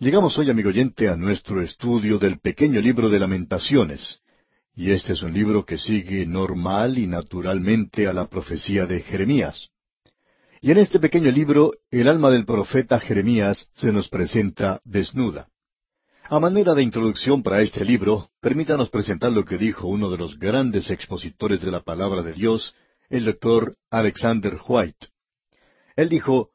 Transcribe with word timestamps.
Llegamos 0.00 0.38
hoy, 0.38 0.48
amigo 0.48 0.68
oyente, 0.68 1.08
a 1.08 1.16
nuestro 1.16 1.60
estudio 1.60 2.20
del 2.20 2.38
pequeño 2.38 2.80
libro 2.80 3.08
de 3.08 3.18
lamentaciones. 3.18 4.20
Y 4.76 4.92
este 4.92 5.14
es 5.14 5.24
un 5.24 5.34
libro 5.34 5.66
que 5.66 5.76
sigue 5.76 6.24
normal 6.24 6.98
y 6.98 7.08
naturalmente 7.08 8.06
a 8.06 8.12
la 8.12 8.28
profecía 8.28 8.86
de 8.86 9.00
Jeremías. 9.00 9.70
Y 10.60 10.70
en 10.70 10.78
este 10.78 11.00
pequeño 11.00 11.32
libro, 11.32 11.72
el 11.90 12.06
alma 12.06 12.30
del 12.30 12.44
profeta 12.44 13.00
Jeremías 13.00 13.68
se 13.74 13.90
nos 13.90 14.08
presenta 14.08 14.80
desnuda. 14.84 15.48
A 16.28 16.38
manera 16.38 16.76
de 16.76 16.84
introducción 16.84 17.42
para 17.42 17.60
este 17.60 17.84
libro, 17.84 18.30
permítanos 18.40 18.90
presentar 18.90 19.32
lo 19.32 19.44
que 19.44 19.58
dijo 19.58 19.88
uno 19.88 20.10
de 20.10 20.18
los 20.18 20.38
grandes 20.38 20.90
expositores 20.90 21.60
de 21.60 21.72
la 21.72 21.80
palabra 21.80 22.22
de 22.22 22.34
Dios, 22.34 22.72
el 23.10 23.24
doctor 23.24 23.74
Alexander 23.90 24.58
White. 24.64 25.08
Él 25.96 26.08
dijo, 26.08 26.50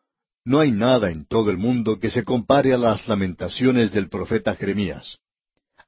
No 0.46 0.60
hay 0.60 0.72
nada 0.72 1.10
en 1.10 1.26
todo 1.26 1.52
el 1.52 1.58
mundo 1.58 2.00
que 2.00 2.10
se 2.10 2.24
compare 2.24 2.74
a 2.74 2.78
las 2.78 3.08
lamentaciones 3.08 3.94
del 3.94 4.10
profeta 4.10 4.56
Jeremías. 4.56 5.20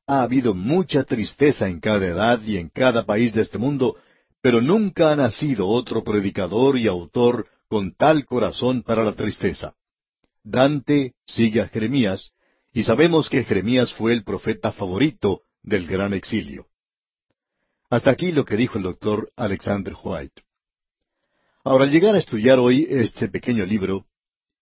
Ha 0.08 0.24
habido 0.24 0.54
mucha 0.54 1.04
tristeza 1.04 1.68
en 1.68 1.80
cada 1.80 2.06
edad 2.06 2.42
y 2.42 2.58
en 2.58 2.70
cada 2.70 3.06
país 3.06 3.34
de 3.34 3.42
este 3.42 3.58
mundo, 3.58 3.98
pero 4.42 4.62
nunca 4.62 5.12
ha 5.12 5.16
nacido 5.16 5.68
otro 5.68 6.04
predicador 6.04 6.78
y 6.78 6.88
autor 6.88 7.48
con 7.68 7.94
tal 7.96 8.26
corazón 8.26 8.84
para 8.84 9.04
la 9.04 9.14
tristeza. 9.14 9.74
Dante 10.44 11.16
sigue 11.26 11.62
a 11.62 11.68
Jeremías, 11.68 12.32
y 12.72 12.84
sabemos 12.84 13.30
que 13.30 13.44
Jeremías 13.44 13.94
fue 13.94 14.14
el 14.14 14.24
profeta 14.24 14.72
favorito 14.72 15.42
del 15.64 15.88
gran 15.88 16.14
exilio. 16.14 16.68
Hasta 17.90 18.12
aquí 18.12 18.32
lo 18.32 18.46
que 18.46 18.56
dijo 18.56 18.78
el 18.78 18.84
doctor 18.84 19.32
Alexander 19.36 19.96
White. 20.02 20.44
Ahora, 21.64 21.86
al 21.86 21.92
llegar 21.92 22.16
a 22.16 22.20
estudiar 22.20 22.60
hoy 22.60 22.86
este 22.90 23.28
pequeño 23.28 23.66
libro, 23.66 24.06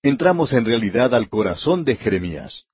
entramos 0.03 0.53
en 0.53 0.65
realidad 0.65 1.15
al 1.15 1.29
corazón 1.29 1.83
de 1.83 1.95
Jeremías. 1.95 2.65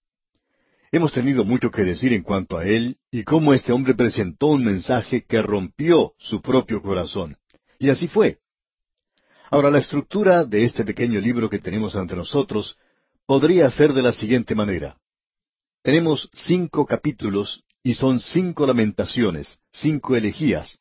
Hemos 0.92 1.14
tenido 1.14 1.46
mucho 1.46 1.72
que 1.72 1.84
decir 1.84 2.12
en 2.12 2.24
cuanto 2.24 2.58
a 2.58 2.66
él 2.66 2.98
y 3.12 3.24
cómo 3.24 3.54
este 3.54 3.71
hombre 3.71 3.94
presentó 3.94 4.48
un 4.48 4.66
mensaje 4.66 5.24
que 5.24 5.41
rompió 5.41 6.13
su 6.18 6.41
propio 6.41 6.82
corazón. 6.82 7.38
Y 7.80 7.90
así 7.90 8.08
fue. 8.08 8.40
Ahora, 9.52 9.71
la 9.71 9.80
estructura 9.80 10.44
de 10.44 10.66
este 10.66 10.84
pequeño 10.84 11.21
libro 11.21 11.49
que 11.49 11.60
tenemos 11.60 11.96
ante 11.96 12.16
nosotros 12.16 12.77
podría 13.26 13.71
ser 13.71 13.93
de 13.93 14.02
la 14.02 14.12
siguiente 14.12 14.55
manera. 14.55 14.98
Tenemos 15.84 16.30
cinco 16.34 16.86
capítulos 16.86 17.64
y 17.84 17.93
son 17.93 18.20
cinco 18.20 18.68
lamentaciones, 18.68 19.60
cinco 19.71 20.16
elegías. 20.16 20.80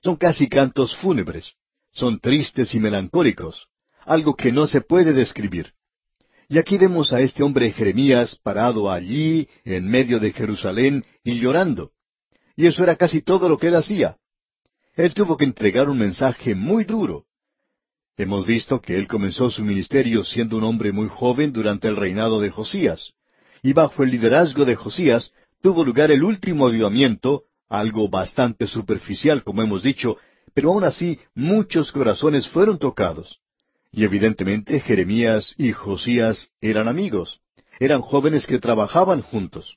Son 0.00 0.16
casi 0.16 0.48
cantos 0.48 0.96
fúnebres 0.96 1.58
son 1.98 2.20
tristes 2.20 2.74
y 2.74 2.80
melancólicos, 2.80 3.68
algo 4.04 4.36
que 4.36 4.52
no 4.52 4.66
se 4.66 4.80
puede 4.80 5.12
describir. 5.12 5.74
Y 6.48 6.58
aquí 6.58 6.78
vemos 6.78 7.12
a 7.12 7.20
este 7.20 7.42
hombre 7.42 7.70
Jeremías 7.72 8.38
parado 8.42 8.90
allí, 8.90 9.48
en 9.64 9.86
medio 9.86 10.18
de 10.18 10.32
Jerusalén, 10.32 11.04
y 11.22 11.38
llorando. 11.38 11.92
Y 12.56 12.66
eso 12.66 12.82
era 12.82 12.96
casi 12.96 13.20
todo 13.20 13.50
lo 13.50 13.58
que 13.58 13.68
él 13.68 13.76
hacía. 13.76 14.16
Él 14.96 15.12
tuvo 15.12 15.36
que 15.36 15.44
entregar 15.44 15.90
un 15.90 15.98
mensaje 15.98 16.54
muy 16.54 16.84
duro. 16.84 17.26
Hemos 18.16 18.46
visto 18.46 18.80
que 18.80 18.96
él 18.96 19.06
comenzó 19.06 19.50
su 19.50 19.62
ministerio 19.62 20.24
siendo 20.24 20.56
un 20.56 20.64
hombre 20.64 20.90
muy 20.90 21.08
joven 21.08 21.52
durante 21.52 21.86
el 21.86 21.96
reinado 21.96 22.40
de 22.40 22.50
Josías, 22.50 23.12
y 23.62 23.74
bajo 23.74 24.02
el 24.02 24.10
liderazgo 24.10 24.64
de 24.64 24.74
Josías 24.74 25.32
tuvo 25.60 25.84
lugar 25.84 26.10
el 26.10 26.24
último 26.24 26.66
avivamiento, 26.66 27.44
algo 27.68 28.08
bastante 28.08 28.66
superficial, 28.66 29.44
como 29.44 29.62
hemos 29.62 29.82
dicho, 29.82 30.16
pero 30.54 30.72
aún 30.72 30.84
así 30.84 31.20
muchos 31.34 31.92
corazones 31.92 32.48
fueron 32.48 32.78
tocados. 32.78 33.38
Y 33.98 34.04
evidentemente 34.04 34.78
Jeremías 34.78 35.56
y 35.58 35.72
Josías 35.72 36.52
eran 36.60 36.86
amigos, 36.86 37.40
eran 37.80 38.00
jóvenes 38.00 38.46
que 38.46 38.60
trabajaban 38.60 39.22
juntos. 39.22 39.76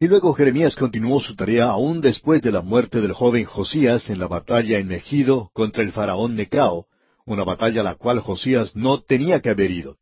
Y 0.00 0.08
luego 0.08 0.34
Jeremías 0.34 0.74
continuó 0.74 1.20
su 1.20 1.36
tarea 1.36 1.66
aún 1.66 2.00
después 2.00 2.42
de 2.42 2.50
la 2.50 2.62
muerte 2.62 3.00
del 3.00 3.12
joven 3.12 3.44
Josías 3.44 4.10
en 4.10 4.18
la 4.18 4.26
batalla 4.26 4.80
en 4.80 4.88
Megido 4.88 5.52
contra 5.52 5.84
el 5.84 5.92
faraón 5.92 6.34
Necao, 6.34 6.88
una 7.24 7.44
batalla 7.44 7.82
a 7.82 7.84
la 7.84 7.94
cual 7.94 8.18
Josías 8.18 8.74
no 8.74 9.02
tenía 9.02 9.38
que 9.38 9.50
haber 9.50 9.70
ido. 9.70 9.98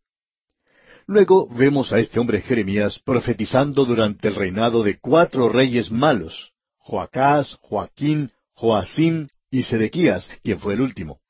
Luego 1.06 1.46
vemos 1.50 1.92
a 1.92 1.98
este 1.98 2.20
hombre 2.20 2.40
Jeremías 2.40 3.00
profetizando 3.04 3.84
durante 3.84 4.28
el 4.28 4.34
reinado 4.34 4.82
de 4.82 4.98
cuatro 4.98 5.50
reyes 5.50 5.90
malos, 5.90 6.52
Joacás, 6.78 7.58
Joaquín, 7.60 8.32
Joacín 8.54 9.28
y 9.50 9.64
Sedequías, 9.64 10.30
quien 10.42 10.58
fue 10.58 10.72
el 10.72 10.80
último. 10.80 11.20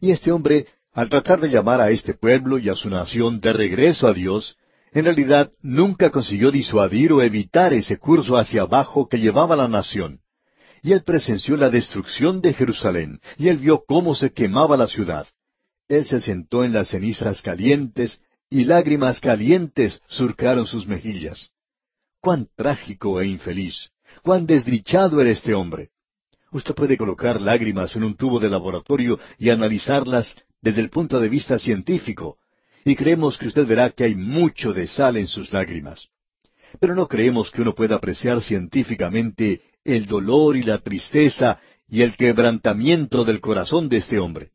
Y 0.00 0.10
este 0.10 0.32
hombre, 0.32 0.66
al 0.92 1.08
tratar 1.08 1.40
de 1.40 1.48
llamar 1.48 1.80
a 1.80 1.90
este 1.90 2.14
pueblo 2.14 2.58
y 2.58 2.68
a 2.68 2.74
su 2.74 2.90
nación 2.90 3.40
de 3.40 3.52
regreso 3.52 4.08
a 4.08 4.12
Dios, 4.12 4.56
en 4.92 5.04
realidad 5.04 5.52
nunca 5.62 6.10
consiguió 6.10 6.50
disuadir 6.50 7.12
o 7.12 7.22
evitar 7.22 7.72
ese 7.72 7.98
curso 7.98 8.36
hacia 8.36 8.62
abajo 8.62 9.08
que 9.08 9.18
llevaba 9.18 9.54
la 9.54 9.68
nación. 9.68 10.20
Y 10.82 10.92
él 10.92 11.02
presenció 11.04 11.56
la 11.56 11.70
destrucción 11.70 12.40
de 12.40 12.54
Jerusalén, 12.54 13.20
y 13.36 13.48
él 13.48 13.58
vio 13.58 13.84
cómo 13.86 14.14
se 14.14 14.32
quemaba 14.32 14.76
la 14.76 14.88
ciudad. 14.88 15.26
Él 15.88 16.06
se 16.06 16.20
sentó 16.20 16.64
en 16.64 16.72
las 16.72 16.88
cenizas 16.88 17.42
calientes, 17.42 18.20
y 18.48 18.64
lágrimas 18.64 19.20
calientes 19.20 20.00
surcaron 20.08 20.66
sus 20.66 20.86
mejillas. 20.86 21.50
Cuán 22.20 22.48
trágico 22.56 23.20
e 23.20 23.28
infeliz, 23.28 23.90
cuán 24.22 24.46
desdichado 24.46 25.20
era 25.20 25.30
este 25.30 25.54
hombre. 25.54 25.90
Usted 26.50 26.74
puede 26.74 26.96
colocar 26.96 27.40
lágrimas 27.40 27.94
en 27.94 28.02
un 28.02 28.16
tubo 28.16 28.40
de 28.40 28.50
laboratorio 28.50 29.20
y 29.38 29.50
analizarlas 29.50 30.36
desde 30.60 30.80
el 30.80 30.90
punto 30.90 31.20
de 31.20 31.28
vista 31.28 31.58
científico, 31.58 32.38
y 32.84 32.96
creemos 32.96 33.38
que 33.38 33.48
usted 33.48 33.66
verá 33.66 33.90
que 33.90 34.04
hay 34.04 34.14
mucho 34.14 34.72
de 34.72 34.86
sal 34.86 35.16
en 35.16 35.26
sus 35.26 35.52
lágrimas. 35.52 36.08
Pero 36.78 36.94
no 36.94 37.08
creemos 37.08 37.50
que 37.50 37.62
uno 37.62 37.74
pueda 37.74 37.96
apreciar 37.96 38.40
científicamente 38.40 39.62
el 39.84 40.06
dolor 40.06 40.56
y 40.56 40.62
la 40.62 40.78
tristeza 40.78 41.60
y 41.88 42.02
el 42.02 42.16
quebrantamiento 42.16 43.24
del 43.24 43.40
corazón 43.40 43.88
de 43.88 43.98
este 43.98 44.18
hombre. 44.18 44.50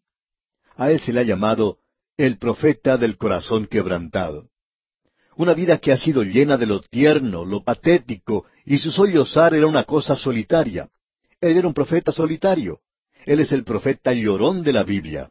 A 0.78 0.92
él 0.92 1.00
se 1.00 1.14
le 1.14 1.22
ha 1.22 1.24
llamado 1.24 1.80
el 2.18 2.38
profeta 2.38 2.98
del 2.98 3.18
corazón 3.18 3.68
quebrantado. 3.68 4.50
Una 5.38 5.54
vida 5.54 5.80
que 5.80 5.92
ha 5.92 5.98
sido 5.98 6.24
llena 6.24 6.56
de 6.56 6.66
lo 6.66 6.80
tierno, 6.80 7.44
lo 7.44 7.64
patético, 7.64 8.46
y 8.66 8.78
su 8.78 8.90
sollozar 8.90 9.54
era 9.54 9.68
una 9.68 9.84
cosa 9.84 10.16
solitaria. 10.16 10.90
Él 11.42 11.58
era 11.58 11.68
un 11.68 11.74
profeta 11.74 12.14
solitario. 12.14 12.80
Él 13.26 13.42
es 13.42 13.52
el 13.52 13.66
profeta 13.66 14.14
llorón 14.14 14.64
de 14.64 14.72
la 14.72 14.84
Biblia. 14.84 15.30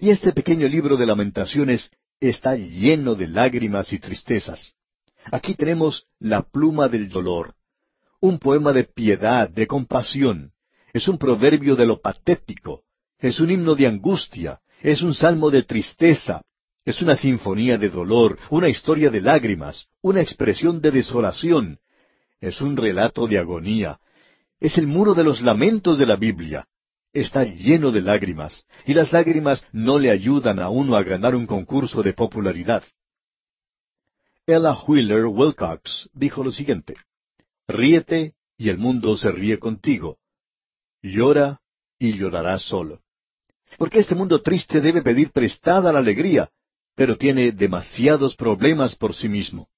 Y 0.00 0.10
este 0.10 0.32
pequeño 0.32 0.68
libro 0.68 0.96
de 0.96 1.06
lamentaciones 1.06 1.90
está 2.20 2.56
lleno 2.56 3.14
de 3.14 3.28
lágrimas 3.28 3.92
y 3.92 3.98
tristezas. 3.98 4.74
Aquí 5.30 5.54
tenemos 5.54 6.06
la 6.18 6.42
pluma 6.42 6.88
del 6.88 7.08
dolor, 7.08 7.54
un 8.20 8.38
poema 8.38 8.72
de 8.72 8.84
piedad, 8.84 9.48
de 9.48 9.66
compasión. 9.66 10.52
Es 10.92 11.08
un 11.08 11.18
proverbio 11.18 11.76
de 11.76 11.86
lo 11.86 12.00
patético, 12.00 12.84
es 13.18 13.40
un 13.40 13.50
himno 13.50 13.74
de 13.74 13.86
angustia, 13.86 14.60
es 14.80 15.02
un 15.02 15.14
salmo 15.14 15.50
de 15.50 15.62
tristeza, 15.62 16.42
es 16.84 17.02
una 17.02 17.16
sinfonía 17.16 17.76
de 17.76 17.88
dolor, 17.88 18.38
una 18.50 18.68
historia 18.68 19.10
de 19.10 19.20
lágrimas, 19.20 19.86
una 20.00 20.20
expresión 20.20 20.80
de 20.80 20.92
desolación, 20.92 21.80
es 22.40 22.60
un 22.60 22.76
relato 22.76 23.26
de 23.26 23.38
agonía, 23.38 23.98
es 24.60 24.78
el 24.78 24.86
muro 24.86 25.14
de 25.14 25.24
los 25.24 25.42
lamentos 25.42 25.98
de 25.98 26.06
la 26.06 26.16
Biblia. 26.16 26.66
Está 27.16 27.44
lleno 27.44 27.92
de 27.92 28.02
lágrimas, 28.02 28.66
y 28.84 28.92
las 28.92 29.10
lágrimas 29.10 29.64
no 29.72 29.98
le 29.98 30.10
ayudan 30.10 30.58
a 30.58 30.68
uno 30.68 30.96
a 30.96 31.02
ganar 31.02 31.34
un 31.34 31.46
concurso 31.46 32.02
de 32.02 32.12
popularidad. 32.12 32.84
Ella 34.46 34.76
Wheeler 34.86 35.24
Wilcox 35.24 36.10
dijo 36.12 36.44
lo 36.44 36.52
siguiente, 36.52 36.92
Ríete 37.66 38.34
y 38.58 38.68
el 38.68 38.76
mundo 38.76 39.16
se 39.16 39.32
ríe 39.32 39.58
contigo. 39.58 40.18
Llora 41.00 41.62
y 41.98 42.18
llorarás 42.18 42.60
solo. 42.64 43.00
Porque 43.78 44.00
este 44.00 44.14
mundo 44.14 44.42
triste 44.42 44.82
debe 44.82 45.00
pedir 45.00 45.32
prestada 45.32 45.94
la 45.94 46.00
alegría, 46.00 46.50
pero 46.94 47.16
tiene 47.16 47.50
demasiados 47.50 48.36
problemas 48.36 48.94
por 48.94 49.14
sí 49.14 49.30
mismo. 49.30 49.70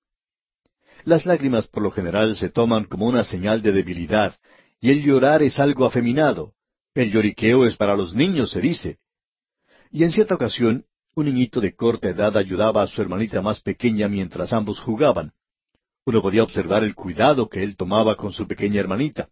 Las 1.04 1.24
lágrimas 1.24 1.68
por 1.68 1.84
lo 1.84 1.92
general 1.92 2.34
se 2.34 2.48
toman 2.48 2.82
como 2.82 3.06
una 3.06 3.22
señal 3.22 3.62
de 3.62 3.70
debilidad, 3.70 4.34
y 4.80 4.90
el 4.90 5.04
llorar 5.04 5.44
es 5.44 5.60
algo 5.60 5.86
afeminado. 5.86 6.54
El 6.98 7.12
lloriqueo 7.12 7.64
es 7.64 7.76
para 7.76 7.94
los 7.94 8.12
niños, 8.12 8.50
se 8.50 8.60
dice. 8.60 8.98
Y 9.92 10.02
en 10.02 10.10
cierta 10.10 10.34
ocasión, 10.34 10.84
un 11.14 11.26
niñito 11.26 11.60
de 11.60 11.76
corta 11.76 12.08
edad 12.08 12.36
ayudaba 12.36 12.82
a 12.82 12.88
su 12.88 13.00
hermanita 13.00 13.40
más 13.40 13.60
pequeña 13.60 14.08
mientras 14.08 14.52
ambos 14.52 14.80
jugaban. 14.80 15.30
Uno 16.06 16.20
podía 16.20 16.42
observar 16.42 16.82
el 16.82 16.96
cuidado 16.96 17.48
que 17.48 17.62
él 17.62 17.76
tomaba 17.76 18.16
con 18.16 18.32
su 18.32 18.48
pequeña 18.48 18.80
hermanita. 18.80 19.28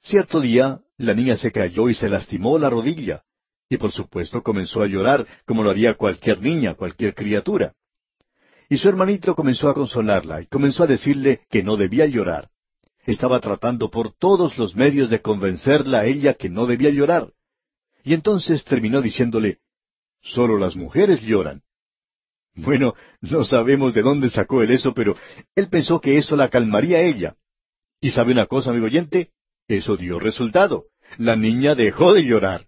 Cierto 0.00 0.40
día, 0.40 0.80
la 0.96 1.12
niña 1.12 1.36
se 1.36 1.52
cayó 1.52 1.90
y 1.90 1.94
se 1.94 2.08
lastimó 2.08 2.58
la 2.58 2.70
rodilla, 2.70 3.22
y 3.68 3.76
por 3.76 3.92
supuesto 3.92 4.42
comenzó 4.42 4.80
a 4.80 4.86
llorar 4.86 5.26
como 5.44 5.62
lo 5.62 5.68
haría 5.68 5.92
cualquier 5.92 6.40
niña, 6.40 6.72
cualquier 6.72 7.14
criatura. 7.14 7.74
Y 8.70 8.78
su 8.78 8.88
hermanito 8.88 9.34
comenzó 9.34 9.68
a 9.68 9.74
consolarla 9.74 10.40
y 10.40 10.46
comenzó 10.46 10.84
a 10.84 10.86
decirle 10.86 11.42
que 11.50 11.62
no 11.62 11.76
debía 11.76 12.06
llorar. 12.06 12.48
Estaba 13.04 13.40
tratando 13.40 13.90
por 13.90 14.12
todos 14.12 14.58
los 14.58 14.76
medios 14.76 15.10
de 15.10 15.20
convencerla 15.20 16.00
a 16.00 16.06
ella 16.06 16.34
que 16.34 16.48
no 16.48 16.66
debía 16.66 16.90
llorar. 16.90 17.32
Y 18.04 18.14
entonces 18.14 18.64
terminó 18.64 19.00
diciéndole, 19.00 19.58
Solo 20.22 20.56
las 20.56 20.76
mujeres 20.76 21.20
lloran. 21.20 21.62
Bueno, 22.54 22.94
no 23.20 23.44
sabemos 23.44 23.92
de 23.94 24.02
dónde 24.02 24.30
sacó 24.30 24.62
él 24.62 24.70
eso, 24.70 24.94
pero 24.94 25.16
él 25.56 25.68
pensó 25.68 26.00
que 26.00 26.16
eso 26.16 26.36
la 26.36 26.48
calmaría 26.48 26.98
a 26.98 27.02
ella. 27.02 27.36
¿Y 28.00 28.10
sabe 28.10 28.32
una 28.32 28.46
cosa, 28.46 28.70
amigo 28.70 28.86
oyente? 28.86 29.30
Eso 29.66 29.96
dio 29.96 30.18
resultado. 30.18 30.86
La 31.18 31.34
niña 31.34 31.74
dejó 31.74 32.12
de 32.12 32.24
llorar. 32.24 32.66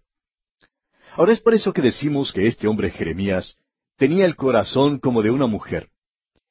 Ahora 1.13 1.33
es 1.33 1.41
por 1.41 1.55
eso 1.55 1.73
que 1.73 1.83
decimos 1.83 2.33
que 2.33 2.47
este 2.47 2.67
hombre 2.67 2.91
Jeremías 2.91 3.57
tenía 3.97 4.27
el 4.27 4.37
corazón 4.37 4.99
como 4.99 5.23
de 5.23 5.31
una 5.31 5.47
mujer. 5.47 5.91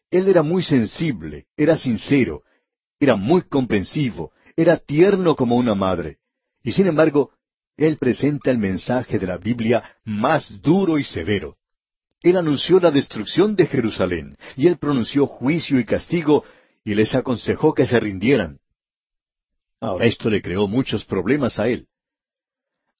Él 0.09 0.27
era 0.27 0.43
muy 0.43 0.63
sensible, 0.63 1.47
era 1.57 1.77
sincero, 1.77 2.43
era 3.03 3.15
muy 3.15 3.43
comprensivo, 3.43 4.31
era 4.55 4.77
tierno 4.77 5.35
como 5.35 5.55
una 5.55 5.75
madre. 5.75 6.17
Y 6.63 6.71
sin 6.71 6.87
embargo, 6.87 7.31
él 7.77 7.97
presenta 7.97 8.51
el 8.51 8.57
mensaje 8.57 9.19
de 9.19 9.27
la 9.27 9.37
Biblia 9.37 9.83
más 10.05 10.61
duro 10.61 10.99
y 10.99 11.03
severo. 11.03 11.57
Él 12.21 12.37
anunció 12.37 12.79
la 12.79 12.91
destrucción 12.91 13.55
de 13.55 13.65
Jerusalén, 13.67 14.37
y 14.55 14.67
él 14.67 14.77
pronunció 14.77 15.27
juicio 15.27 15.79
y 15.79 15.85
castigo, 15.85 16.45
y 16.85 16.95
les 16.95 17.13
aconsejó 17.15 17.73
que 17.73 17.85
se 17.85 17.99
rindieran. 17.99 18.59
Ahora 19.81 20.05
esto 20.05 20.29
le 20.29 20.41
creó 20.41 20.67
muchos 20.67 21.03
problemas 21.03 21.59
a 21.59 21.67
él. 21.67 21.87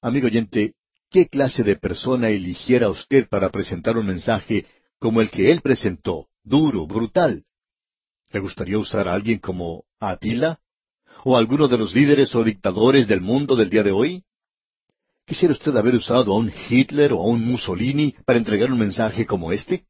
Amigo 0.01 0.27
oyente, 0.27 0.73
¿qué 1.09 1.29
clase 1.29 1.63
de 1.63 1.77
persona 1.77 2.29
eligiera 2.29 2.89
usted 2.89 3.29
para 3.29 3.49
presentar 3.49 3.97
un 3.97 4.07
mensaje 4.07 4.65
como 4.99 5.21
el 5.21 5.31
que 5.31 5.51
él 5.51 5.61
presentó, 5.61 6.27
duro, 6.43 6.85
brutal? 6.85 7.45
¿Le 8.31 8.39
gustaría 8.39 8.77
usar 8.77 9.07
a 9.07 9.13
alguien 9.13 9.39
como 9.39 9.85
Atila? 10.09 10.59
¿O 11.23 11.37
alguno 11.37 11.67
de 11.67 11.77
los 11.77 11.93
líderes 11.93 12.35
o 12.35 12.43
dictadores 12.43 13.07
del 13.07 13.21
mundo 13.21 13.55
del 13.55 13.69
día 13.69 13.83
de 13.83 13.91
hoy? 13.91 14.23
¿Quisiera 15.25 15.53
usted 15.53 15.75
haber 15.77 15.95
usado 15.95 16.33
a 16.33 16.37
un 16.37 16.51
Hitler 16.69 17.13
o 17.13 17.21
a 17.21 17.27
un 17.27 17.45
Mussolini 17.45 18.13
para 18.25 18.39
entregar 18.39 18.71
un 18.71 18.79
mensaje 18.79 19.25
como 19.25 19.51
este? 19.53 19.85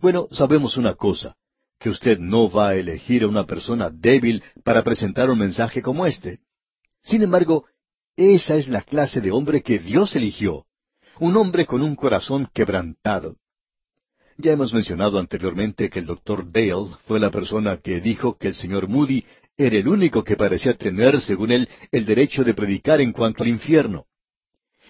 Bueno, 0.00 0.28
sabemos 0.32 0.76
una 0.76 0.94
cosa, 0.94 1.36
que 1.78 1.88
usted 1.88 2.18
no 2.18 2.50
va 2.50 2.70
a 2.70 2.74
elegir 2.74 3.22
a 3.22 3.28
una 3.28 3.46
persona 3.46 3.90
débil 3.90 4.42
para 4.64 4.82
presentar 4.82 5.30
un 5.30 5.38
mensaje 5.38 5.82
como 5.82 6.06
este. 6.06 6.40
Sin 7.02 7.22
embargo, 7.22 7.66
esa 8.16 8.56
es 8.56 8.68
la 8.68 8.82
clase 8.82 9.20
de 9.20 9.30
hombre 9.30 9.62
que 9.62 9.78
Dios 9.78 10.14
eligió, 10.16 10.66
un 11.20 11.36
hombre 11.36 11.64
con 11.64 11.82
un 11.82 11.94
corazón 11.94 12.48
quebrantado. 12.52 13.36
Ya 14.42 14.52
hemos 14.52 14.72
mencionado 14.72 15.18
anteriormente 15.18 15.90
que 15.90 15.98
el 15.98 16.06
doctor 16.06 16.50
Dale 16.50 16.96
fue 17.06 17.20
la 17.20 17.30
persona 17.30 17.76
que 17.76 18.00
dijo 18.00 18.38
que 18.38 18.48
el 18.48 18.54
señor 18.54 18.88
Moody 18.88 19.22
era 19.58 19.76
el 19.76 19.86
único 19.86 20.24
que 20.24 20.36
parecía 20.36 20.74
tener, 20.78 21.20
según 21.20 21.52
él, 21.52 21.68
el 21.92 22.06
derecho 22.06 22.42
de 22.42 22.54
predicar 22.54 23.02
en 23.02 23.12
cuanto 23.12 23.42
al 23.42 23.50
infierno. 23.50 24.06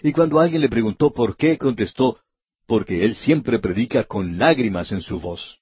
Y 0.05 0.13
cuando 0.13 0.39
alguien 0.39 0.63
le 0.63 0.69
preguntó 0.69 1.13
por 1.13 1.37
qué, 1.37 1.59
contestó, 1.59 2.21
porque 2.67 3.05
él 3.05 3.17
siempre 3.17 3.59
predica 3.59 4.05
con 4.05 4.39
lágrimas 4.39 4.93
en 4.93 5.01
su 5.01 5.19
voz. 5.19 5.59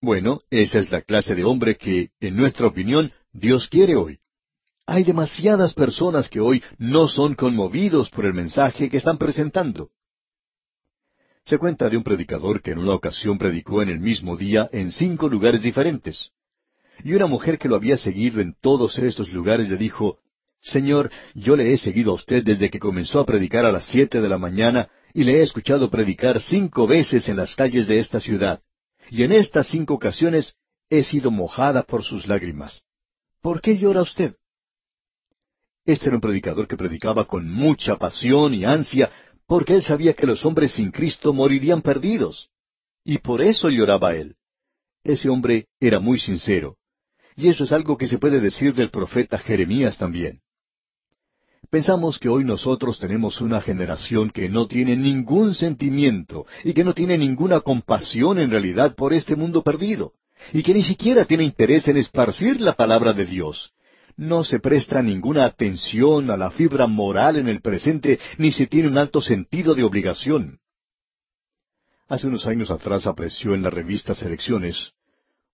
Bueno, 0.00 0.40
esa 0.50 0.80
es 0.80 0.90
la 0.90 1.02
clase 1.02 1.36
de 1.36 1.44
hombre 1.44 1.76
que, 1.76 2.10
en 2.18 2.36
nuestra 2.36 2.66
opinión, 2.66 3.12
Dios 3.32 3.68
quiere 3.68 3.94
hoy. 3.94 4.18
Hay 4.86 5.04
demasiadas 5.04 5.72
personas 5.72 6.28
que 6.28 6.40
hoy 6.40 6.64
no 6.78 7.06
son 7.06 7.36
conmovidos 7.36 8.10
por 8.10 8.24
el 8.24 8.34
mensaje 8.34 8.90
que 8.90 8.96
están 8.96 9.18
presentando. 9.18 9.90
Se 11.44 11.58
cuenta 11.58 11.90
de 11.90 11.98
un 11.98 12.02
predicador 12.02 12.62
que 12.62 12.70
en 12.70 12.78
una 12.78 12.94
ocasión 12.94 13.36
predicó 13.36 13.82
en 13.82 13.90
el 13.90 14.00
mismo 14.00 14.36
día 14.36 14.68
en 14.72 14.92
cinco 14.92 15.28
lugares 15.28 15.60
diferentes. 15.60 16.30
Y 17.02 17.12
una 17.12 17.26
mujer 17.26 17.58
que 17.58 17.68
lo 17.68 17.76
había 17.76 17.98
seguido 17.98 18.40
en 18.40 18.54
todos 18.60 18.98
estos 18.98 19.30
lugares 19.30 19.68
le 19.68 19.76
dijo, 19.76 20.18
Señor, 20.60 21.10
yo 21.34 21.54
le 21.54 21.72
he 21.72 21.76
seguido 21.76 22.12
a 22.12 22.14
usted 22.14 22.42
desde 22.42 22.70
que 22.70 22.78
comenzó 22.78 23.20
a 23.20 23.26
predicar 23.26 23.66
a 23.66 23.72
las 23.72 23.84
siete 23.84 24.22
de 24.22 24.28
la 24.28 24.38
mañana 24.38 24.88
y 25.12 25.24
le 25.24 25.40
he 25.40 25.42
escuchado 25.42 25.90
predicar 25.90 26.40
cinco 26.40 26.86
veces 26.86 27.28
en 27.28 27.36
las 27.36 27.54
calles 27.54 27.86
de 27.86 27.98
esta 27.98 28.20
ciudad. 28.20 28.62
Y 29.10 29.22
en 29.22 29.32
estas 29.32 29.66
cinco 29.66 29.94
ocasiones 29.94 30.54
he 30.88 31.02
sido 31.02 31.30
mojada 31.30 31.82
por 31.82 32.04
sus 32.04 32.26
lágrimas. 32.26 32.84
¿Por 33.42 33.60
qué 33.60 33.76
llora 33.76 34.00
usted? 34.00 34.34
Este 35.84 36.06
era 36.06 36.16
un 36.16 36.22
predicador 36.22 36.66
que 36.66 36.78
predicaba 36.78 37.26
con 37.26 37.50
mucha 37.50 37.96
pasión 37.98 38.54
y 38.54 38.64
ansia, 38.64 39.10
porque 39.46 39.74
él 39.74 39.82
sabía 39.82 40.14
que 40.14 40.26
los 40.26 40.44
hombres 40.44 40.72
sin 40.72 40.90
Cristo 40.90 41.32
morirían 41.32 41.82
perdidos. 41.82 42.48
Y 43.04 43.18
por 43.18 43.42
eso 43.42 43.68
lloraba 43.68 44.14
él. 44.14 44.36
Ese 45.02 45.28
hombre 45.28 45.66
era 45.80 46.00
muy 46.00 46.18
sincero. 46.18 46.76
Y 47.36 47.48
eso 47.48 47.64
es 47.64 47.72
algo 47.72 47.98
que 47.98 48.06
se 48.06 48.18
puede 48.18 48.40
decir 48.40 48.74
del 48.74 48.90
profeta 48.90 49.38
Jeremías 49.38 49.98
también. 49.98 50.40
Pensamos 51.70 52.18
que 52.18 52.28
hoy 52.28 52.44
nosotros 52.44 52.98
tenemos 52.98 53.40
una 53.40 53.60
generación 53.60 54.30
que 54.30 54.48
no 54.48 54.66
tiene 54.66 54.96
ningún 54.96 55.54
sentimiento 55.54 56.46
y 56.62 56.72
que 56.72 56.84
no 56.84 56.94
tiene 56.94 57.18
ninguna 57.18 57.60
compasión 57.60 58.38
en 58.38 58.50
realidad 58.50 58.94
por 58.94 59.12
este 59.12 59.34
mundo 59.34 59.62
perdido, 59.62 60.12
y 60.52 60.62
que 60.62 60.74
ni 60.74 60.82
siquiera 60.82 61.24
tiene 61.24 61.44
interés 61.44 61.88
en 61.88 61.96
esparcir 61.96 62.60
la 62.60 62.74
palabra 62.74 63.12
de 63.12 63.26
Dios. 63.26 63.72
No 64.16 64.44
se 64.44 64.60
presta 64.60 65.02
ninguna 65.02 65.44
atención 65.44 66.30
a 66.30 66.36
la 66.36 66.50
fibra 66.50 66.86
moral 66.86 67.36
en 67.36 67.48
el 67.48 67.60
presente, 67.60 68.20
ni 68.38 68.52
se 68.52 68.66
tiene 68.66 68.88
un 68.88 68.98
alto 68.98 69.20
sentido 69.20 69.74
de 69.74 69.82
obligación. 69.82 70.60
Hace 72.06 72.28
unos 72.28 72.46
años 72.46 72.70
atrás 72.70 73.06
apareció 73.06 73.54
en 73.54 73.62
la 73.62 73.70
revista 73.70 74.14
Selecciones 74.14 74.92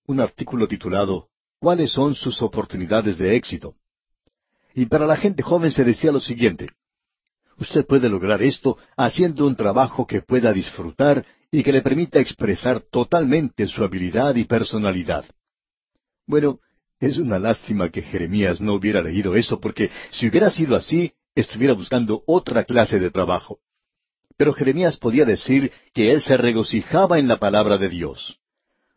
un 0.06 0.20
artículo 0.20 0.66
titulado 0.66 1.28
¿Cuáles 1.60 1.92
son 1.92 2.14
sus 2.14 2.42
oportunidades 2.42 3.18
de 3.18 3.36
éxito? 3.36 3.76
Y 4.74 4.86
para 4.86 5.06
la 5.06 5.16
gente 5.16 5.42
joven 5.42 5.70
se 5.70 5.84
decía 5.84 6.10
lo 6.10 6.20
siguiente, 6.20 6.68
usted 7.58 7.86
puede 7.86 8.08
lograr 8.08 8.42
esto 8.42 8.78
haciendo 8.96 9.46
un 9.46 9.56
trabajo 9.56 10.06
que 10.06 10.22
pueda 10.22 10.52
disfrutar 10.52 11.24
y 11.50 11.62
que 11.62 11.72
le 11.72 11.82
permita 11.82 12.18
expresar 12.18 12.80
totalmente 12.80 13.66
su 13.66 13.84
habilidad 13.84 14.34
y 14.36 14.44
personalidad. 14.44 15.24
Bueno, 16.26 16.60
es 17.00 17.16
una 17.16 17.38
lástima 17.38 17.88
que 17.88 18.02
Jeremías 18.02 18.60
no 18.60 18.74
hubiera 18.74 19.00
leído 19.02 19.34
eso, 19.34 19.58
porque 19.58 19.90
si 20.10 20.28
hubiera 20.28 20.50
sido 20.50 20.76
así, 20.76 21.12
estuviera 21.34 21.72
buscando 21.72 22.22
otra 22.26 22.64
clase 22.64 22.98
de 22.98 23.10
trabajo. 23.10 23.58
Pero 24.36 24.52
Jeremías 24.52 24.98
podía 24.98 25.24
decir 25.24 25.72
que 25.94 26.12
él 26.12 26.20
se 26.20 26.36
regocijaba 26.36 27.18
en 27.18 27.26
la 27.26 27.38
palabra 27.38 27.78
de 27.78 27.88
Dios. 27.88 28.38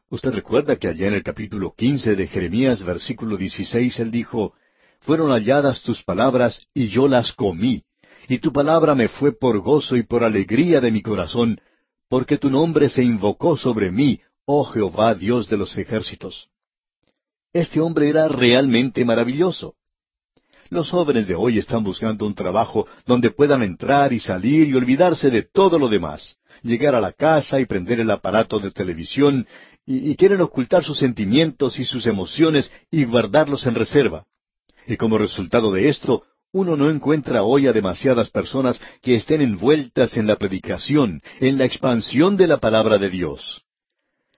Usted 0.09 0.31
recuerda 0.31 0.75
que 0.75 0.89
allá 0.89 1.07
en 1.07 1.13
el 1.13 1.23
capítulo 1.23 1.73
quince 1.75 2.15
de 2.15 2.27
Jeremías, 2.27 2.83
versículo 2.83 3.38
dieciséis, 3.38 3.97
él 4.00 4.11
dijo, 4.11 4.53
fueron 4.99 5.31
halladas 5.31 5.81
tus 5.81 6.03
palabras 6.03 6.61
y 6.73 6.89
yo 6.89 7.07
las 7.07 7.31
comí, 7.33 7.83
y 8.27 8.39
tu 8.39 8.51
palabra 8.51 8.95
me 8.95 9.07
fue 9.07 9.31
por 9.31 9.59
gozo 9.59 9.95
y 9.95 10.03
por 10.03 10.23
alegría 10.23 10.81
de 10.81 10.91
mi 10.91 11.01
corazón, 11.01 11.59
porque 12.09 12.38
tu 12.38 12.49
nombre 12.49 12.89
se 12.89 13.03
invocó 13.03 13.57
sobre 13.57 13.91
mí, 13.91 14.21
oh 14.45 14.65
Jehová 14.65 15.15
Dios 15.15 15.49
de 15.49 15.57
los 15.57 15.77
ejércitos. 15.77 16.49
Este 17.53 17.79
hombre 17.79 18.09
era 18.09 18.27
realmente 18.27 19.06
maravilloso. 19.06 19.75
Los 20.69 20.89
jóvenes 20.89 21.28
de 21.28 21.35
hoy 21.35 21.59
están 21.59 21.83
buscando 21.83 22.25
un 22.25 22.33
trabajo 22.33 22.87
donde 23.06 23.30
puedan 23.30 23.61
entrar 23.61 24.11
y 24.11 24.19
salir 24.19 24.68
y 24.68 24.73
olvidarse 24.73 25.30
de 25.30 25.44
todo 25.44 25.78
lo 25.78 25.87
demás, 25.87 26.37
llegar 26.63 26.95
a 26.95 27.01
la 27.01 27.11
casa 27.11 27.59
y 27.59 27.68
prender 27.68 27.99
el 27.99 28.09
aparato 28.09 28.57
de 28.57 28.71
televisión, 28.71 29.45
y, 29.85 30.16
quieren 30.16 30.42
ocultar 30.42 30.83
sus 30.83 30.97
sentimientos 30.97 31.78
y 31.78 31.83
sus 31.83 32.07
emociones 32.07 32.71
y 32.89 33.04
guardarlos 33.04 33.68
en 33.68 33.75
reserva. 33.75 34.25
Y 34.87 34.97
como 34.97 35.19
resultado 35.19 35.71
de 35.71 35.89
esto, 35.89 36.23
uno 36.54 36.75
no 36.75 36.89
encuentra 36.89 37.44
hoy 37.44 37.68
a 37.68 37.73
demasiadas 37.73 38.31
personas 38.31 38.81
que 39.01 39.13
estén 39.13 39.42
envueltas 39.42 40.18
en 40.18 40.25
la 40.25 40.37
predicación, 40.37 41.21
en 41.39 41.59
la 41.59 41.66
expansión 41.66 42.35
de 42.35 42.47
la 42.47 42.57
palabra 42.57 42.97
de 42.97 43.09
Dios. 43.11 43.63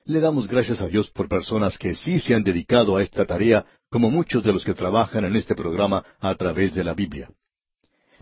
Le 0.08 0.20
damos 0.20 0.48
gracias 0.48 0.82
a 0.82 0.88
Dios 0.88 1.10
por 1.10 1.28
personas 1.28 1.80
que 1.80 1.96
sí 1.96 2.20
se 2.20 2.36
han 2.36 2.44
dedicado 2.44 2.96
a 2.96 3.02
esta 3.02 3.26
tarea, 3.26 3.66
como 3.90 4.12
muchos 4.12 4.44
de 4.44 4.54
los 4.54 4.64
que 4.64 4.76
trabajan 4.76 5.26
en 5.26 5.36
este 5.36 5.56
programa 5.56 6.06
a 6.20 6.36
través 6.36 6.76
de 6.76 6.84
la 6.84 6.94
Biblia. 6.94 7.32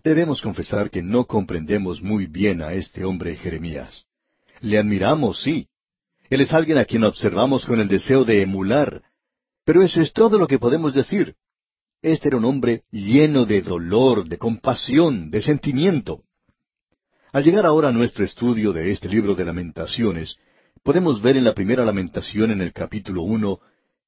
Debemos 0.02 0.42
confesar 0.42 0.90
que 0.90 1.02
no 1.02 1.26
comprendemos 1.26 2.02
muy 2.02 2.26
bien 2.26 2.62
a 2.62 2.72
este 2.72 3.04
hombre 3.04 3.36
Jeremías. 3.36 4.06
Le 4.62 4.78
admiramos, 4.78 5.44
sí. 5.44 5.68
Él 6.30 6.40
es 6.40 6.54
alguien 6.54 6.78
a 6.78 6.86
quien 6.86 7.04
observamos 7.04 7.66
con 7.66 7.82
el 7.82 7.90
deseo 7.90 8.24
de 8.24 8.42
emular. 8.42 9.02
Pero 9.66 9.84
eso 9.84 10.00
es 10.00 10.14
todo 10.14 10.38
lo 10.38 10.48
que 10.48 10.60
podemos 10.60 10.94
decir. 10.94 11.36
Este 12.02 12.30
era 12.30 12.38
un 12.38 12.46
hombre 12.46 12.84
lleno 12.92 13.46
de 13.46 13.62
dolor, 13.62 14.26
de 14.26 14.38
compasión, 14.38 15.30
de 15.30 15.42
sentimiento. 15.42 16.24
Al 17.34 17.44
llegar 17.44 17.66
ahora 17.66 17.90
a 17.90 17.94
nuestro 17.94 18.24
estudio 18.24 18.72
de 18.72 18.90
este 18.92 19.10
libro 19.10 19.36
de 19.36 19.44
lamentaciones, 19.44 20.38
podemos 20.84 21.22
ver 21.22 21.38
en 21.38 21.46
la 21.46 21.54
primera 21.54 21.86
lamentación 21.86 22.52
en 22.52 22.62
el 22.62 22.74
capítulo 22.74 23.24
uno 23.24 23.60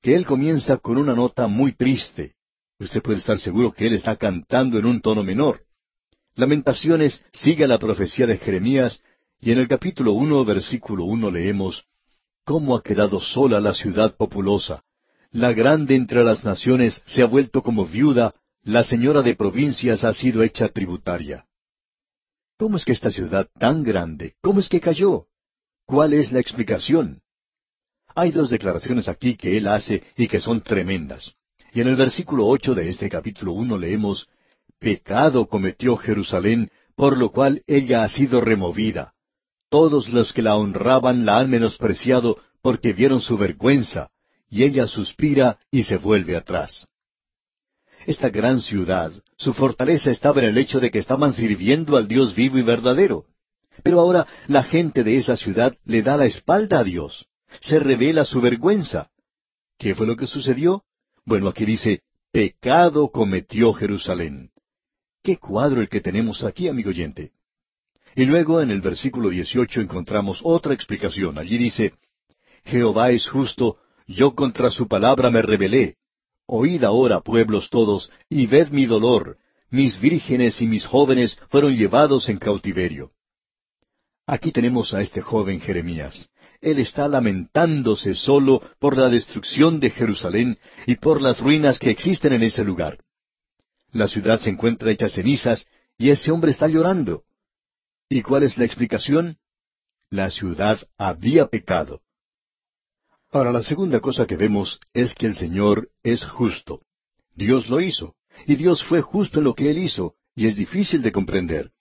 que 0.02 0.16
él 0.16 0.26
comienza 0.26 0.78
con 0.78 0.98
una 0.98 1.16
nota 1.16 1.48
muy 1.48 1.72
triste. 1.72 2.36
Usted 2.80 3.02
puede 3.02 3.20
estar 3.20 3.40
seguro 3.40 3.72
que 3.72 3.88
él 3.88 3.94
está 3.94 4.18
cantando 4.18 4.78
en 4.78 4.86
un 4.86 5.02
tono 5.02 5.24
menor. 5.24 5.62
Lamentaciones 6.36 7.24
sigue 7.32 7.66
la 7.66 7.80
profecía 7.80 8.28
de 8.28 8.38
Jeremías 8.38 9.02
y 9.40 9.52
en 9.52 9.60
el 9.60 9.68
capítulo 9.68 10.12
uno, 10.12 10.44
versículo 10.44 11.06
uno 11.06 11.32
leemos 11.32 11.86
¿Cómo 12.44 12.76
ha 12.76 12.84
quedado 12.84 13.22
sola 13.22 13.60
la 13.60 13.74
ciudad 13.74 14.16
populosa? 14.16 14.84
La 15.32 15.54
grande 15.54 15.96
entre 15.96 16.24
las 16.24 16.44
naciones 16.44 17.02
se 17.06 17.24
ha 17.24 17.26
vuelto 17.26 17.64
como 17.64 17.86
viuda, 17.86 18.34
la 18.64 18.84
señora 18.84 19.22
de 19.22 19.36
provincias 19.36 20.04
ha 20.04 20.14
sido 20.14 20.44
hecha 20.44 20.70
tributaria. 20.70 21.46
¿Cómo 22.58 22.78
es 22.78 22.86
que 22.86 22.92
esta 22.92 23.10
ciudad 23.10 23.48
tan 23.58 23.84
grande, 23.84 24.36
cómo 24.42 24.60
es 24.60 24.70
que 24.70 24.80
cayó? 24.80 25.28
¿Cuál 25.86 26.14
es 26.14 26.32
la 26.32 26.40
explicación? 26.40 27.22
Hay 28.16 28.32
dos 28.32 28.50
declaraciones 28.50 29.08
aquí 29.08 29.36
que 29.36 29.58
él 29.58 29.68
hace 29.68 30.02
y 30.18 30.28
que 30.28 30.42
son 30.42 30.62
tremendas. 30.62 31.34
Y 31.74 31.82
en 31.82 31.88
el 31.88 31.96
versículo 31.96 32.48
ocho 32.48 32.74
de 32.74 32.90
este 32.90 33.10
capítulo 33.10 33.54
uno 33.54 33.78
leemos 33.78 34.28
Pecado 34.80 35.48
cometió 35.48 35.96
Jerusalén, 35.96 36.72
por 36.96 37.18
lo 37.18 37.32
cual 37.32 37.62
ella 37.68 38.04
ha 38.04 38.10
sido 38.10 38.42
removida. 38.42 39.14
Todos 39.70 40.10
los 40.10 40.34
que 40.34 40.42
la 40.42 40.56
honraban 40.56 41.26
la 41.26 41.38
han 41.38 41.50
menospreciado 41.50 42.38
porque 42.62 42.94
vieron 42.94 43.22
su 43.22 43.38
vergüenza, 43.38 44.10
y 44.50 44.64
ella 44.64 44.88
suspira 44.88 45.60
y 45.70 45.84
se 45.84 45.98
vuelve 45.98 46.36
atrás. 46.36 46.88
Esta 48.08 48.30
gran 48.30 48.62
ciudad, 48.62 49.12
su 49.38 49.54
fortaleza 49.54 50.12
estaba 50.12 50.42
en 50.42 50.50
el 50.50 50.58
hecho 50.58 50.80
de 50.80 50.90
que 50.90 51.00
estaban 51.00 51.34
sirviendo 51.34 51.98
al 51.98 52.08
Dios 52.08 52.36
vivo 52.36 52.58
y 52.58 52.62
verdadero. 52.62 53.26
Pero 53.84 54.00
ahora 54.00 54.28
la 54.48 54.64
gente 54.64 55.04
de 55.04 55.18
esa 55.18 55.38
ciudad 55.38 55.76
le 55.86 56.02
da 56.02 56.18
la 56.18 56.26
espalda 56.26 56.80
a 56.80 56.84
Dios. 56.84 57.28
Se 57.62 57.80
revela 57.80 58.26
su 58.26 58.42
vergüenza. 58.42 59.10
¿Qué 59.78 59.96
fue 59.96 60.08
lo 60.08 60.16
que 60.16 60.28
sucedió? 60.28 60.84
Bueno, 61.26 61.48
aquí 61.48 61.66
dice, 61.66 62.02
pecado 62.32 63.10
cometió 63.10 63.74
Jerusalén. 63.74 64.52
Qué 65.24 65.38
cuadro 65.38 65.82
el 65.82 65.90
que 65.90 66.02
tenemos 66.02 66.44
aquí, 66.44 66.68
amigo 66.68 66.90
oyente. 66.90 67.32
Y 68.16 68.26
luego 68.26 68.62
en 68.62 68.72
el 68.72 68.82
versículo 68.82 69.30
18 69.30 69.82
encontramos 69.82 70.40
otra 70.44 70.74
explicación. 70.74 71.38
Allí 71.38 71.58
dice, 71.58 71.94
Jehová 72.64 73.12
es 73.12 73.28
justo, 73.28 73.78
yo 74.08 74.36
contra 74.36 74.72
su 74.72 74.88
palabra 74.88 75.30
me 75.30 75.42
rebelé. 75.42 75.98
Oíd 76.48 76.84
ahora, 76.84 77.22
pueblos 77.22 77.70
todos, 77.70 78.12
y 78.30 78.46
ved 78.46 78.70
mi 78.70 78.86
dolor. 78.86 79.38
Mis 79.70 80.00
vírgenes 80.00 80.62
y 80.62 80.68
mis 80.68 80.86
jóvenes 80.86 81.38
fueron 81.50 81.76
llevados 81.76 82.30
en 82.30 82.38
cautiverio. 82.38 83.12
Aquí 84.28 84.52
tenemos 84.52 84.94
a 84.94 85.02
este 85.02 85.22
joven 85.22 85.60
Jeremías. 85.62 86.30
Él 86.62 86.80
está 86.80 87.08
lamentándose 87.08 88.16
solo 88.16 88.62
por 88.80 88.98
la 88.98 89.10
destrucción 89.10 89.80
de 89.80 89.92
Jerusalén 89.92 90.58
y 90.88 90.96
por 90.96 91.22
las 91.22 91.40
ruinas 91.40 91.78
que 91.78 91.92
existen 91.92 92.34
en 92.34 92.44
ese 92.44 92.64
lugar. 92.64 93.04
La 93.92 94.08
ciudad 94.08 94.40
se 94.40 94.50
encuentra 94.50 94.92
hecha 94.92 95.10
cenizas 95.10 95.68
y 95.98 96.10
ese 96.10 96.32
hombre 96.32 96.52
está 96.52 96.68
llorando. 96.68 97.24
¿Y 98.10 98.22
cuál 98.22 98.44
es 98.44 98.58
la 98.58 98.66
explicación? 98.66 99.38
La 100.10 100.32
ciudad 100.32 100.80
había 100.98 101.48
pecado. 101.48 102.02
Ahora, 103.32 103.52
la 103.52 103.62
segunda 103.62 104.00
cosa 104.00 104.26
que 104.26 104.38
vemos 104.38 104.80
es 104.94 105.14
que 105.14 105.26
el 105.26 105.36
Señor 105.36 105.90
es 106.04 106.24
justo. 106.24 106.82
Dios 107.34 107.70
lo 107.70 107.82
hizo, 107.82 108.16
y 108.48 108.56
Dios 108.56 108.84
fue 108.84 109.02
justo 109.02 109.40
en 109.40 109.46
lo 109.46 109.54
que 109.54 109.70
Él 109.70 109.78
hizo, 109.78 110.16
y 110.36 110.48
es 110.48 110.56
difícil 110.56 111.02
de 111.02 111.12
comprender. 111.12 111.72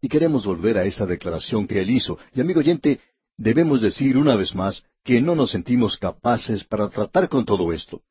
Y 0.00 0.08
queremos 0.08 0.46
volver 0.46 0.78
a 0.78 0.84
esa 0.84 1.06
declaración 1.06 1.66
que 1.66 1.80
Él 1.80 1.90
hizo. 1.90 2.18
Y 2.34 2.40
amigo 2.40 2.60
oyente, 2.60 3.00
debemos 3.36 3.80
decir 3.80 4.16
una 4.16 4.36
vez 4.36 4.54
más 4.54 4.84
que 5.04 5.20
no 5.20 5.34
nos 5.34 5.50
sentimos 5.50 5.96
capaces 5.96 6.64
para 6.64 6.88
tratar 6.88 7.28
con 7.28 7.44
todo 7.44 7.72
esto. 7.72 8.02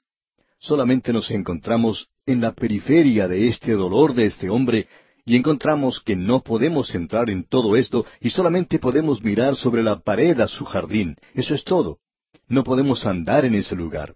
Solamente 0.60 1.14
nos 1.14 1.30
encontramos 1.32 2.10
en 2.26 2.42
la 2.42 2.54
periferia 2.54 3.28
de 3.28 3.48
este 3.48 3.74
dolor 3.74 4.16
de 4.16 4.26
este 4.26 4.50
hombre 4.50 4.88
y 5.24 5.36
encontramos 5.36 6.00
que 6.00 6.16
no 6.16 6.42
podemos 6.42 6.96
entrar 6.96 7.30
en 7.30 7.44
todo 7.44 7.76
esto 7.76 8.06
y 8.22 8.30
solamente 8.30 8.80
podemos 8.80 9.22
mirar 9.22 9.56
sobre 9.56 9.84
la 9.84 10.00
pared 10.00 10.40
a 10.40 10.48
su 10.48 10.66
jardín. 10.66 11.18
Eso 11.34 11.54
es 11.54 11.64
todo. 11.64 12.00
No 12.48 12.64
podemos 12.64 13.06
andar 13.06 13.46
en 13.46 13.56
ese 13.56 13.76
lugar. 13.76 14.16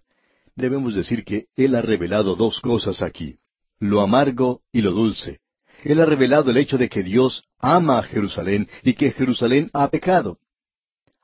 Debemos 0.56 0.94
decir 0.94 1.24
que 1.24 1.46
Él 1.54 1.74
ha 1.74 1.82
revelado 1.82 2.34
dos 2.34 2.60
cosas 2.60 3.02
aquí, 3.02 3.36
lo 3.78 4.00
amargo 4.00 4.62
y 4.72 4.80
lo 4.80 4.92
dulce. 4.92 5.41
Él 5.82 6.00
ha 6.00 6.06
revelado 6.06 6.50
el 6.50 6.56
hecho 6.56 6.78
de 6.78 6.88
que 6.88 7.02
Dios 7.02 7.44
ama 7.58 7.98
a 7.98 8.02
Jerusalén 8.02 8.68
y 8.82 8.94
que 8.94 9.10
Jerusalén 9.10 9.70
ha 9.72 9.88
pecado. 9.88 10.38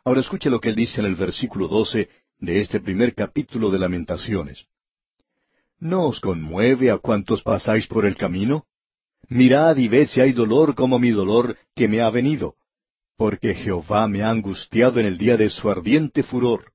Ahora 0.04 0.20
escuche 0.20 0.50
lo 0.50 0.60
que 0.60 0.70
él 0.70 0.74
dice 0.74 1.00
en 1.00 1.06
el 1.06 1.14
versículo 1.14 1.68
doce 1.68 2.08
de 2.38 2.60
este 2.60 2.80
primer 2.80 3.14
capítulo 3.14 3.70
de 3.70 3.78
Lamentaciones. 3.78 4.64
¿No 5.78 6.06
os 6.06 6.20
conmueve 6.20 6.90
a 6.90 6.98
cuantos 6.98 7.42
pasáis 7.42 7.86
por 7.86 8.04
el 8.04 8.16
camino? 8.16 8.66
Mirad 9.28 9.76
y 9.76 9.88
ved 9.88 10.08
si 10.08 10.20
hay 10.20 10.32
dolor 10.32 10.74
como 10.74 10.98
mi 10.98 11.10
dolor 11.10 11.56
que 11.76 11.86
me 11.86 12.00
ha 12.00 12.10
venido, 12.10 12.56
porque 13.16 13.54
Jehová 13.54 14.08
me 14.08 14.22
ha 14.22 14.30
angustiado 14.30 14.98
en 14.98 15.06
el 15.06 15.18
día 15.18 15.36
de 15.36 15.50
su 15.50 15.70
ardiente 15.70 16.22
furor. 16.22 16.72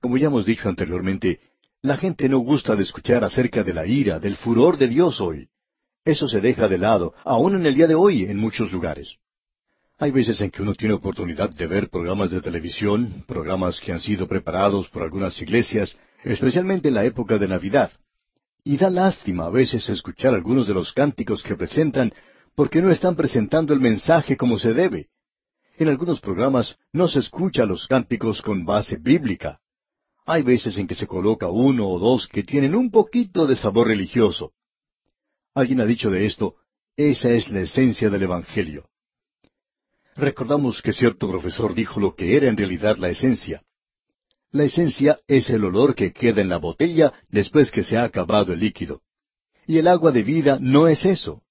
Como 0.00 0.16
ya 0.16 0.28
hemos 0.28 0.46
dicho 0.46 0.68
anteriormente, 0.68 1.40
la 1.82 1.96
gente 1.96 2.28
no 2.28 2.38
gusta 2.38 2.76
de 2.76 2.84
escuchar 2.84 3.24
acerca 3.24 3.62
de 3.62 3.74
la 3.74 3.86
ira, 3.86 4.18
del 4.18 4.36
furor 4.36 4.78
de 4.78 4.88
Dios 4.88 5.20
hoy. 5.20 5.48
Eso 6.06 6.28
se 6.28 6.40
deja 6.40 6.68
de 6.68 6.78
lado, 6.78 7.14
aún 7.24 7.56
en 7.56 7.66
el 7.66 7.74
día 7.74 7.88
de 7.88 7.96
hoy, 7.96 8.22
en 8.26 8.38
muchos 8.38 8.70
lugares. 8.70 9.16
Hay 9.98 10.12
veces 10.12 10.40
en 10.40 10.52
que 10.52 10.62
uno 10.62 10.72
tiene 10.72 10.94
oportunidad 10.94 11.50
de 11.50 11.66
ver 11.66 11.90
programas 11.90 12.30
de 12.30 12.40
televisión, 12.40 13.24
programas 13.26 13.80
que 13.80 13.92
han 13.92 13.98
sido 13.98 14.28
preparados 14.28 14.88
por 14.88 15.02
algunas 15.02 15.42
iglesias, 15.42 15.98
especialmente 16.22 16.88
en 16.88 16.94
la 16.94 17.04
época 17.04 17.38
de 17.38 17.48
Navidad. 17.48 17.90
Y 18.62 18.76
da 18.76 18.88
lástima 18.88 19.46
a 19.46 19.50
veces 19.50 19.88
escuchar 19.88 20.32
algunos 20.32 20.68
de 20.68 20.74
los 20.74 20.92
cánticos 20.92 21.42
que 21.42 21.56
presentan 21.56 22.12
porque 22.54 22.80
no 22.80 22.92
están 22.92 23.16
presentando 23.16 23.74
el 23.74 23.80
mensaje 23.80 24.36
como 24.36 24.60
se 24.60 24.74
debe. 24.74 25.08
En 25.76 25.88
algunos 25.88 26.20
programas 26.20 26.76
no 26.92 27.08
se 27.08 27.18
escucha 27.18 27.66
los 27.66 27.88
cánticos 27.88 28.42
con 28.42 28.64
base 28.64 28.96
bíblica. 28.96 29.58
Hay 30.24 30.42
veces 30.42 30.78
en 30.78 30.86
que 30.86 30.94
se 30.94 31.08
coloca 31.08 31.48
uno 31.50 31.88
o 31.88 31.98
dos 31.98 32.28
que 32.28 32.44
tienen 32.44 32.76
un 32.76 32.92
poquito 32.92 33.44
de 33.48 33.56
sabor 33.56 33.88
religioso. 33.88 34.52
Alguien 35.56 35.80
ha 35.80 35.86
dicho 35.86 36.10
de 36.10 36.26
esto, 36.26 36.56
esa 36.98 37.30
es 37.30 37.48
la 37.48 37.62
esencia 37.62 38.10
del 38.10 38.24
Evangelio. 38.24 38.84
Recordamos 40.14 40.82
que 40.82 40.92
cierto 40.92 41.30
profesor 41.30 41.74
dijo 41.74 41.98
lo 41.98 42.14
que 42.14 42.36
era 42.36 42.50
en 42.50 42.58
realidad 42.58 42.98
la 42.98 43.08
esencia. 43.08 43.62
La 44.50 44.64
esencia 44.64 45.18
es 45.26 45.48
el 45.48 45.64
olor 45.64 45.94
que 45.94 46.12
queda 46.12 46.42
en 46.42 46.50
la 46.50 46.58
botella 46.58 47.14
después 47.30 47.70
que 47.70 47.84
se 47.84 47.96
ha 47.96 48.04
acabado 48.04 48.52
el 48.52 48.60
líquido. 48.60 49.00
Y 49.66 49.78
el 49.78 49.88
agua 49.88 50.12
de 50.12 50.22
vida 50.22 50.58
no 50.60 50.88
es 50.88 51.06
eso. 51.06 51.42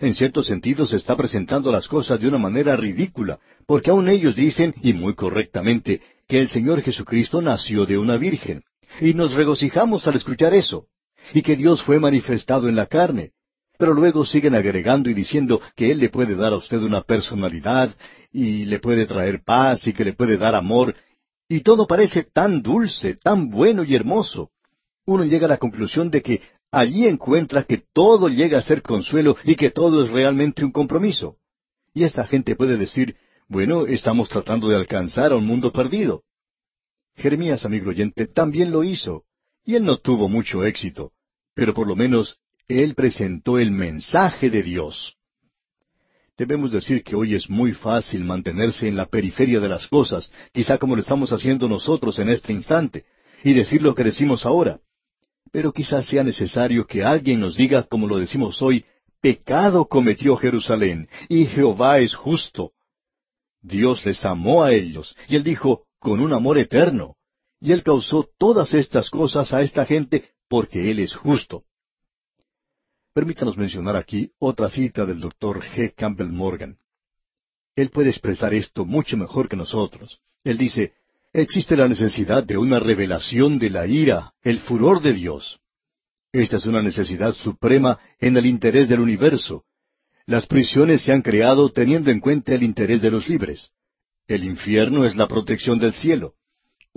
En 0.00 0.14
cierto 0.14 0.42
sentido 0.42 0.84
se 0.84 0.96
está 0.96 1.16
presentando 1.16 1.70
las 1.70 1.86
cosas 1.86 2.20
de 2.20 2.26
una 2.26 2.38
manera 2.38 2.74
ridícula, 2.74 3.38
porque 3.66 3.90
aun 3.90 4.08
ellos 4.08 4.34
dicen, 4.34 4.74
y 4.82 4.94
muy 4.94 5.14
correctamente, 5.14 6.02
que 6.26 6.40
el 6.40 6.48
Señor 6.48 6.82
Jesucristo 6.82 7.40
nació 7.40 7.86
de 7.86 7.98
una 7.98 8.16
virgen. 8.16 8.64
Y 9.00 9.14
nos 9.14 9.34
regocijamos 9.34 10.08
al 10.08 10.16
escuchar 10.16 10.54
eso. 10.54 10.88
Y 11.32 11.42
que 11.42 11.56
Dios 11.56 11.82
fue 11.82 11.98
manifestado 11.98 12.68
en 12.68 12.76
la 12.76 12.86
carne. 12.86 13.32
Pero 13.78 13.94
luego 13.94 14.24
siguen 14.24 14.54
agregando 14.54 15.08
y 15.08 15.14
diciendo 15.14 15.60
que 15.76 15.90
Él 15.90 15.98
le 15.98 16.08
puede 16.08 16.34
dar 16.34 16.52
a 16.52 16.56
usted 16.56 16.78
una 16.78 17.02
personalidad 17.02 17.94
y 18.32 18.64
le 18.64 18.80
puede 18.80 19.06
traer 19.06 19.42
paz 19.44 19.86
y 19.86 19.92
que 19.92 20.04
le 20.04 20.14
puede 20.14 20.36
dar 20.36 20.54
amor. 20.54 20.94
Y 21.48 21.60
todo 21.60 21.86
parece 21.86 22.24
tan 22.24 22.62
dulce, 22.62 23.14
tan 23.14 23.48
bueno 23.48 23.84
y 23.84 23.94
hermoso. 23.94 24.50
Uno 25.06 25.24
llega 25.24 25.46
a 25.46 25.48
la 25.48 25.56
conclusión 25.58 26.10
de 26.10 26.22
que 26.22 26.42
allí 26.70 27.06
encuentra 27.06 27.64
que 27.64 27.82
todo 27.92 28.28
llega 28.28 28.58
a 28.58 28.62
ser 28.62 28.82
consuelo 28.82 29.36
y 29.44 29.54
que 29.54 29.70
todo 29.70 30.04
es 30.04 30.10
realmente 30.10 30.64
un 30.64 30.72
compromiso. 30.72 31.36
Y 31.94 32.04
esta 32.04 32.26
gente 32.26 32.56
puede 32.56 32.76
decir, 32.76 33.16
bueno, 33.48 33.86
estamos 33.86 34.28
tratando 34.28 34.68
de 34.68 34.76
alcanzar 34.76 35.32
a 35.32 35.36
un 35.36 35.46
mundo 35.46 35.72
perdido. 35.72 36.22
Jeremías, 37.16 37.64
amigo 37.64 37.90
oyente, 37.90 38.26
también 38.26 38.70
lo 38.70 38.84
hizo, 38.84 39.24
y 39.64 39.74
él 39.74 39.84
no 39.84 39.96
tuvo 39.96 40.28
mucho 40.28 40.64
éxito, 40.64 41.12
pero 41.58 41.74
por 41.74 41.88
lo 41.88 41.96
menos 41.96 42.38
él 42.68 42.94
presentó 42.94 43.58
el 43.58 43.72
mensaje 43.72 44.48
de 44.48 44.62
Dios. 44.62 45.16
Debemos 46.36 46.70
decir 46.70 47.02
que 47.02 47.16
hoy 47.16 47.34
es 47.34 47.50
muy 47.50 47.72
fácil 47.72 48.22
mantenerse 48.22 48.86
en 48.86 48.94
la 48.94 49.06
periferia 49.06 49.58
de 49.58 49.68
las 49.68 49.88
cosas, 49.88 50.30
quizá 50.52 50.78
como 50.78 50.94
lo 50.94 51.02
estamos 51.02 51.32
haciendo 51.32 51.68
nosotros 51.68 52.16
en 52.20 52.28
este 52.28 52.52
instante, 52.52 53.06
y 53.42 53.54
decir 53.54 53.82
lo 53.82 53.92
que 53.92 54.04
decimos 54.04 54.46
ahora. 54.46 54.78
Pero 55.50 55.72
quizás 55.72 56.06
sea 56.06 56.22
necesario 56.22 56.86
que 56.86 57.02
alguien 57.02 57.40
nos 57.40 57.56
diga, 57.56 57.82
como 57.82 58.06
lo 58.06 58.18
decimos 58.18 58.62
hoy, 58.62 58.84
pecado 59.20 59.86
cometió 59.86 60.36
Jerusalén, 60.36 61.08
y 61.28 61.46
Jehová 61.46 61.98
es 61.98 62.14
justo. 62.14 62.70
Dios 63.62 64.06
les 64.06 64.24
amó 64.24 64.62
a 64.62 64.72
ellos, 64.72 65.16
y 65.26 65.34
él 65.34 65.42
dijo, 65.42 65.86
con 65.98 66.20
un 66.20 66.32
amor 66.32 66.56
eterno. 66.56 67.16
Y 67.60 67.72
él 67.72 67.82
causó 67.82 68.28
todas 68.38 68.74
estas 68.74 69.10
cosas 69.10 69.52
a 69.52 69.62
esta 69.62 69.84
gente 69.84 70.37
porque 70.48 70.90
él 70.90 70.98
es 71.00 71.14
justo. 71.14 71.64
Permítanos 73.14 73.56
mencionar 73.56 73.96
aquí 73.96 74.32
otra 74.38 74.70
cita 74.70 75.04
del 75.04 75.20
doctor 75.20 75.62
G. 75.62 75.94
Campbell 75.94 76.28
Morgan. 76.28 76.78
Él 77.76 77.90
puede 77.90 78.10
expresar 78.10 78.54
esto 78.54 78.84
mucho 78.84 79.16
mejor 79.16 79.48
que 79.48 79.56
nosotros. 79.56 80.20
Él 80.44 80.58
dice, 80.58 80.92
existe 81.32 81.76
la 81.76 81.88
necesidad 81.88 82.42
de 82.44 82.56
una 82.56 82.80
revelación 82.80 83.58
de 83.58 83.70
la 83.70 83.86
ira, 83.86 84.34
el 84.42 84.60
furor 84.60 85.02
de 85.02 85.12
Dios. 85.12 85.60
Esta 86.32 86.56
es 86.56 86.66
una 86.66 86.82
necesidad 86.82 87.34
suprema 87.34 87.98
en 88.18 88.36
el 88.36 88.46
interés 88.46 88.88
del 88.88 89.00
universo. 89.00 89.64
Las 90.26 90.46
prisiones 90.46 91.02
se 91.02 91.12
han 91.12 91.22
creado 91.22 91.70
teniendo 91.70 92.10
en 92.10 92.20
cuenta 92.20 92.52
el 92.52 92.62
interés 92.62 93.00
de 93.00 93.10
los 93.10 93.28
libres. 93.28 93.70
El 94.26 94.44
infierno 94.44 95.04
es 95.06 95.16
la 95.16 95.26
protección 95.26 95.78
del 95.78 95.94
cielo. 95.94 96.34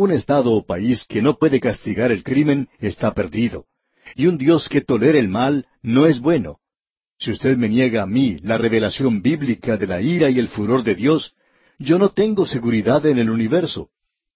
Un 0.03 0.11
Estado 0.11 0.51
o 0.53 0.65
país 0.65 1.05
que 1.07 1.21
no 1.21 1.37
puede 1.37 1.59
castigar 1.59 2.11
el 2.11 2.23
crimen 2.23 2.67
está 2.79 3.13
perdido 3.13 3.67
y 4.15 4.25
un 4.25 4.39
Dios 4.39 4.67
que 4.67 4.81
tolera 4.81 5.19
el 5.19 5.27
mal 5.27 5.67
no 5.83 6.07
es 6.07 6.19
bueno. 6.19 6.57
Si 7.19 7.29
usted 7.29 7.55
me 7.55 7.69
niega 7.69 8.01
a 8.01 8.07
mí 8.07 8.39
la 8.41 8.57
revelación 8.57 9.21
bíblica 9.21 9.77
de 9.77 9.85
la 9.85 10.01
ira 10.01 10.31
y 10.31 10.39
el 10.39 10.47
furor 10.47 10.83
de 10.83 10.95
Dios, 10.95 11.35
Yo 11.77 11.99
no 11.99 12.09
tengo 12.09 12.47
seguridad 12.47 13.05
en 13.05 13.19
el 13.19 13.29
universo. 13.29 13.89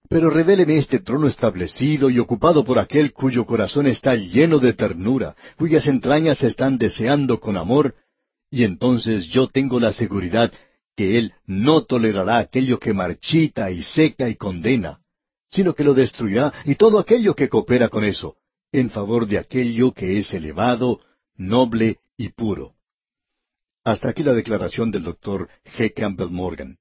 Pero 0.07 0.29
revéleme 0.29 0.77
este 0.77 1.00
trono 1.00 1.27
establecido 1.27 2.12
y 2.12 2.19
ocupado 2.19 2.63
por 2.63 2.77
aquel 2.77 3.12
cuyo 3.12 3.45
corazón 3.45 3.88
está 3.88 4.15
lleno 4.15 4.60
de 4.60 4.74
ternura, 4.74 5.36
cuyas 5.57 5.88
entrañas 5.88 6.43
están 6.43 6.77
deseando 6.77 7.39
con 7.39 7.57
amor, 7.57 7.95
y 8.51 8.63
entonces 8.63 9.27
yo 9.29 9.48
tengo 9.48 9.79
la 9.79 9.93
seguridad 9.93 10.51
que 10.95 11.17
Él 11.17 11.34
no 11.48 11.86
tolerará 11.86 12.38
aquello 12.38 12.77
que 12.77 12.93
marchita 12.93 13.72
y 13.72 13.81
seca 13.81 14.29
y 14.29 14.36
condena, 14.36 15.00
sino 15.50 15.74
que 15.74 15.84
lo 15.84 15.94
destruirá 15.94 16.54
y 16.66 16.75
todo 16.75 17.00
aquello 17.00 17.36
que 17.36 17.50
coopera 17.50 17.90
con 17.90 18.04
eso, 18.04 18.36
en 18.72 18.90
favor 18.90 19.28
de 19.28 19.38
aquello 19.38 19.94
que 19.94 20.18
es 20.18 20.34
elevado, 20.34 21.00
noble 21.36 22.00
y 22.18 22.30
puro. 22.30 22.75
Hasta 23.84 24.10
aquí 24.10 24.24
la 24.24 24.34
declaración 24.34 24.92
del 24.92 25.04
doctor 25.04 25.50
G. 25.78 25.94
Campbell 25.94 26.32
Morgan. 26.32 26.78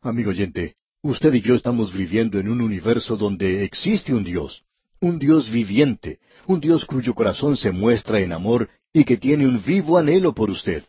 Amigo 0.00 0.30
oyente, 0.30 0.74
usted 1.02 1.34
y 1.34 1.42
yo 1.42 1.54
estamos 1.54 1.92
viviendo 1.92 2.40
en 2.40 2.48
un 2.48 2.60
universo 2.60 3.16
donde 3.16 3.62
existe 3.64 4.14
un 4.14 4.24
Dios, 4.24 4.64
un 5.00 5.18
Dios 5.18 5.50
viviente, 5.50 6.20
un 6.46 6.60
Dios 6.60 6.84
cuyo 6.86 7.14
corazón 7.14 7.56
se 7.56 7.72
muestra 7.72 8.20
en 8.20 8.32
amor 8.32 8.70
y 8.92 9.04
que 9.04 9.16
tiene 9.16 9.46
un 9.46 9.62
vivo 9.62 9.98
anhelo 9.98 10.34
por 10.34 10.50
usted. 10.50 10.84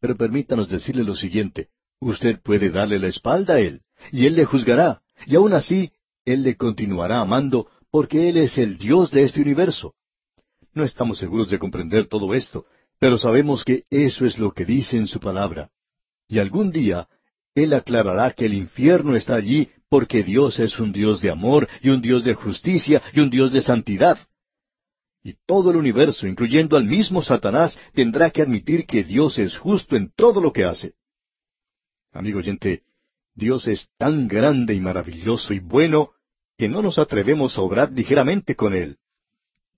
Pero 0.00 0.16
permítanos 0.16 0.68
decirle 0.68 1.04
lo 1.04 1.14
siguiente, 1.14 1.68
usted 2.00 2.40
puede 2.42 2.70
darle 2.70 2.98
la 2.98 3.08
espalda 3.08 3.54
a 3.54 3.60
Él, 3.60 3.82
y 4.12 4.26
Él 4.26 4.36
le 4.36 4.44
juzgará, 4.44 5.02
y 5.26 5.34
aun 5.34 5.52
así, 5.52 5.90
Él 6.24 6.42
le 6.42 6.56
continuará 6.56 7.20
amando, 7.20 7.68
porque 7.90 8.28
Él 8.28 8.36
es 8.36 8.56
el 8.58 8.78
Dios 8.78 9.10
de 9.10 9.24
este 9.24 9.42
universo. 9.42 9.94
No 10.72 10.84
estamos 10.84 11.18
seguros 11.18 11.50
de 11.50 11.58
comprender 11.58 12.06
todo 12.06 12.32
esto, 12.34 12.66
pero 12.98 13.18
sabemos 13.18 13.64
que 13.64 13.84
eso 13.90 14.24
es 14.24 14.38
lo 14.38 14.52
que 14.52 14.64
dice 14.64 14.96
en 14.96 15.06
su 15.06 15.20
palabra. 15.20 15.70
Y 16.28 16.38
algún 16.38 16.70
día 16.70 17.08
Él 17.54 17.72
aclarará 17.72 18.32
que 18.32 18.46
el 18.46 18.54
infierno 18.54 19.16
está 19.16 19.34
allí 19.34 19.68
porque 19.88 20.22
Dios 20.22 20.58
es 20.58 20.78
un 20.78 20.92
Dios 20.92 21.20
de 21.20 21.30
amor 21.30 21.68
y 21.82 21.90
un 21.90 22.00
Dios 22.00 22.24
de 22.24 22.34
justicia 22.34 23.02
y 23.12 23.20
un 23.20 23.30
Dios 23.30 23.52
de 23.52 23.62
santidad. 23.62 24.18
Y 25.22 25.34
todo 25.44 25.70
el 25.70 25.76
universo, 25.76 26.26
incluyendo 26.26 26.76
al 26.76 26.84
mismo 26.84 27.22
Satanás, 27.22 27.78
tendrá 27.94 28.30
que 28.30 28.42
admitir 28.42 28.86
que 28.86 29.02
Dios 29.02 29.38
es 29.38 29.56
justo 29.56 29.96
en 29.96 30.12
todo 30.14 30.40
lo 30.40 30.52
que 30.52 30.64
hace. 30.64 30.94
Amigo 32.12 32.38
oyente, 32.38 32.82
Dios 33.36 33.68
es 33.68 33.90
tan 33.98 34.28
grande 34.28 34.74
y 34.74 34.80
maravilloso 34.80 35.52
y 35.52 35.60
bueno 35.60 36.10
que 36.56 36.68
no 36.68 36.80
nos 36.80 36.98
atrevemos 36.98 37.56
a 37.56 37.60
obrar 37.60 37.92
ligeramente 37.92 38.56
con 38.56 38.74
Él. 38.74 38.96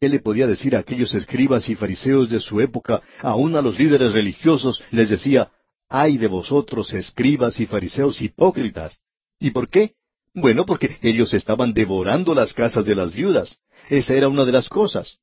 Él 0.01 0.13
le 0.13 0.21
podía 0.21 0.47
decir 0.47 0.77
a 0.77 0.79
aquellos 0.79 1.13
escribas 1.13 1.69
y 1.69 1.75
fariseos 1.75 2.31
de 2.31 2.39
su 2.39 2.61
época, 2.61 3.03
aun 3.21 3.57
a 3.57 3.61
los 3.61 3.77
líderes 3.77 4.13
religiosos, 4.13 4.81
les 4.93 5.09
decía, 5.09 5.51
ay 5.89 6.19
de 6.19 6.29
vosotros, 6.29 6.93
escribas 6.93 7.59
y 7.59 7.67
fariseos 7.67 8.23
hipócritas. 8.23 9.01
¿Y 9.41 9.51
por 9.51 9.69
qué? 9.69 9.95
Bueno, 10.35 10.65
porque 10.65 10.97
ellos 11.03 11.35
estaban 11.35 11.73
devorando 11.73 12.35
las 12.37 12.55
casas 12.55 12.85
de 12.85 12.95
las 12.95 13.13
viudas. 13.13 13.59
Esa 13.91 14.15
era 14.15 14.29
una 14.29 14.45
de 14.45 14.53
las 14.53 14.69
cosas. 14.69 15.19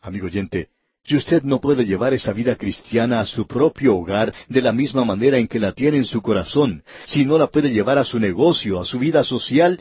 Amigo 0.00 0.26
oyente, 0.26 0.70
si 1.08 1.16
usted 1.16 1.42
no 1.42 1.58
puede 1.58 1.86
llevar 1.86 2.12
esa 2.12 2.34
vida 2.34 2.54
cristiana 2.56 3.20
a 3.20 3.24
su 3.24 3.46
propio 3.46 3.96
hogar 3.96 4.34
de 4.46 4.60
la 4.60 4.74
misma 4.74 5.06
manera 5.06 5.38
en 5.38 5.48
que 5.48 5.58
la 5.58 5.72
tiene 5.72 5.96
en 5.96 6.04
su 6.04 6.20
corazón, 6.20 6.84
si 7.06 7.24
no 7.24 7.38
la 7.38 7.46
puede 7.46 7.70
llevar 7.70 7.96
a 7.96 8.04
su 8.04 8.20
negocio, 8.20 8.78
a 8.78 8.84
su 8.84 8.98
vida 8.98 9.24
social, 9.24 9.80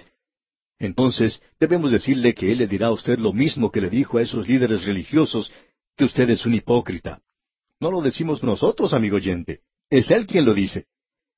entonces 0.80 1.42
debemos 1.60 1.92
decirle 1.92 2.34
que 2.34 2.50
Él 2.54 2.60
le 2.60 2.68
dirá 2.68 2.88
a 2.88 2.92
usted 2.94 3.20
lo 3.20 3.34
mismo 3.34 3.70
que 3.72 3.82
le 3.82 3.90
dijo 3.90 4.18
a 4.18 4.22
esos 4.22 4.48
líderes 4.48 4.86
religiosos, 4.86 5.52
que 5.98 6.06
usted 6.06 6.30
es 6.30 6.46
un 6.46 6.54
hipócrita. 6.54 7.20
No 7.82 7.92
lo 7.92 8.02
decimos 8.02 8.42
nosotros, 8.42 8.94
amigo 8.94 9.18
oyente, 9.18 9.60
es 9.90 10.10
Él 10.12 10.28
quien 10.28 10.46
lo 10.46 10.54
dice. 10.54 10.86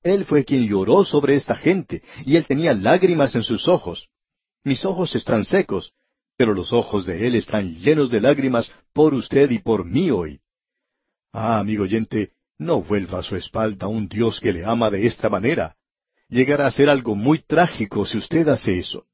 Él 0.03 0.24
fue 0.24 0.46
quien 0.46 0.67
lloró 0.67 1.03
sobre 1.03 1.34
esta 1.34 1.55
gente, 1.55 2.03
y 2.27 2.36
Él 2.36 2.46
tenía 2.46 2.75
lágrimas 2.75 3.34
en 3.34 3.41
sus 3.41 3.67
ojos. 3.67 4.08
Mis 4.63 4.86
ojos 4.86 5.15
están 5.15 5.46
secos, 5.46 5.93
pero 6.39 6.53
los 6.53 6.72
ojos 6.72 7.05
de 7.05 7.27
Él 7.27 7.36
están 7.36 7.75
llenos 7.75 8.10
de 8.10 8.22
lágrimas 8.22 8.72
por 8.93 9.13
usted 9.13 9.52
y 9.52 9.60
por 9.60 9.84
mí 9.84 10.10
hoy. 10.10 10.39
Ah, 11.34 11.60
amigo 11.60 11.84
oyente, 11.84 12.32
no 12.58 12.82
vuelva 12.82 13.19
a 13.19 13.23
su 13.23 13.36
espalda 13.36 13.88
un 13.88 14.08
Dios 14.08 14.39
que 14.39 14.54
le 14.54 14.63
ama 14.63 14.89
de 14.89 15.06
esta 15.06 15.28
manera. 15.28 15.75
Llegará 16.30 16.67
a 16.67 16.71
ser 16.71 16.89
algo 16.89 17.13
muy 17.13 17.39
trágico 17.39 18.06
si 18.06 18.19
usted 18.19 18.47
hace 18.47 18.80
eso. 18.80 19.06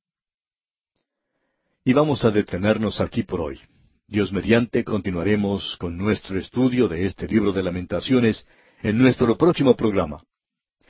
Y 1.84 1.94
vamos 1.94 2.24
a 2.24 2.30
detenernos 2.30 3.02
aquí 3.02 3.24
por 3.24 3.42
hoy. 3.42 3.60
Dios 4.08 4.32
mediante 4.32 4.84
continuaremos 4.84 5.78
con 5.78 5.98
nuestro 5.98 6.38
estudio 6.38 6.88
de 6.88 7.08
este 7.08 7.28
libro 7.28 7.52
de 7.54 7.64
lamentaciones 7.64 8.46
en 8.84 9.00
nuestro 9.00 9.36
próximo 9.36 9.76
programa. 9.76 10.22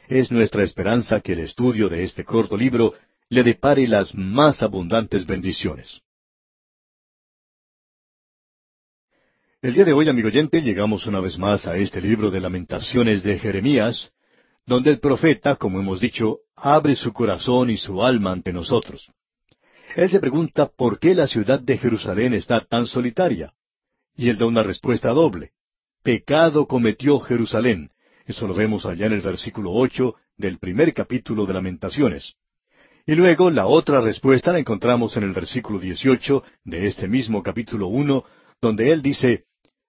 Es 0.09 0.31
nuestra 0.31 0.63
esperanza 0.63 1.21
que 1.21 1.31
el 1.31 1.39
estudio 1.39 1.87
de 1.87 2.03
este 2.03 2.25
corto 2.25 2.57
libro 2.57 2.93
le 3.29 3.41
depare 3.41 3.87
las 3.87 4.13
más 4.13 4.61
abundantes 4.61 5.25
bendiciones. 5.25 6.01
El 9.65 9.73
día 9.73 9.83
de 9.83 9.93
hoy, 9.93 10.07
amigo 10.07 10.27
oyente, 10.27 10.61
llegamos 10.61 11.07
una 11.07 11.19
vez 11.19 11.39
más 11.39 11.65
a 11.65 11.75
este 11.75 11.99
libro 11.99 12.29
de 12.29 12.39
lamentaciones 12.39 13.23
de 13.23 13.39
Jeremías, 13.39 14.11
donde 14.67 14.91
el 14.91 14.99
profeta, 14.99 15.55
como 15.55 15.79
hemos 15.79 15.99
dicho, 15.99 16.41
abre 16.55 16.95
su 16.95 17.11
corazón 17.11 17.71
y 17.71 17.77
su 17.77 18.03
alma 18.03 18.31
ante 18.31 18.53
nosotros. 18.53 19.11
Él 19.95 20.11
se 20.11 20.19
pregunta 20.19 20.67
por 20.67 20.99
qué 20.99 21.15
la 21.15 21.27
ciudad 21.27 21.59
de 21.59 21.79
Jerusalén 21.79 22.35
está 22.35 22.59
tan 22.59 22.85
solitaria. 22.85 23.53
Y 24.15 24.29
él 24.29 24.37
da 24.37 24.45
una 24.45 24.61
respuesta 24.61 25.09
doble. 25.09 25.53
Pecado 26.03 26.67
cometió 26.67 27.19
Jerusalén. 27.19 27.89
Eso 28.27 28.47
lo 28.47 28.53
vemos 28.53 28.85
allá 28.85 29.07
en 29.07 29.13
el 29.13 29.21
versículo 29.21 29.71
ocho 29.71 30.13
del 30.37 30.59
primer 30.59 30.93
capítulo 30.93 31.47
de 31.47 31.55
Lamentaciones. 31.55 32.35
Y 33.07 33.15
luego 33.15 33.49
la 33.49 33.65
otra 33.65 33.99
respuesta 33.99 34.51
la 34.53 34.59
encontramos 34.59 35.17
en 35.17 35.23
el 35.23 35.31
versículo 35.31 35.79
dieciocho 35.79 36.43
de 36.63 36.85
este 36.85 37.07
mismo 37.07 37.41
capítulo 37.41 37.87
uno, 37.87 38.25
donde 38.61 38.91
él 38.91 39.01
dice, 39.01 39.45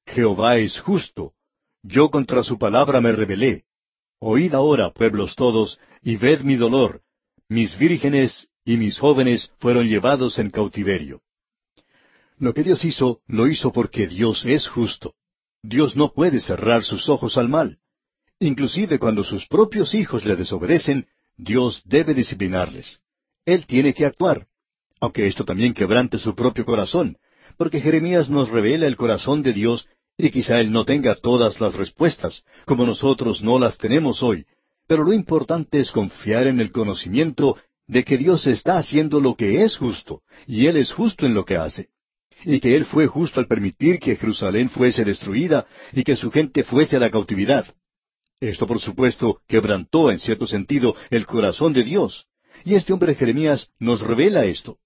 Jehová 0.06 0.56
es 0.58 0.78
justo. 0.80 1.34
Yo 1.82 2.10
contra 2.10 2.42
su 2.42 2.58
palabra 2.58 3.00
me 3.00 3.12
rebelé. 3.12 3.64
Oíd 4.18 4.54
ahora, 4.54 4.90
pueblos 4.90 5.36
todos, 5.36 5.78
y 6.02 6.16
ved 6.16 6.40
mi 6.40 6.56
dolor. 6.56 7.02
Mis 7.48 7.76
vírgenes 7.78 8.48
y 8.64 8.76
mis 8.76 8.98
jóvenes 8.98 9.52
fueron 9.58 9.86
llevados 9.86 10.38
en 10.38 10.50
cautiverio. 10.50 11.20
Lo 12.38 12.52
que 12.54 12.62
Dios 12.62 12.84
hizo, 12.84 13.20
lo 13.26 13.46
hizo 13.46 13.72
porque 13.72 14.06
Dios 14.06 14.44
es 14.44 14.68
justo. 14.68 15.14
Dios 15.62 15.96
no 15.96 16.12
puede 16.12 16.40
cerrar 16.40 16.82
sus 16.82 17.08
ojos 17.08 17.36
al 17.36 17.48
mal. 17.48 17.78
Inclusive 18.38 18.98
cuando 18.98 19.24
sus 19.24 19.46
propios 19.46 19.94
hijos 19.94 20.24
le 20.24 20.36
desobedecen, 20.36 21.06
Dios 21.36 21.82
debe 21.84 22.14
disciplinarles. 22.14 23.00
Él 23.44 23.66
tiene 23.66 23.94
que 23.94 24.04
actuar, 24.04 24.46
aunque 25.00 25.26
esto 25.26 25.44
también 25.44 25.72
quebrante 25.72 26.18
su 26.18 26.34
propio 26.34 26.64
corazón, 26.64 27.16
porque 27.56 27.80
Jeremías 27.80 28.28
nos 28.28 28.50
revela 28.50 28.86
el 28.86 28.96
corazón 28.96 29.42
de 29.42 29.52
Dios 29.52 29.88
y 30.18 30.30
quizá 30.30 30.60
Él 30.60 30.72
no 30.72 30.84
tenga 30.84 31.14
todas 31.14 31.60
las 31.60 31.74
respuestas, 31.74 32.42
como 32.64 32.86
nosotros 32.86 33.42
no 33.42 33.58
las 33.58 33.76
tenemos 33.76 34.22
hoy, 34.22 34.46
pero 34.86 35.04
lo 35.04 35.12
importante 35.12 35.80
es 35.80 35.90
confiar 35.90 36.46
en 36.46 36.60
el 36.60 36.72
conocimiento 36.72 37.56
de 37.86 38.04
que 38.04 38.16
Dios 38.16 38.46
está 38.46 38.78
haciendo 38.78 39.20
lo 39.20 39.34
que 39.34 39.62
es 39.62 39.76
justo, 39.76 40.22
y 40.46 40.66
Él 40.66 40.76
es 40.76 40.92
justo 40.92 41.26
en 41.26 41.34
lo 41.34 41.44
que 41.44 41.56
hace, 41.56 41.88
y 42.44 42.60
que 42.60 42.76
Él 42.76 42.84
fue 42.84 43.06
justo 43.06 43.40
al 43.40 43.46
permitir 43.46 43.98
que 43.98 44.16
Jerusalén 44.16 44.68
fuese 44.68 45.04
destruida 45.04 45.66
y 45.92 46.02
que 46.02 46.16
su 46.16 46.30
gente 46.30 46.64
fuese 46.64 46.96
a 46.96 47.00
la 47.00 47.10
cautividad. 47.10 47.66
Esto, 48.40 48.66
por 48.66 48.80
supuesto, 48.80 49.40
quebrantó 49.46 50.10
en 50.10 50.18
cierto 50.18 50.46
sentido 50.46 50.94
el 51.10 51.26
corazón 51.26 51.72
de 51.72 51.84
Dios, 51.84 52.26
y 52.64 52.74
este 52.74 52.92
hombre 52.92 53.14
Jeremías 53.14 53.68
nos 53.78 54.00
revela 54.00 54.44
esto. 54.44 54.78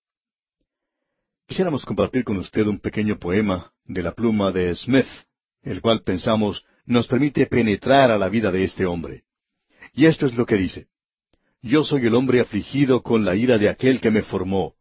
Quisiéramos 1.47 1.85
compartir 1.85 2.23
con 2.23 2.37
usted 2.37 2.67
un 2.67 2.79
pequeño 2.79 3.19
poema 3.19 3.73
de 3.93 4.03
la 4.03 4.13
pluma 4.13 4.53
de 4.53 4.75
Smith, 4.77 5.09
el 5.63 5.81
cual 5.81 6.03
pensamos 6.03 6.65
nos 6.87 7.07
permite 7.07 7.47
penetrar 7.47 8.11
a 8.11 8.19
la 8.19 8.29
vida 8.29 8.51
de 8.53 8.65
este 8.65 8.87
hombre. 8.87 9.25
Y 9.93 10.07
esto 10.07 10.27
es 10.27 10.35
lo 10.37 10.47
que 10.47 10.57
dice. 10.57 10.87
Yo 11.61 11.83
soy 11.85 12.07
el 12.07 12.15
hombre 12.15 12.41
afligido 12.41 13.03
con 13.03 13.25
la 13.25 13.35
ira 13.35 13.59
de 13.59 13.69
aquel 13.69 14.01
que 14.01 14.11
me 14.11 14.23
formó. 14.23 14.75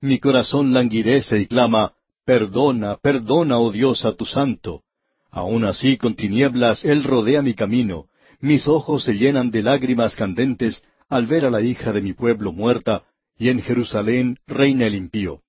Mi 0.00 0.18
corazón 0.18 0.72
languidece 0.72 1.40
y 1.40 1.46
clama, 1.46 1.94
Perdona, 2.24 2.96
perdona, 2.96 3.58
oh 3.58 3.70
Dios, 3.70 4.04
a 4.04 4.12
tu 4.12 4.24
santo. 4.24 4.82
Aun 5.30 5.64
así 5.64 5.96
con 5.96 6.14
tinieblas 6.14 6.84
él 6.84 7.04
rodea 7.04 7.42
mi 7.42 7.54
camino. 7.54 8.06
Mis 8.40 8.66
ojos 8.66 9.04
se 9.04 9.14
llenan 9.14 9.50
de 9.50 9.62
lágrimas 9.62 10.16
candentes 10.16 10.82
al 11.08 11.26
ver 11.26 11.46
a 11.46 11.50
la 11.50 11.60
hija 11.62 11.92
de 11.92 12.02
mi 12.02 12.14
pueblo 12.14 12.52
muerta, 12.52 13.04
y 13.38 13.48
en 13.48 13.60
Jerusalén 13.62 14.38
reina 14.46 14.86
el 14.86 14.94
impío. 14.94 15.42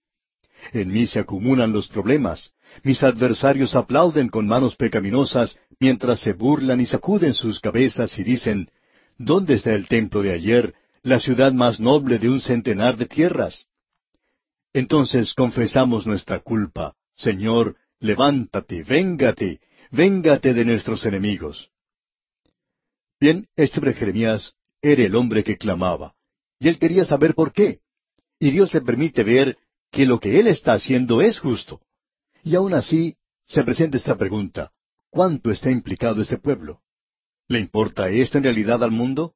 En 0.71 0.91
mí 0.91 1.07
se 1.07 1.19
acumulan 1.19 1.71
los 1.71 1.87
problemas. 1.87 2.53
Mis 2.83 3.03
adversarios 3.03 3.75
aplauden 3.75 4.29
con 4.29 4.47
manos 4.47 4.75
pecaminosas, 4.75 5.57
mientras 5.79 6.19
se 6.19 6.33
burlan 6.33 6.81
y 6.81 6.85
sacuden 6.85 7.33
sus 7.33 7.59
cabezas 7.59 8.17
y 8.19 8.23
dicen, 8.23 8.69
¿Dónde 9.17 9.55
está 9.55 9.73
el 9.73 9.87
templo 9.87 10.21
de 10.21 10.33
ayer, 10.33 10.75
la 11.01 11.19
ciudad 11.19 11.51
más 11.51 11.79
noble 11.79 12.19
de 12.19 12.29
un 12.29 12.39
centenar 12.39 12.97
de 12.97 13.07
tierras? 13.07 13.67
Entonces 14.73 15.33
confesamos 15.33 16.05
nuestra 16.05 16.39
culpa. 16.39 16.95
Señor, 17.15 17.77
levántate, 17.99 18.83
véngate, 18.83 19.59
véngate 19.91 20.53
de 20.53 20.65
nuestros 20.65 21.05
enemigos. 21.05 21.71
Bien, 23.19 23.47
este 23.55 23.79
hombre 23.79 23.93
Jeremías 23.93 24.53
era 24.81 25.03
el 25.03 25.15
hombre 25.15 25.43
que 25.43 25.57
clamaba. 25.57 26.13
Y 26.59 26.67
él 26.67 26.77
quería 26.77 27.05
saber 27.05 27.33
por 27.33 27.51
qué. 27.53 27.79
Y 28.39 28.51
Dios 28.51 28.71
le 28.73 28.81
permite 28.81 29.23
ver 29.23 29.57
que 29.91 30.05
lo 30.05 30.19
que 30.19 30.39
él 30.39 30.47
está 30.47 30.73
haciendo 30.73 31.21
es 31.21 31.39
justo. 31.39 31.81
Y 32.47 32.55
aún 32.55 32.73
así 32.73 33.17
se 33.45 33.61
presenta 33.65 33.97
esta 33.97 34.17
pregunta. 34.17 34.71
¿Cuánto 35.09 35.51
está 35.51 35.69
implicado 35.69 36.21
este 36.21 36.37
pueblo? 36.37 36.79
¿Le 37.49 37.59
importa 37.59 38.07
esto 38.07 38.37
en 38.37 38.45
realidad 38.45 38.81
al 38.85 38.91
mundo? 38.91 39.33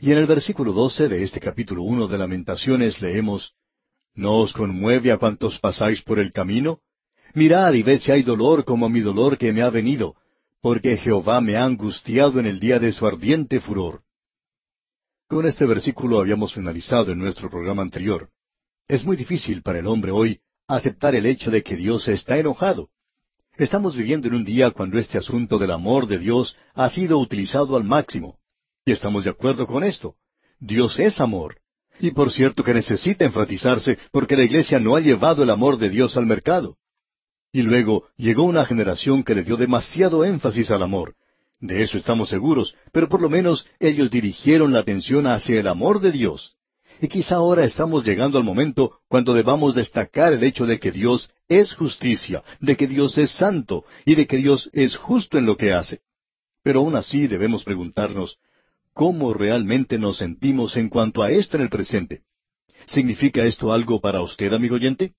Y 0.00 0.12
en 0.12 0.18
el 0.18 0.26
versículo 0.26 0.72
doce 0.72 1.08
de 1.08 1.24
este 1.24 1.40
capítulo 1.40 1.82
uno 1.82 2.06
de 2.06 2.18
Lamentaciones 2.18 3.02
leemos 3.02 3.54
¿No 4.14 4.38
os 4.38 4.52
conmueve 4.52 5.10
a 5.10 5.18
cuantos 5.18 5.58
pasáis 5.58 6.02
por 6.02 6.20
el 6.20 6.30
camino? 6.30 6.82
Mirad 7.34 7.72
y 7.72 7.82
ved 7.82 7.98
si 7.98 8.12
hay 8.12 8.22
dolor 8.22 8.64
como 8.64 8.88
mi 8.88 9.00
dolor 9.00 9.38
que 9.38 9.52
me 9.52 9.62
ha 9.62 9.70
venido, 9.70 10.14
porque 10.60 10.96
Jehová 10.98 11.40
me 11.40 11.56
ha 11.56 11.64
angustiado 11.64 12.38
en 12.38 12.46
el 12.46 12.60
día 12.60 12.78
de 12.78 12.92
su 12.92 13.08
ardiente 13.08 13.58
furor. 13.58 14.02
Con 15.26 15.48
este 15.48 15.66
versículo 15.66 16.20
habíamos 16.20 16.54
finalizado 16.54 17.10
en 17.10 17.18
nuestro 17.18 17.50
programa 17.50 17.82
anterior. 17.82 18.30
Es 18.86 19.04
muy 19.04 19.16
difícil 19.16 19.62
para 19.62 19.80
el 19.80 19.88
hombre 19.88 20.12
hoy 20.12 20.40
aceptar 20.68 21.14
el 21.14 21.26
hecho 21.26 21.50
de 21.50 21.62
que 21.62 21.76
Dios 21.76 22.08
está 22.08 22.38
enojado. 22.38 22.88
Estamos 23.56 23.96
viviendo 23.96 24.28
en 24.28 24.34
un 24.34 24.44
día 24.44 24.70
cuando 24.70 24.98
este 24.98 25.18
asunto 25.18 25.58
del 25.58 25.70
amor 25.70 26.06
de 26.06 26.18
Dios 26.18 26.56
ha 26.74 26.90
sido 26.90 27.18
utilizado 27.18 27.76
al 27.76 27.84
máximo. 27.84 28.38
Y 28.84 28.92
estamos 28.92 29.24
de 29.24 29.30
acuerdo 29.30 29.66
con 29.66 29.82
esto. 29.82 30.16
Dios 30.60 30.98
es 30.98 31.20
amor. 31.20 31.56
Y 31.98 32.10
por 32.10 32.30
cierto 32.30 32.62
que 32.62 32.74
necesita 32.74 33.24
enfatizarse 33.24 33.98
porque 34.12 34.36
la 34.36 34.44
iglesia 34.44 34.78
no 34.78 34.96
ha 34.96 35.00
llevado 35.00 35.42
el 35.42 35.50
amor 35.50 35.78
de 35.78 35.88
Dios 35.88 36.16
al 36.16 36.26
mercado. 36.26 36.76
Y 37.52 37.62
luego 37.62 38.08
llegó 38.16 38.42
una 38.42 38.66
generación 38.66 39.22
que 39.22 39.34
le 39.34 39.42
dio 39.42 39.56
demasiado 39.56 40.24
énfasis 40.24 40.70
al 40.70 40.82
amor. 40.82 41.14
De 41.58 41.82
eso 41.82 41.96
estamos 41.96 42.28
seguros, 42.28 42.76
pero 42.92 43.08
por 43.08 43.22
lo 43.22 43.30
menos 43.30 43.66
ellos 43.80 44.10
dirigieron 44.10 44.74
la 44.74 44.80
atención 44.80 45.26
hacia 45.26 45.58
el 45.58 45.68
amor 45.68 46.00
de 46.00 46.12
Dios. 46.12 46.56
Y 47.00 47.08
quizá 47.08 47.36
ahora 47.36 47.64
estamos 47.64 48.04
llegando 48.04 48.38
al 48.38 48.44
momento 48.44 49.00
cuando 49.08 49.34
debamos 49.34 49.74
destacar 49.74 50.32
el 50.32 50.42
hecho 50.42 50.66
de 50.66 50.78
que 50.78 50.92
Dios 50.92 51.30
es 51.48 51.74
justicia, 51.74 52.42
de 52.60 52.76
que 52.76 52.86
Dios 52.86 53.18
es 53.18 53.30
santo 53.30 53.84
y 54.04 54.14
de 54.14 54.26
que 54.26 54.38
Dios 54.38 54.70
es 54.72 54.96
justo 54.96 55.36
en 55.38 55.46
lo 55.46 55.56
que 55.56 55.72
hace. 55.72 56.00
Pero 56.62 56.80
aún 56.80 56.96
así 56.96 57.26
debemos 57.26 57.64
preguntarnos, 57.64 58.38
¿cómo 58.92 59.34
realmente 59.34 59.98
nos 59.98 60.18
sentimos 60.18 60.76
en 60.76 60.88
cuanto 60.88 61.22
a 61.22 61.30
esto 61.30 61.56
en 61.56 61.64
el 61.64 61.68
presente? 61.68 62.22
¿Significa 62.86 63.44
esto 63.44 63.72
algo 63.72 64.00
para 64.00 64.22
usted, 64.22 64.52
amigo 64.52 64.76
oyente? 64.76 65.12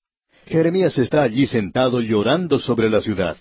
Jeremías 0.46 0.98
está 0.98 1.22
allí 1.22 1.46
sentado 1.46 2.02
llorando 2.02 2.58
sobre 2.58 2.90
la 2.90 3.02
ciudad. 3.02 3.38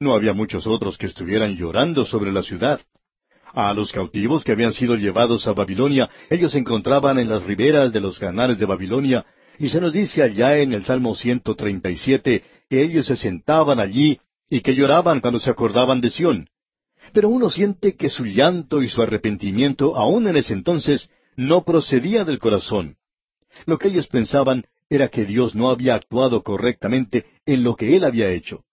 No 0.00 0.14
había 0.14 0.32
muchos 0.32 0.66
otros 0.66 0.98
que 0.98 1.06
estuvieran 1.06 1.56
llorando 1.56 2.04
sobre 2.04 2.32
la 2.32 2.42
ciudad. 2.42 2.80
A 3.52 3.74
los 3.74 3.92
cautivos 3.92 4.44
que 4.44 4.52
habían 4.52 4.72
sido 4.72 4.94
llevados 4.96 5.46
a 5.46 5.52
Babilonia, 5.52 6.08
ellos 6.28 6.52
se 6.52 6.58
encontraban 6.58 7.18
en 7.18 7.28
las 7.28 7.44
riberas 7.44 7.92
de 7.92 8.00
los 8.00 8.18
canales 8.18 8.58
de 8.58 8.66
Babilonia, 8.66 9.26
y 9.58 9.68
se 9.68 9.80
nos 9.80 9.92
dice 9.92 10.22
allá 10.22 10.58
en 10.58 10.72
el 10.72 10.84
Salmo 10.84 11.14
137 11.14 12.44
que 12.68 12.82
ellos 12.82 13.06
se 13.06 13.16
sentaban 13.16 13.80
allí 13.80 14.18
y 14.48 14.60
que 14.60 14.74
lloraban 14.74 15.20
cuando 15.20 15.38
se 15.38 15.50
acordaban 15.50 16.00
de 16.00 16.10
Sión. 16.10 16.48
Pero 17.12 17.28
uno 17.28 17.50
siente 17.50 17.96
que 17.96 18.08
su 18.08 18.24
llanto 18.24 18.82
y 18.82 18.88
su 18.88 19.02
arrepentimiento, 19.02 19.96
aun 19.96 20.28
en 20.28 20.36
ese 20.36 20.54
entonces, 20.54 21.10
no 21.36 21.64
procedía 21.64 22.24
del 22.24 22.38
corazón. 22.38 22.96
Lo 23.66 23.78
que 23.78 23.88
ellos 23.88 24.06
pensaban 24.06 24.64
era 24.88 25.08
que 25.08 25.24
Dios 25.24 25.54
no 25.54 25.70
había 25.70 25.94
actuado 25.94 26.42
correctamente 26.42 27.26
en 27.46 27.62
lo 27.62 27.76
que 27.76 27.96
Él 27.96 28.04
había 28.04 28.30
hecho. 28.30 28.64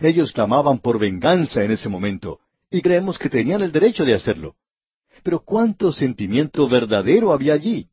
Ellos 0.00 0.32
clamaban 0.32 0.78
por 0.78 0.98
venganza 0.98 1.64
en 1.64 1.70
ese 1.70 1.88
momento, 1.88 2.40
y 2.74 2.82
creemos 2.82 3.20
que 3.20 3.30
tenían 3.30 3.62
el 3.62 3.70
derecho 3.70 4.04
de 4.04 4.14
hacerlo. 4.14 4.56
Pero 5.22 5.44
cuánto 5.44 5.92
sentimiento 5.92 6.68
verdadero 6.68 7.32
había 7.32 7.54
allí. 7.54 7.88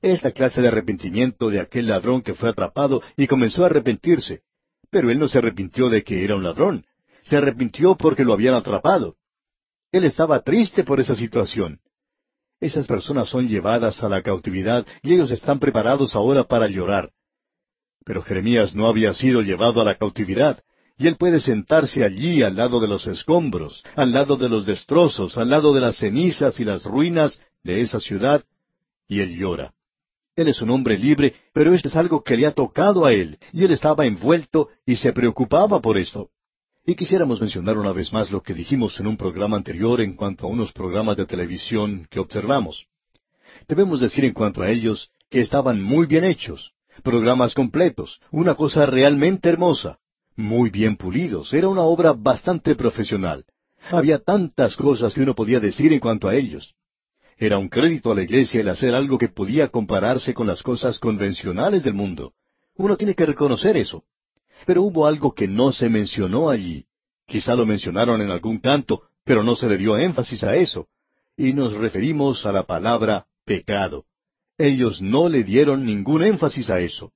Esta 0.00 0.32
clase 0.32 0.62
de 0.62 0.68
arrepentimiento 0.68 1.50
de 1.50 1.60
aquel 1.60 1.88
ladrón 1.88 2.22
que 2.22 2.32
fue 2.32 2.48
atrapado 2.48 3.02
y 3.18 3.26
comenzó 3.26 3.62
a 3.62 3.66
arrepentirse. 3.66 4.40
Pero 4.88 5.10
él 5.10 5.18
no 5.18 5.28
se 5.28 5.36
arrepintió 5.36 5.90
de 5.90 6.02
que 6.02 6.24
era 6.24 6.34
un 6.34 6.42
ladrón. 6.42 6.86
Se 7.20 7.36
arrepintió 7.36 7.94
porque 7.94 8.24
lo 8.24 8.32
habían 8.32 8.54
atrapado. 8.54 9.16
Él 9.92 10.04
estaba 10.04 10.40
triste 10.40 10.82
por 10.82 10.98
esa 10.98 11.14
situación. 11.14 11.80
Esas 12.58 12.86
personas 12.86 13.28
son 13.28 13.48
llevadas 13.48 14.02
a 14.02 14.08
la 14.08 14.22
cautividad 14.22 14.86
y 15.02 15.12
ellos 15.12 15.30
están 15.30 15.58
preparados 15.58 16.14
ahora 16.14 16.44
para 16.44 16.68
llorar. 16.68 17.10
Pero 18.06 18.22
Jeremías 18.22 18.74
no 18.74 18.88
había 18.88 19.12
sido 19.12 19.42
llevado 19.42 19.82
a 19.82 19.84
la 19.84 19.96
cautividad, 19.96 20.62
y 21.00 21.06
él 21.06 21.16
puede 21.16 21.40
sentarse 21.40 22.04
allí 22.04 22.42
al 22.42 22.56
lado 22.56 22.78
de 22.78 22.86
los 22.86 23.06
escombros, 23.06 23.82
al 23.96 24.12
lado 24.12 24.36
de 24.36 24.50
los 24.50 24.66
destrozos, 24.66 25.38
al 25.38 25.48
lado 25.48 25.72
de 25.72 25.80
las 25.80 25.96
cenizas 25.96 26.60
y 26.60 26.64
las 26.66 26.84
ruinas 26.84 27.40
de 27.64 27.80
esa 27.80 28.00
ciudad, 28.00 28.44
y 29.08 29.20
él 29.20 29.34
llora. 29.34 29.72
Él 30.36 30.48
es 30.48 30.60
un 30.60 30.68
hombre 30.68 30.98
libre, 30.98 31.34
pero 31.54 31.72
esto 31.72 31.88
es 31.88 31.96
algo 31.96 32.22
que 32.22 32.36
le 32.36 32.46
ha 32.46 32.52
tocado 32.52 33.06
a 33.06 33.14
él, 33.14 33.38
y 33.50 33.64
él 33.64 33.70
estaba 33.70 34.04
envuelto 34.04 34.68
y 34.84 34.96
se 34.96 35.14
preocupaba 35.14 35.80
por 35.80 35.96
esto. 35.96 36.28
Y 36.84 36.94
quisiéramos 36.94 37.40
mencionar 37.40 37.78
una 37.78 37.92
vez 37.92 38.12
más 38.12 38.30
lo 38.30 38.42
que 38.42 38.52
dijimos 38.52 39.00
en 39.00 39.06
un 39.06 39.16
programa 39.16 39.56
anterior 39.56 40.02
en 40.02 40.16
cuanto 40.16 40.44
a 40.46 40.50
unos 40.50 40.70
programas 40.70 41.16
de 41.16 41.24
televisión 41.24 42.06
que 42.10 42.20
observamos. 42.20 42.84
Debemos 43.66 44.00
decir 44.00 44.26
en 44.26 44.34
cuanto 44.34 44.60
a 44.60 44.68
ellos 44.68 45.10
que 45.30 45.40
estaban 45.40 45.82
muy 45.82 46.04
bien 46.04 46.24
hechos, 46.24 46.74
programas 47.02 47.54
completos, 47.54 48.20
una 48.30 48.54
cosa 48.54 48.84
realmente 48.84 49.48
hermosa 49.48 49.98
muy 50.36 50.70
bien 50.70 50.96
pulidos. 50.96 51.52
Era 51.52 51.68
una 51.68 51.82
obra 51.82 52.12
bastante 52.12 52.74
profesional. 52.74 53.44
Había 53.90 54.18
tantas 54.18 54.76
cosas 54.76 55.14
que 55.14 55.22
uno 55.22 55.34
podía 55.34 55.60
decir 55.60 55.92
en 55.92 56.00
cuanto 56.00 56.28
a 56.28 56.34
ellos. 56.34 56.74
Era 57.38 57.58
un 57.58 57.68
crédito 57.68 58.12
a 58.12 58.14
la 58.14 58.22
iglesia 58.22 58.60
el 58.60 58.68
hacer 58.68 58.94
algo 58.94 59.16
que 59.16 59.28
podía 59.28 59.68
compararse 59.68 60.34
con 60.34 60.46
las 60.46 60.62
cosas 60.62 60.98
convencionales 60.98 61.84
del 61.84 61.94
mundo. 61.94 62.34
Uno 62.76 62.96
tiene 62.96 63.14
que 63.14 63.24
reconocer 63.24 63.76
eso. 63.76 64.04
Pero 64.66 64.82
hubo 64.82 65.06
algo 65.06 65.34
que 65.34 65.48
no 65.48 65.72
se 65.72 65.88
mencionó 65.88 66.50
allí. 66.50 66.84
Quizá 67.26 67.54
lo 67.54 67.64
mencionaron 67.64 68.20
en 68.20 68.30
algún 68.30 68.58
canto, 68.58 69.04
pero 69.24 69.42
no 69.42 69.56
se 69.56 69.68
le 69.68 69.78
dio 69.78 69.96
énfasis 69.96 70.44
a 70.44 70.56
eso. 70.56 70.88
Y 71.36 71.54
nos 71.54 71.72
referimos 71.72 72.44
a 72.44 72.52
la 72.52 72.64
palabra 72.64 73.26
pecado. 73.44 74.04
Ellos 74.58 75.00
no 75.00 75.30
le 75.30 75.42
dieron 75.42 75.86
ningún 75.86 76.22
énfasis 76.22 76.68
a 76.68 76.80
eso. 76.80 77.12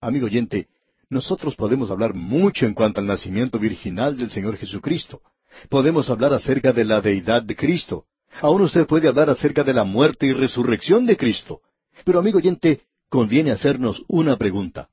Amigo 0.00 0.26
oyente, 0.26 0.66
nosotros 1.08 1.54
podemos 1.54 1.90
hablar 1.90 2.14
mucho 2.14 2.66
en 2.66 2.74
cuanto 2.74 3.00
al 3.00 3.06
nacimiento 3.06 3.58
virginal 3.58 4.16
del 4.16 4.30
Señor 4.30 4.56
Jesucristo. 4.56 5.22
Podemos 5.68 6.10
hablar 6.10 6.32
acerca 6.32 6.72
de 6.72 6.84
la 6.84 7.00
deidad 7.00 7.42
de 7.42 7.54
Cristo. 7.54 8.06
Aún 8.40 8.62
usted 8.62 8.86
puede 8.86 9.08
hablar 9.08 9.30
acerca 9.30 9.62
de 9.62 9.72
la 9.72 9.84
muerte 9.84 10.26
y 10.26 10.32
resurrección 10.32 11.06
de 11.06 11.16
Cristo. 11.16 11.60
Pero 12.04 12.18
amigo 12.18 12.38
oyente, 12.38 12.82
conviene 13.08 13.52
hacernos 13.52 14.02
una 14.08 14.36
pregunta. 14.36 14.88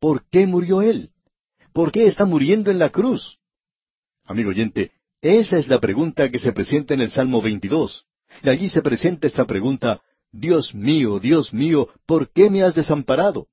¿Por 0.00 0.24
qué 0.30 0.46
murió 0.46 0.82
Él? 0.82 1.10
¿Por 1.72 1.92
qué 1.92 2.06
está 2.06 2.24
muriendo 2.24 2.70
en 2.70 2.78
la 2.78 2.90
cruz? 2.90 3.38
Amigo 4.24 4.50
oyente, 4.50 4.92
esa 5.20 5.58
es 5.58 5.68
la 5.68 5.78
pregunta 5.78 6.30
que 6.30 6.38
se 6.38 6.52
presenta 6.52 6.94
en 6.94 7.00
el 7.00 7.10
Salmo 7.10 7.40
22. 7.40 8.06
Y 8.42 8.48
allí 8.48 8.68
se 8.68 8.82
presenta 8.82 9.26
esta 9.26 9.46
pregunta, 9.46 10.00
Dios 10.32 10.74
mío, 10.74 11.20
Dios 11.20 11.52
mío, 11.52 11.88
¿por 12.06 12.32
qué 12.32 12.50
me 12.50 12.62
has 12.62 12.74
desamparado? 12.74 13.46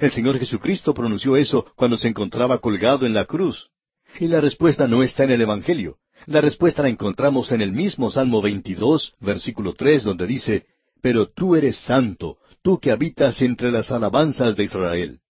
El 0.00 0.10
Señor 0.10 0.38
Jesucristo 0.38 0.92
pronunció 0.92 1.36
eso 1.36 1.66
cuando 1.76 1.96
se 1.96 2.08
encontraba 2.08 2.58
colgado 2.58 3.06
en 3.06 3.14
la 3.14 3.24
cruz. 3.24 3.70
Y 4.18 4.28
la 4.28 4.40
respuesta 4.40 4.88
no 4.88 5.02
está 5.02 5.24
en 5.24 5.30
el 5.32 5.40
Evangelio. 5.40 5.96
La 6.26 6.40
respuesta 6.40 6.82
la 6.82 6.88
encontramos 6.88 7.52
en 7.52 7.60
el 7.60 7.72
mismo 7.72 8.10
Salmo 8.10 8.40
22, 8.40 9.14
versículo 9.20 9.74
3, 9.74 10.04
donde 10.04 10.26
dice, 10.26 10.66
Pero 11.02 11.28
tú 11.28 11.54
eres 11.56 11.76
santo, 11.76 12.38
tú 12.62 12.78
que 12.78 12.90
habitas 12.90 13.42
entre 13.42 13.70
las 13.70 13.90
alabanzas 13.90 14.56
de 14.56 14.64
Israel. 14.64 15.20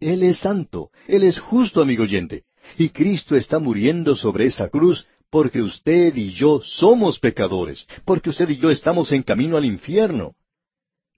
Él 0.00 0.22
es 0.22 0.38
santo, 0.38 0.90
Él 1.06 1.24
es 1.24 1.38
justo, 1.38 1.80
amigo 1.80 2.02
oyente, 2.02 2.44
y 2.76 2.90
Cristo 2.90 3.36
está 3.36 3.58
muriendo 3.58 4.14
sobre 4.14 4.46
esa 4.46 4.68
cruz 4.68 5.06
porque 5.30 5.62
usted 5.62 6.14
y 6.16 6.30
yo 6.30 6.60
somos 6.62 7.18
pecadores, 7.18 7.86
porque 8.04 8.30
usted 8.30 8.48
y 8.50 8.58
yo 8.58 8.70
estamos 8.70 9.12
en 9.12 9.22
camino 9.22 9.56
al 9.56 9.64
infierno. 9.64 10.34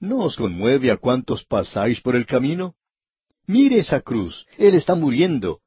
¿No 0.05 0.19
os 0.19 0.37
conmueve 0.37 0.91
a 0.91 0.99
cuántos 0.99 1.47
pasáis 1.47 1.99
por 2.03 2.15
el 2.15 2.27
camino? 2.27 2.75
Mire 3.47 3.79
esa 3.79 4.03
cruz. 4.03 4.47
Él 4.59 4.75
está 4.75 4.95
muriendo. 4.95 5.61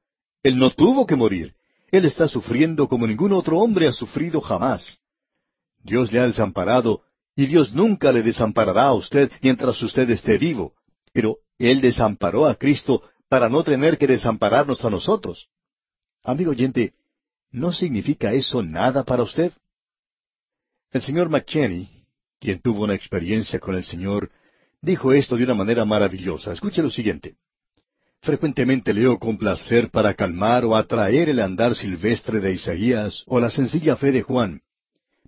Él 0.44 0.60
no 0.60 0.70
tuvo 0.70 1.08
que 1.08 1.16
morir. 1.16 1.56
Él 1.92 2.06
está 2.06 2.28
sufriendo 2.28 2.88
como 2.88 3.08
ningún 3.08 3.34
otro 3.34 3.58
hombre 3.58 3.88
ha 3.88 3.94
sufrido 3.94 4.40
jamás. 4.40 5.00
Dios 5.84 6.12
le 6.12 6.20
ha 6.20 6.28
desamparado, 6.28 7.02
y 7.36 7.48
Dios 7.48 7.74
nunca 7.74 8.12
le 8.12 8.22
desamparará 8.22 8.84
a 8.84 8.94
usted 8.94 9.32
mientras 9.42 9.82
usted 9.82 10.08
esté 10.12 10.38
vivo. 10.38 10.74
Pero 11.14 11.38
Él 11.58 11.82
desamparó 11.82 12.46
a 12.46 12.54
Cristo 12.56 13.02
para 13.30 13.50
no 13.50 13.64
tener 13.64 13.98
que 13.98 14.06
desampararnos 14.06 14.86
a 14.86 14.92
nosotros. 14.92 15.48
Amigo 16.24 16.52
oyente, 16.52 16.94
¿no 17.50 17.74
significa 17.74 18.34
eso 18.34 18.62
nada 18.62 19.04
para 19.04 19.24
usted? 19.24 19.52
El 20.92 21.02
señor 21.02 21.28
McChenney, 21.30 21.97
quien 22.40 22.62
tuvo 22.62 22.84
una 22.84 22.96
experiencia 22.96 23.60
con 23.60 23.76
el 23.76 23.84
Señor, 23.84 24.32
dijo 24.82 25.14
esto 25.14 25.36
de 25.38 25.44
una 25.44 25.54
manera 25.54 25.86
maravillosa. 25.86 26.54
Escuche 26.54 26.82
lo 26.82 26.90
siguiente. 26.90 27.36
Frecuentemente 28.22 28.94
leo 28.94 29.20
con 29.20 29.38
placer 29.38 29.90
para 29.90 30.14
calmar 30.14 30.66
o 30.66 30.76
atraer 30.76 31.30
el 31.30 31.40
andar 31.40 31.76
silvestre 31.76 32.40
de 32.40 32.54
Isaías 32.54 33.24
o 33.28 33.40
la 33.40 33.50
sencilla 33.50 33.96
fe 33.96 34.12
de 34.12 34.22
Juan. 34.22 34.62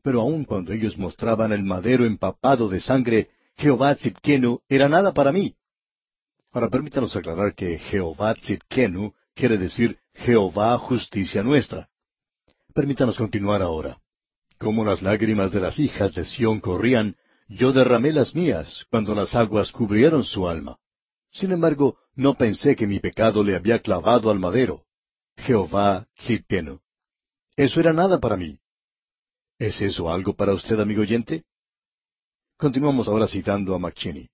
Pero 0.02 0.22
aun 0.22 0.46
cuando 0.46 0.74
ellos 0.74 0.98
mostraban 0.98 1.52
el 1.52 1.64
madero 1.64 2.06
empapado 2.06 2.70
de 2.70 2.80
sangre, 2.80 3.30
Jehová 3.56 3.96
Tzidkenu 3.96 4.62
era 4.70 4.88
nada 4.88 5.14
para 5.14 5.32
mí. 5.32 5.56
Ahora 6.52 6.70
permítanos 6.70 7.16
aclarar 7.16 7.54
que 7.54 7.78
Jehová 7.78 8.34
Tzidkenu 8.34 9.14
quiere 9.36 9.58
decir 9.58 10.00
Jehová 10.14 10.78
justicia 10.78 11.44
nuestra. 11.44 11.90
Permítanos 12.74 13.18
continuar 13.18 13.62
ahora. 13.62 14.00
Como 14.60 14.84
las 14.84 15.02
lágrimas 15.02 15.54
de 15.54 15.62
las 15.62 15.80
hijas 15.80 16.14
de 16.14 16.26
Sión 16.26 16.60
corrían, 16.60 17.16
yo 17.48 17.72
derramé 17.72 18.12
las 18.12 18.36
mías 18.36 18.86
cuando 18.92 19.16
las 19.16 19.34
aguas 19.34 19.72
cubrieron 19.72 20.26
su 20.26 20.50
alma. 20.50 20.78
Sin 21.32 21.54
embargo, 21.54 21.98
no 22.16 22.36
pensé 22.36 22.76
que 22.76 22.86
mi 22.86 23.00
pecado 23.00 23.42
le 23.42 23.56
había 23.56 23.80
clavado 23.80 24.30
al 24.30 24.38
madero. 24.38 24.84
Jehová 25.38 26.08
Tzidkenu. 26.18 26.82
Eso 27.56 27.80
era 27.80 27.94
nada 27.94 28.20
para 28.20 28.36
mí. 28.36 28.60
¿Es 29.58 29.80
eso 29.82 30.12
algo 30.12 30.36
para 30.36 30.54
usted, 30.54 30.78
amigo 30.78 31.02
oyente? 31.04 31.46
Continuamos 32.58 33.08
ahora 33.08 33.28
citando 33.28 33.74
a 33.74 33.80
Macchini. 33.80 34.30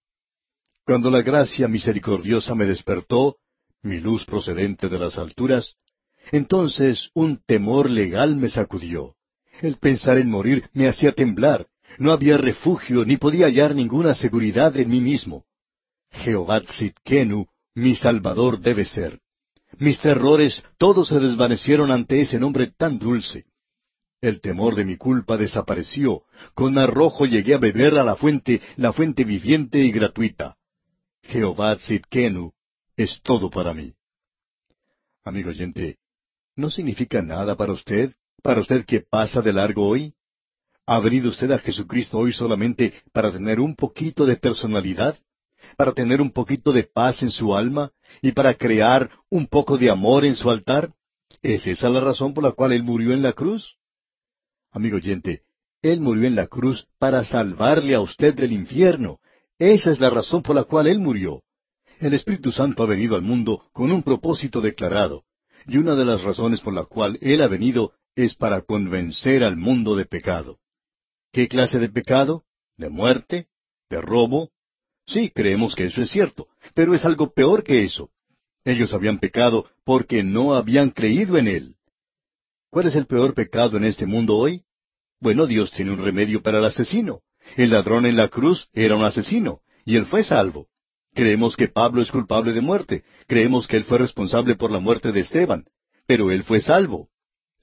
Cuando 0.83 1.11
la 1.11 1.21
gracia 1.21 1.67
misericordiosa 1.67 2.55
me 2.55 2.65
despertó, 2.65 3.37
mi 3.83 3.99
luz 3.99 4.25
procedente 4.25 4.89
de 4.89 4.97
las 4.97 5.19
alturas, 5.19 5.75
entonces 6.31 7.11
un 7.13 7.43
temor 7.45 7.89
legal 7.91 8.35
me 8.35 8.49
sacudió. 8.49 9.15
El 9.61 9.77
pensar 9.77 10.17
en 10.17 10.29
morir 10.29 10.69
me 10.73 10.87
hacía 10.87 11.13
temblar. 11.13 11.67
No 11.97 12.11
había 12.11 12.37
refugio 12.37 13.05
ni 13.05 13.17
podía 13.17 13.45
hallar 13.45 13.73
ninguna 13.73 14.13
seguridad 14.13 14.75
en 14.77 14.89
mí 14.89 14.99
mismo. 14.99 15.45
Jehová 16.11 16.61
Tzidkenu, 16.61 17.47
mi 17.73 17.95
Salvador 17.95 18.59
debe 18.59 18.85
ser. 18.85 19.19
Mis 19.77 19.99
terrores 19.99 20.63
todos 20.77 21.09
se 21.09 21.19
desvanecieron 21.19 21.91
ante 21.91 22.21
ese 22.21 22.39
nombre 22.39 22.71
tan 22.77 22.99
dulce. 22.99 23.45
El 24.21 24.41
temor 24.41 24.75
de 24.75 24.85
mi 24.85 24.97
culpa 24.97 25.37
desapareció. 25.37 26.23
Con 26.53 26.77
arrojo 26.77 27.25
llegué 27.25 27.53
a 27.53 27.59
beber 27.59 27.97
a 27.97 28.03
la 28.03 28.15
fuente, 28.15 28.61
la 28.75 28.93
fuente 28.93 29.23
viviente 29.23 29.79
y 29.79 29.91
gratuita. 29.91 30.57
Jehová 31.23 31.75
Tzidkenu 31.75 32.51
es 32.95 33.21
todo 33.21 33.49
para 33.49 33.73
mí. 33.73 33.93
Amigo 35.23 35.49
oyente, 35.49 35.97
¿no 36.55 36.69
significa 36.69 37.21
nada 37.21 37.55
para 37.55 37.73
usted? 37.73 38.13
¿Para 38.45 38.61
usted 38.61 38.85
que 38.85 38.99
pasa 38.99 39.41
de 39.41 39.51
largo 39.51 39.87
hoy? 39.87 40.13
¿Ha 40.85 40.99
venido 40.99 41.29
usted 41.29 41.49
a 41.49 41.57
Jesucristo 41.57 42.19
hoy 42.19 42.31
solamente 42.31 42.93
para 43.11 43.31
tener 43.31 43.59
un 43.59 43.75
poquito 43.75 44.23
de 44.23 44.35
personalidad? 44.35 45.17
¿Para 45.77 45.93
tener 45.93 46.21
un 46.21 46.29
poquito 46.29 46.71
de 46.71 46.83
paz 46.83 47.23
en 47.23 47.31
su 47.31 47.55
alma? 47.55 47.89
¿Y 48.21 48.33
para 48.33 48.53
crear 48.53 49.09
un 49.31 49.47
poco 49.47 49.79
de 49.79 49.89
amor 49.89 50.25
en 50.25 50.35
su 50.35 50.51
altar? 50.51 50.93
¿Es 51.41 51.65
esa 51.65 51.89
la 51.89 52.01
razón 52.01 52.35
por 52.35 52.43
la 52.43 52.51
cual 52.51 52.73
Él 52.73 52.83
murió 52.83 53.13
en 53.13 53.23
la 53.23 53.33
cruz? 53.33 53.77
Amigo 54.71 54.97
oyente, 54.97 55.41
Él 55.81 55.99
murió 55.99 56.27
en 56.27 56.35
la 56.35 56.45
cruz 56.45 56.87
para 56.99 57.25
salvarle 57.25 57.95
a 57.95 58.01
usted 58.01 58.35
del 58.35 58.51
infierno. 58.51 59.17
Esa 59.57 59.89
es 59.89 59.99
la 59.99 60.11
razón 60.11 60.43
por 60.43 60.55
la 60.55 60.65
cual 60.65 60.85
Él 60.85 60.99
murió. 60.99 61.41
El 61.99 62.13
Espíritu 62.13 62.51
Santo 62.51 62.83
ha 62.83 62.85
venido 62.85 63.15
al 63.15 63.23
mundo 63.23 63.63
con 63.73 63.91
un 63.91 64.03
propósito 64.03 64.61
declarado, 64.61 65.23
y 65.65 65.77
una 65.77 65.95
de 65.95 66.05
las 66.05 66.21
razones 66.21 66.61
por 66.61 66.75
la 66.75 66.85
cual 66.85 67.17
Él 67.21 67.41
ha 67.41 67.47
venido 67.47 67.93
es 68.15 68.35
para 68.35 68.61
convencer 68.61 69.43
al 69.43 69.57
mundo 69.57 69.95
de 69.95 70.05
pecado. 70.05 70.59
¿Qué 71.31 71.47
clase 71.47 71.79
de 71.79 71.89
pecado? 71.89 72.45
¿De 72.77 72.89
muerte? 72.89 73.47
¿De 73.89 74.01
robo? 74.01 74.51
Sí, 75.05 75.29
creemos 75.29 75.75
que 75.75 75.85
eso 75.85 76.01
es 76.01 76.09
cierto, 76.09 76.47
pero 76.73 76.95
es 76.95 77.05
algo 77.05 77.33
peor 77.33 77.63
que 77.63 77.83
eso. 77.83 78.09
Ellos 78.63 78.93
habían 78.93 79.19
pecado 79.19 79.69
porque 79.83 80.23
no 80.23 80.55
habían 80.55 80.89
creído 80.89 81.37
en 81.37 81.47
Él. 81.47 81.75
¿Cuál 82.71 82.87
es 82.87 82.95
el 82.95 83.05
peor 83.05 83.33
pecado 83.33 83.77
en 83.77 83.83
este 83.83 84.05
mundo 84.05 84.35
hoy? 84.37 84.63
Bueno, 85.19 85.45
Dios 85.45 85.71
tiene 85.71 85.91
un 85.91 85.99
remedio 85.99 86.41
para 86.41 86.57
el 86.59 86.65
asesino. 86.65 87.21
El 87.55 87.69
ladrón 87.69 88.05
en 88.05 88.15
la 88.15 88.27
cruz 88.27 88.69
era 88.73 88.95
un 88.95 89.03
asesino, 89.03 89.61
y 89.85 89.97
él 89.97 90.07
fue 90.07 90.23
salvo. 90.23 90.67
Creemos 91.13 91.55
que 91.55 91.69
Pablo 91.69 92.01
es 92.01 92.11
culpable 92.11 92.51
de 92.51 92.61
muerte. 92.61 93.03
Creemos 93.27 93.67
que 93.67 93.77
él 93.77 93.85
fue 93.85 93.99
responsable 93.99 94.55
por 94.55 94.71
la 94.71 94.79
muerte 94.79 95.11
de 95.11 95.21
Esteban. 95.21 95.65
Pero 96.07 96.31
él 96.31 96.43
fue 96.43 96.59
salvo. 96.59 97.09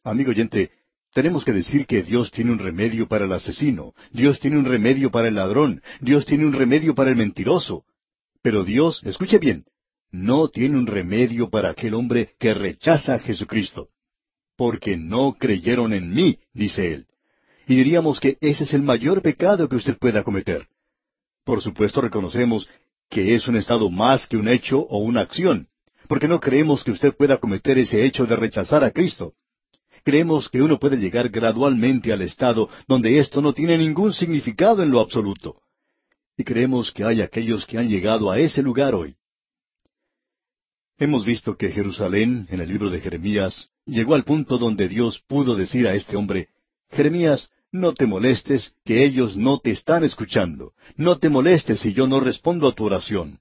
Amigo 0.05 0.31
oyente, 0.31 0.73
tenemos 1.15 1.45
que 1.45 1.53
decir 1.53 1.87
que 1.87 2.03
Dios 2.03 2.33
tiene 2.33 2.51
un 2.51 2.59
remedio 2.59 3.07
para 3.07 3.25
el 3.25 3.33
asesino, 3.33 3.95
Dios 4.11 4.41
tiene 4.41 4.59
un 4.59 4.65
remedio 4.65 5.13
para 5.13 5.29
el 5.29 5.37
ladrón, 5.37 5.81
Dios 6.01 6.27
tiene 6.27 6.45
un 6.45 6.53
remedio 6.53 6.97
para 6.97 7.11
el 7.11 7.17
mentiroso. 7.17 7.85
Pero 8.43 8.65
Dios, 8.65 9.01
escuche 9.05 9.39
bien, 9.39 9.65
no 10.11 10.49
tiene 10.49 10.77
un 10.77 10.89
remedio 10.89 11.51
para 11.51 11.71
aquel 11.71 11.95
hombre 11.95 12.31
que 12.41 12.53
rechaza 12.53 13.15
a 13.15 13.19
Jesucristo. 13.21 13.91
Porque 14.57 14.97
no 14.97 15.35
creyeron 15.39 15.93
en 15.93 16.13
mí, 16.13 16.41
dice 16.53 16.93
él. 16.93 17.07
Y 17.69 17.77
diríamos 17.77 18.19
que 18.19 18.39
ese 18.41 18.65
es 18.65 18.75
el 18.75 18.83
mayor 18.83 19.23
pecado 19.23 19.69
que 19.69 19.77
usted 19.77 19.97
pueda 19.97 20.25
cometer. 20.25 20.67
Por 21.45 21.61
supuesto 21.61 22.01
reconocemos 22.01 22.69
que 23.09 23.37
es 23.37 23.47
un 23.47 23.57
estado 23.57 23.89
más 23.89 24.27
que 24.27 24.37
un 24.37 24.49
hecho 24.49 24.81
o 24.81 24.99
una 24.99 25.21
acción, 25.21 25.69
porque 26.09 26.27
no 26.27 26.41
creemos 26.41 26.83
que 26.83 26.91
usted 26.91 27.15
pueda 27.15 27.37
cometer 27.37 27.79
ese 27.79 28.05
hecho 28.05 28.27
de 28.27 28.35
rechazar 28.35 28.83
a 28.83 28.91
Cristo. 28.91 29.35
Creemos 30.05 30.49
que 30.49 30.61
uno 30.61 30.79
puede 30.79 30.97
llegar 30.97 31.29
gradualmente 31.29 32.13
al 32.13 32.23
estado 32.23 32.69
donde 32.89 33.19
esto 33.19 33.41
no 33.41 33.53
tiene 33.53 33.79
ningún 33.79 34.13
significado 34.13 34.83
en 34.83 34.91
lo 34.91 35.01
absoluto. 35.01 35.61
Y 36.37 36.45
creemos 36.45 36.91
que 36.91 37.05
hay 37.05 37.21
aquellos 37.21 37.67
que 37.67 37.79
han 37.79 37.89
llegado 37.89 38.31
a 38.31 38.39
ese 38.39 38.63
lugar 38.63 38.95
hoy. 38.95 39.17
Hemos 40.99 41.25
visto 41.25 41.57
que 41.57 41.71
Jerusalén, 41.71 42.47
en 42.51 42.61
el 42.61 42.69
libro 42.69 42.91
de 42.91 43.01
Jeremías, 43.01 43.71
llegó 43.87 44.15
al 44.15 44.25
punto 44.25 44.59
donde 44.59 44.89
Dios 44.89 45.23
pudo 45.27 45.57
decir 45.57 45.87
a 45.87 45.95
este 45.95 46.17
hombre, 46.17 46.49
Jeremías, 46.91 47.51
no 47.71 47.95
te 47.95 48.07
molestes, 48.07 48.75
que 48.85 49.05
ellos 49.05 49.37
no 49.37 49.59
te 49.59 49.71
están 49.71 50.05
escuchando. 50.05 50.75
No 50.97 51.19
te 51.19 51.29
molestes 51.29 51.81
si 51.81 51.93
yo 51.95 52.07
no 52.07 52.21
respondo 52.21 52.69
a 52.69 52.75
tu 52.75 52.85
oración. 52.85 53.41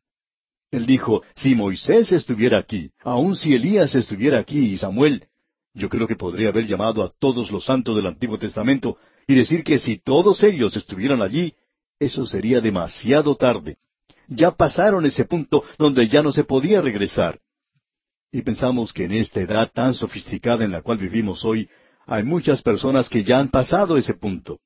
Él 0.72 0.86
dijo, 0.86 1.22
si 1.36 1.54
Moisés 1.54 2.14
estuviera 2.14 2.58
aquí, 2.58 2.92
aun 3.04 3.36
si 3.36 3.54
Elías 3.54 3.94
estuviera 3.94 4.40
aquí 4.40 4.70
y 4.70 4.78
Samuel, 4.78 5.28
yo 5.74 5.90
creo 5.90 6.08
que 6.08 6.16
podría 6.16 6.50
haber 6.50 6.68
llamado 6.68 7.04
a 7.04 7.12
todos 7.20 7.52
los 7.52 7.66
santos 7.66 7.96
del 7.96 8.08
Antiguo 8.08 8.38
Testamento 8.38 8.98
y 9.28 9.36
decir 9.36 9.64
que 9.64 9.80
si 9.80 9.98
todos 9.98 10.44
ellos 10.44 10.76
estuvieran 10.76 11.22
allí, 11.22 11.54
eso 12.00 12.26
sería 12.26 12.62
demasiado 12.62 13.36
tarde. 13.36 13.78
Ya 14.28 14.52
pasaron 14.52 15.06
ese 15.06 15.26
punto 15.26 15.64
donde 15.78 16.08
ya 16.08 16.22
no 16.24 16.32
se 16.32 16.44
podía 16.44 16.82
regresar. 16.82 17.40
Y 18.32 18.42
pensamos 18.42 18.94
que 18.94 19.06
en 19.06 19.14
esta 19.14 19.42
edad 19.42 19.72
tan 19.74 19.94
sofisticada 19.94 20.64
en 20.64 20.72
la 20.72 20.82
cual 20.82 20.98
vivimos 20.98 21.44
hoy, 21.44 21.70
hay 22.06 22.24
muchas 22.24 22.62
personas 22.62 23.10
que 23.10 23.24
ya 23.24 23.40
han 23.40 23.50
pasado 23.50 23.98
ese 23.98 24.14
punto. 24.14 24.60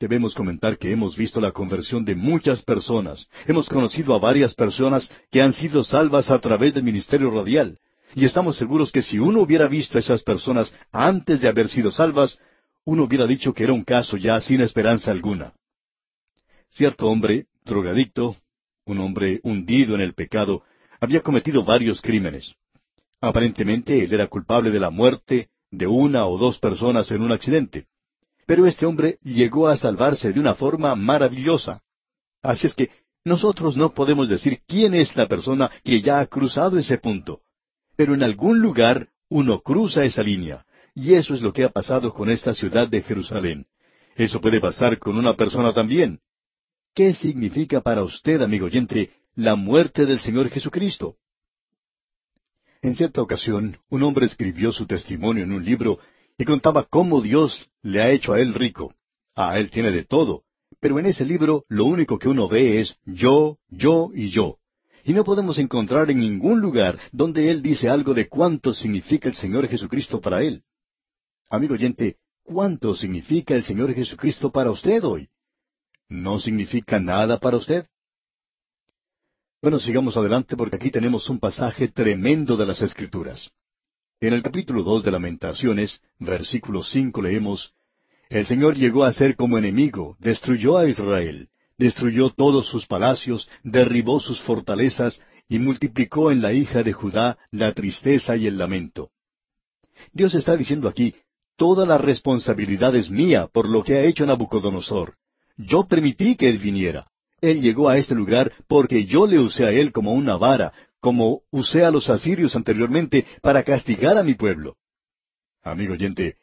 Debemos 0.00 0.34
comentar 0.34 0.78
que 0.78 0.92
hemos 0.92 1.16
visto 1.16 1.40
la 1.40 1.50
conversión 1.50 2.04
de 2.04 2.14
muchas 2.14 2.62
personas. 2.62 3.26
Hemos 3.46 3.68
conocido 3.68 4.14
a 4.14 4.20
varias 4.20 4.54
personas 4.54 5.10
que 5.30 5.42
han 5.42 5.52
sido 5.52 5.82
salvas 5.82 6.30
a 6.30 6.40
través 6.40 6.74
del 6.74 6.84
ministerio 6.84 7.30
radial. 7.30 7.78
Y 8.14 8.24
estamos 8.24 8.56
seguros 8.56 8.90
que 8.90 9.02
si 9.02 9.18
uno 9.18 9.40
hubiera 9.40 9.68
visto 9.68 9.98
a 9.98 10.00
esas 10.00 10.22
personas 10.22 10.74
antes 10.92 11.40
de 11.40 11.48
haber 11.48 11.68
sido 11.68 11.90
salvas, 11.90 12.38
uno 12.84 13.04
hubiera 13.04 13.26
dicho 13.26 13.52
que 13.52 13.64
era 13.64 13.72
un 13.72 13.84
caso 13.84 14.16
ya 14.16 14.40
sin 14.40 14.60
esperanza 14.60 15.10
alguna. 15.10 15.52
Cierto 16.70 17.06
hombre, 17.06 17.46
drogadicto, 17.64 18.36
un 18.86 19.00
hombre 19.00 19.40
hundido 19.42 19.94
en 19.94 20.00
el 20.00 20.14
pecado, 20.14 20.62
había 21.00 21.20
cometido 21.20 21.64
varios 21.64 22.00
crímenes. 22.00 22.54
Aparentemente 23.20 24.02
él 24.04 24.12
era 24.12 24.26
culpable 24.26 24.70
de 24.70 24.80
la 24.80 24.90
muerte, 24.90 25.50
de 25.70 25.86
una 25.86 26.26
o 26.26 26.38
dos 26.38 26.58
personas 26.58 27.10
en 27.10 27.22
un 27.22 27.32
accidente. 27.32 27.86
Pero 28.46 28.66
este 28.66 28.86
hombre 28.86 29.18
llegó 29.22 29.68
a 29.68 29.76
salvarse 29.76 30.32
de 30.32 30.40
una 30.40 30.54
forma 30.54 30.94
maravillosa. 30.94 31.82
Así 32.42 32.66
es 32.66 32.74
que 32.74 32.90
nosotros 33.24 33.76
no 33.76 33.92
podemos 33.92 34.28
decir 34.28 34.62
quién 34.66 34.94
es 34.94 35.14
la 35.16 35.26
persona 35.26 35.70
que 35.84 36.00
ya 36.00 36.20
ha 36.20 36.26
cruzado 36.26 36.78
ese 36.78 36.96
punto. 36.96 37.42
Pero 37.98 38.14
en 38.14 38.22
algún 38.22 38.60
lugar 38.60 39.08
uno 39.28 39.60
cruza 39.60 40.04
esa 40.04 40.22
línea. 40.22 40.64
Y 40.94 41.14
eso 41.14 41.34
es 41.34 41.42
lo 41.42 41.52
que 41.52 41.64
ha 41.64 41.68
pasado 41.68 42.14
con 42.14 42.30
esta 42.30 42.54
ciudad 42.54 42.86
de 42.86 43.02
Jerusalén. 43.02 43.66
Eso 44.14 44.40
puede 44.40 44.60
pasar 44.60 45.00
con 45.00 45.18
una 45.18 45.34
persona 45.34 45.74
también. 45.74 46.20
¿Qué 46.94 47.12
significa 47.12 47.80
para 47.80 48.04
usted, 48.04 48.40
amigo 48.40 48.66
oyente, 48.66 49.10
la 49.34 49.56
muerte 49.56 50.06
del 50.06 50.20
Señor 50.20 50.48
Jesucristo? 50.48 51.16
En 52.82 52.94
cierta 52.94 53.20
ocasión, 53.20 53.78
un 53.88 54.04
hombre 54.04 54.26
escribió 54.26 54.70
su 54.70 54.86
testimonio 54.86 55.42
en 55.42 55.50
un 55.52 55.64
libro 55.64 55.98
y 56.38 56.44
contaba 56.44 56.84
cómo 56.84 57.20
Dios 57.20 57.68
le 57.82 58.00
ha 58.00 58.10
hecho 58.12 58.32
a 58.32 58.40
él 58.40 58.54
rico. 58.54 58.94
A 59.34 59.58
él 59.58 59.72
tiene 59.72 59.90
de 59.90 60.04
todo, 60.04 60.44
pero 60.78 61.00
en 61.00 61.06
ese 61.06 61.24
libro 61.24 61.64
lo 61.68 61.84
único 61.86 62.16
que 62.16 62.28
uno 62.28 62.48
ve 62.48 62.80
es 62.80 62.96
yo, 63.04 63.58
yo 63.68 64.12
y 64.14 64.28
yo. 64.28 64.58
Y 65.08 65.14
no 65.14 65.24
podemos 65.24 65.56
encontrar 65.56 66.10
en 66.10 66.20
ningún 66.20 66.60
lugar 66.60 66.98
donde 67.12 67.50
él 67.50 67.62
dice 67.62 67.88
algo 67.88 68.12
de 68.12 68.28
cuánto 68.28 68.74
significa 68.74 69.26
el 69.26 69.34
Señor 69.34 69.66
Jesucristo 69.66 70.20
para 70.20 70.42
él. 70.42 70.62
Amigo 71.48 71.72
oyente, 71.72 72.16
¿cuánto 72.42 72.94
significa 72.94 73.54
el 73.54 73.64
Señor 73.64 73.94
Jesucristo 73.94 74.52
para 74.52 74.70
usted 74.70 75.02
hoy? 75.02 75.30
¿No 76.10 76.38
significa 76.38 77.00
nada 77.00 77.40
para 77.40 77.56
usted? 77.56 77.86
Bueno, 79.62 79.78
sigamos 79.78 80.14
adelante 80.14 80.58
porque 80.58 80.76
aquí 80.76 80.90
tenemos 80.90 81.30
un 81.30 81.38
pasaje 81.38 81.88
tremendo 81.88 82.58
de 82.58 82.66
las 82.66 82.82
Escrituras. 82.82 83.50
En 84.20 84.34
el 84.34 84.42
capítulo 84.42 84.82
dos 84.82 85.02
de 85.04 85.10
Lamentaciones, 85.10 86.02
versículo 86.18 86.82
cinco 86.84 87.22
leemos, 87.22 87.72
El 88.28 88.44
Señor 88.44 88.76
llegó 88.76 89.04
a 89.04 89.12
ser 89.12 89.36
como 89.36 89.56
enemigo, 89.56 90.18
destruyó 90.20 90.76
a 90.76 90.86
Israel, 90.86 91.48
destruyó 91.78 92.30
todos 92.30 92.66
sus 92.66 92.86
palacios, 92.86 93.48
derribó 93.62 94.20
sus 94.20 94.40
fortalezas 94.40 95.22
y 95.48 95.58
multiplicó 95.58 96.30
en 96.30 96.42
la 96.42 96.52
hija 96.52 96.82
de 96.82 96.92
Judá 96.92 97.38
la 97.50 97.72
tristeza 97.72 98.36
y 98.36 98.46
el 98.46 98.58
lamento. 98.58 99.10
Dios 100.12 100.34
está 100.34 100.56
diciendo 100.56 100.88
aquí, 100.88 101.14
toda 101.56 101.86
la 101.86 101.98
responsabilidad 101.98 102.94
es 102.94 103.10
mía 103.10 103.48
por 103.52 103.68
lo 103.68 103.82
que 103.82 103.96
ha 103.96 104.04
hecho 104.04 104.26
Nabucodonosor. 104.26 105.14
Yo 105.56 105.86
permití 105.86 106.36
que 106.36 106.48
él 106.48 106.58
viniera. 106.58 107.06
Él 107.40 107.60
llegó 107.60 107.88
a 107.88 107.96
este 107.96 108.14
lugar 108.14 108.52
porque 108.66 109.06
yo 109.06 109.26
le 109.26 109.38
usé 109.38 109.64
a 109.64 109.70
él 109.70 109.92
como 109.92 110.12
una 110.12 110.36
vara, 110.36 110.72
como 111.00 111.42
usé 111.50 111.84
a 111.84 111.90
los 111.90 112.10
asirios 112.10 112.56
anteriormente 112.56 113.24
para 113.40 113.62
castigar 113.62 114.18
a 114.18 114.24
mi 114.24 114.34
pueblo. 114.34 114.76
Amigo 115.62 115.94
oyente, 115.94 116.36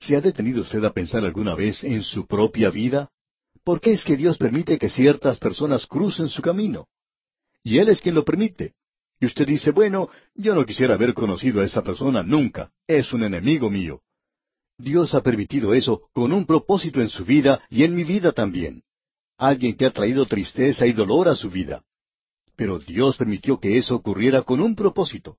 ¿se 0.00 0.16
ha 0.16 0.20
detenido 0.20 0.62
usted 0.62 0.84
a 0.84 0.92
pensar 0.92 1.24
alguna 1.24 1.54
vez 1.54 1.82
en 1.82 2.02
su 2.02 2.26
propia 2.26 2.70
vida? 2.70 3.10
¿Por 3.68 3.82
qué 3.82 3.92
es 3.92 4.02
que 4.02 4.16
Dios 4.16 4.38
permite 4.38 4.78
que 4.78 4.88
ciertas 4.88 5.38
personas 5.38 5.86
crucen 5.86 6.30
su 6.30 6.40
camino? 6.40 6.88
Y 7.62 7.76
Él 7.76 7.90
es 7.90 8.00
quien 8.00 8.14
lo 8.14 8.24
permite. 8.24 8.72
Y 9.20 9.26
usted 9.26 9.46
dice, 9.46 9.72
bueno, 9.72 10.08
yo 10.34 10.54
no 10.54 10.64
quisiera 10.64 10.94
haber 10.94 11.12
conocido 11.12 11.60
a 11.60 11.66
esa 11.66 11.82
persona 11.82 12.22
nunca. 12.22 12.72
Es 12.86 13.12
un 13.12 13.24
enemigo 13.24 13.68
mío. 13.68 14.00
Dios 14.78 15.12
ha 15.12 15.22
permitido 15.22 15.74
eso 15.74 16.08
con 16.14 16.32
un 16.32 16.46
propósito 16.46 17.02
en 17.02 17.10
su 17.10 17.26
vida 17.26 17.60
y 17.68 17.84
en 17.84 17.94
mi 17.94 18.04
vida 18.04 18.32
también. 18.32 18.84
Alguien 19.36 19.76
que 19.76 19.84
ha 19.84 19.90
traído 19.90 20.24
tristeza 20.24 20.86
y 20.86 20.94
dolor 20.94 21.28
a 21.28 21.36
su 21.36 21.50
vida. 21.50 21.84
Pero 22.56 22.78
Dios 22.78 23.18
permitió 23.18 23.60
que 23.60 23.76
eso 23.76 23.96
ocurriera 23.96 24.40
con 24.40 24.62
un 24.62 24.74
propósito. 24.74 25.36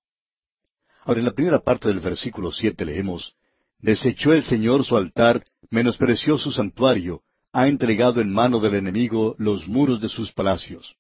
Ahora, 1.01 1.21
en 1.21 1.25
la 1.25 1.33
primera 1.33 1.61
parte 1.61 1.87
del 1.87 1.99
versículo 1.99 2.51
siete 2.51 2.85
leemos, 2.85 3.33
Desechó 3.79 4.33
el 4.33 4.43
Señor 4.43 4.85
su 4.85 4.97
altar, 4.97 5.43
menospreció 5.71 6.37
su 6.37 6.51
santuario, 6.51 7.23
ha 7.51 7.67
entregado 7.67 8.21
en 8.21 8.31
mano 8.31 8.59
del 8.59 8.75
enemigo 8.75 9.35
los 9.37 9.67
muros 9.67 9.99
de 10.01 10.09
sus 10.09 10.31
palacios. 10.31 10.95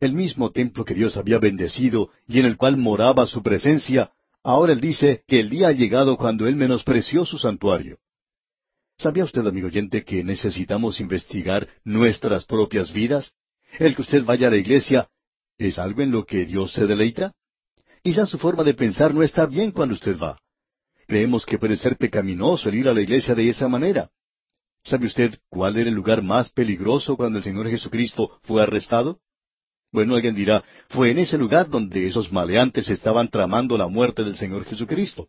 El 0.00 0.12
mismo 0.12 0.50
templo 0.50 0.84
que 0.84 0.94
Dios 0.94 1.16
había 1.16 1.38
bendecido 1.38 2.10
y 2.26 2.40
en 2.40 2.46
el 2.46 2.56
cual 2.56 2.76
moraba 2.76 3.26
su 3.26 3.42
presencia, 3.42 4.12
ahora 4.42 4.72
él 4.72 4.80
dice 4.80 5.22
que 5.26 5.40
el 5.40 5.50
día 5.50 5.68
ha 5.68 5.72
llegado 5.72 6.16
cuando 6.16 6.46
él 6.46 6.56
menospreció 6.56 7.24
su 7.24 7.38
santuario. 7.38 7.98
¿Sabía 8.98 9.24
usted, 9.24 9.46
amigo 9.46 9.66
oyente, 9.66 10.04
que 10.04 10.22
necesitamos 10.22 11.00
investigar 11.00 11.68
nuestras 11.84 12.44
propias 12.44 12.92
vidas? 12.92 13.32
El 13.78 13.96
que 13.96 14.02
usted 14.02 14.24
vaya 14.24 14.48
a 14.48 14.50
la 14.50 14.56
iglesia, 14.56 15.08
¿es 15.58 15.78
algo 15.78 16.02
en 16.02 16.10
lo 16.10 16.24
que 16.24 16.46
Dios 16.46 16.72
se 16.72 16.86
deleita? 16.86 17.32
Quizás 18.02 18.28
su 18.28 18.38
forma 18.38 18.62
de 18.62 18.74
pensar 18.74 19.14
no 19.14 19.22
está 19.22 19.46
bien 19.46 19.72
cuando 19.72 19.94
usted 19.94 20.16
va. 20.18 20.38
Creemos 21.06 21.44
que 21.44 21.58
puede 21.58 21.76
ser 21.76 21.96
pecaminoso 21.96 22.68
el 22.68 22.76
ir 22.76 22.88
a 22.88 22.94
la 22.94 23.00
iglesia 23.00 23.34
de 23.34 23.48
esa 23.48 23.68
manera. 23.68 24.10
¿Sabe 24.84 25.06
usted 25.06 25.38
cuál 25.48 25.78
era 25.78 25.88
el 25.88 25.94
lugar 25.94 26.22
más 26.22 26.50
peligroso 26.50 27.16
cuando 27.16 27.38
el 27.38 27.44
Señor 27.44 27.70
Jesucristo 27.70 28.38
fue 28.42 28.62
arrestado? 28.62 29.18
Bueno, 29.90 30.14
alguien 30.14 30.34
dirá, 30.34 30.62
fue 30.90 31.10
en 31.10 31.18
ese 31.20 31.38
lugar 31.38 31.70
donde 31.70 32.06
esos 32.06 32.30
maleantes 32.30 32.90
estaban 32.90 33.28
tramando 33.28 33.78
la 33.78 33.88
muerte 33.88 34.24
del 34.24 34.36
Señor 34.36 34.66
Jesucristo. 34.66 35.28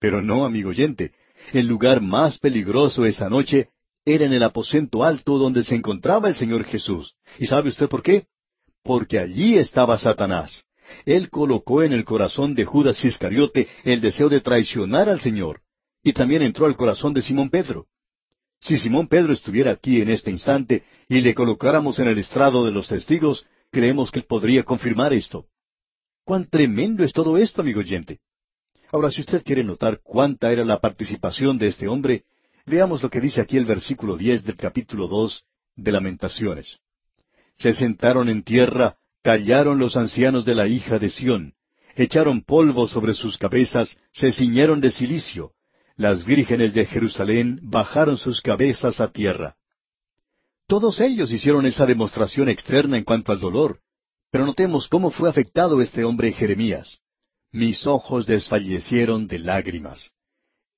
Pero 0.00 0.22
no, 0.22 0.46
amigo 0.46 0.70
oyente, 0.70 1.12
el 1.52 1.66
lugar 1.66 2.00
más 2.00 2.38
peligroso 2.38 3.04
esa 3.04 3.28
noche 3.28 3.68
era 4.06 4.24
en 4.24 4.32
el 4.32 4.42
aposento 4.42 5.04
alto 5.04 5.36
donde 5.36 5.62
se 5.64 5.74
encontraba 5.74 6.28
el 6.28 6.34
Señor 6.34 6.64
Jesús. 6.64 7.14
¿Y 7.38 7.46
sabe 7.46 7.68
usted 7.68 7.90
por 7.90 8.02
qué? 8.02 8.24
Porque 8.82 9.18
allí 9.18 9.58
estaba 9.58 9.98
Satanás. 9.98 10.64
Él 11.04 11.28
colocó 11.28 11.82
en 11.82 11.92
el 11.92 12.04
corazón 12.04 12.54
de 12.54 12.64
Judas 12.64 13.04
Iscariote 13.04 13.68
el 13.84 14.00
deseo 14.00 14.30
de 14.30 14.40
traicionar 14.40 15.10
al 15.10 15.20
Señor, 15.20 15.60
y 16.02 16.14
también 16.14 16.40
entró 16.40 16.64
al 16.64 16.76
corazón 16.76 17.12
de 17.12 17.20
Simón 17.20 17.50
Pedro. 17.50 17.86
Si 18.62 18.78
Simón 18.78 19.08
Pedro 19.08 19.32
estuviera 19.32 19.72
aquí 19.72 20.00
en 20.00 20.08
este 20.08 20.30
instante 20.30 20.84
y 21.08 21.20
le 21.20 21.34
colocáramos 21.34 21.98
en 21.98 22.06
el 22.06 22.18
estrado 22.18 22.64
de 22.64 22.70
los 22.70 22.86
testigos, 22.86 23.44
creemos 23.72 24.12
que 24.12 24.20
él 24.20 24.24
podría 24.24 24.62
confirmar 24.62 25.12
esto. 25.12 25.46
Cuán 26.24 26.48
tremendo 26.48 27.02
es 27.02 27.12
todo 27.12 27.36
esto, 27.36 27.62
amigo 27.62 27.80
oyente. 27.80 28.20
Ahora, 28.92 29.10
si 29.10 29.22
usted 29.22 29.42
quiere 29.42 29.64
notar 29.64 30.00
cuánta 30.04 30.52
era 30.52 30.64
la 30.64 30.78
participación 30.78 31.58
de 31.58 31.66
este 31.66 31.88
hombre, 31.88 32.22
veamos 32.64 33.02
lo 33.02 33.10
que 33.10 33.20
dice 33.20 33.40
aquí 33.40 33.56
el 33.56 33.64
versículo 33.64 34.16
diez 34.16 34.44
del 34.44 34.56
capítulo 34.56 35.08
dos 35.08 35.44
de 35.74 35.90
Lamentaciones. 35.90 36.78
Se 37.56 37.72
sentaron 37.72 38.28
en 38.28 38.44
tierra, 38.44 38.96
callaron 39.22 39.80
los 39.80 39.96
ancianos 39.96 40.44
de 40.44 40.54
la 40.54 40.68
hija 40.68 41.00
de 41.00 41.10
Sión, 41.10 41.54
echaron 41.96 42.42
polvo 42.42 42.86
sobre 42.86 43.14
sus 43.14 43.38
cabezas, 43.38 43.98
se 44.12 44.30
ciñeron 44.30 44.80
de 44.80 44.92
cilicio, 44.92 45.50
las 45.96 46.24
vírgenes 46.24 46.74
de 46.74 46.86
Jerusalén 46.86 47.60
bajaron 47.62 48.16
sus 48.16 48.40
cabezas 48.40 49.00
a 49.00 49.08
tierra. 49.08 49.56
Todos 50.66 51.00
ellos 51.00 51.30
hicieron 51.32 51.66
esa 51.66 51.86
demostración 51.86 52.48
externa 52.48 52.96
en 52.96 53.04
cuanto 53.04 53.32
al 53.32 53.40
dolor, 53.40 53.80
pero 54.30 54.46
notemos 54.46 54.88
cómo 54.88 55.10
fue 55.10 55.28
afectado 55.28 55.80
este 55.80 56.04
hombre 56.04 56.32
Jeremías. 56.32 56.98
Mis 57.50 57.86
ojos 57.86 58.26
desfallecieron 58.26 59.26
de 59.26 59.38
lágrimas. 59.38 60.12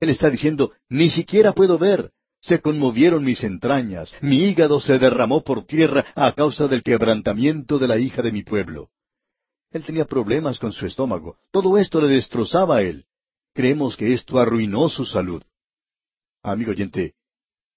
Él 0.00 0.11
está 0.11 0.29
diciendo, 0.31 0.72
ni 0.88 1.09
siquiera 1.09 1.53
puedo 1.53 1.79
ver. 1.79 2.11
Se 2.40 2.61
conmovieron 2.61 3.24
mis 3.24 3.42
entrañas, 3.42 4.12
mi 4.20 4.44
hígado 4.44 4.79
se 4.79 4.98
derramó 4.98 5.42
por 5.44 5.64
tierra 5.64 6.05
a 6.14 6.33
causa 6.33 6.68
del 6.68 6.83
quebrantamiento 6.83 7.79
de 7.79 7.88
la 7.88 7.98
hija 7.98 8.20
de 8.20 8.33
mi 8.33 8.42
pueblo. 8.42 8.90
Él 9.70 9.83
tenía 9.83 10.05
problemas 10.05 10.59
con 10.59 10.72
su 10.72 10.85
estómago. 10.85 11.38
Todo 11.50 11.79
esto 11.79 12.03
le 12.03 12.09
destrozaba 12.09 12.77
a 12.77 12.83
él 12.83 13.07
creemos 13.55 13.97
que 13.97 14.12
esto 14.12 14.38
arruinó 14.38 14.88
su 14.88 15.07
salud. 15.07 15.43
Amigo 16.43 16.73
oyente, 16.73 17.14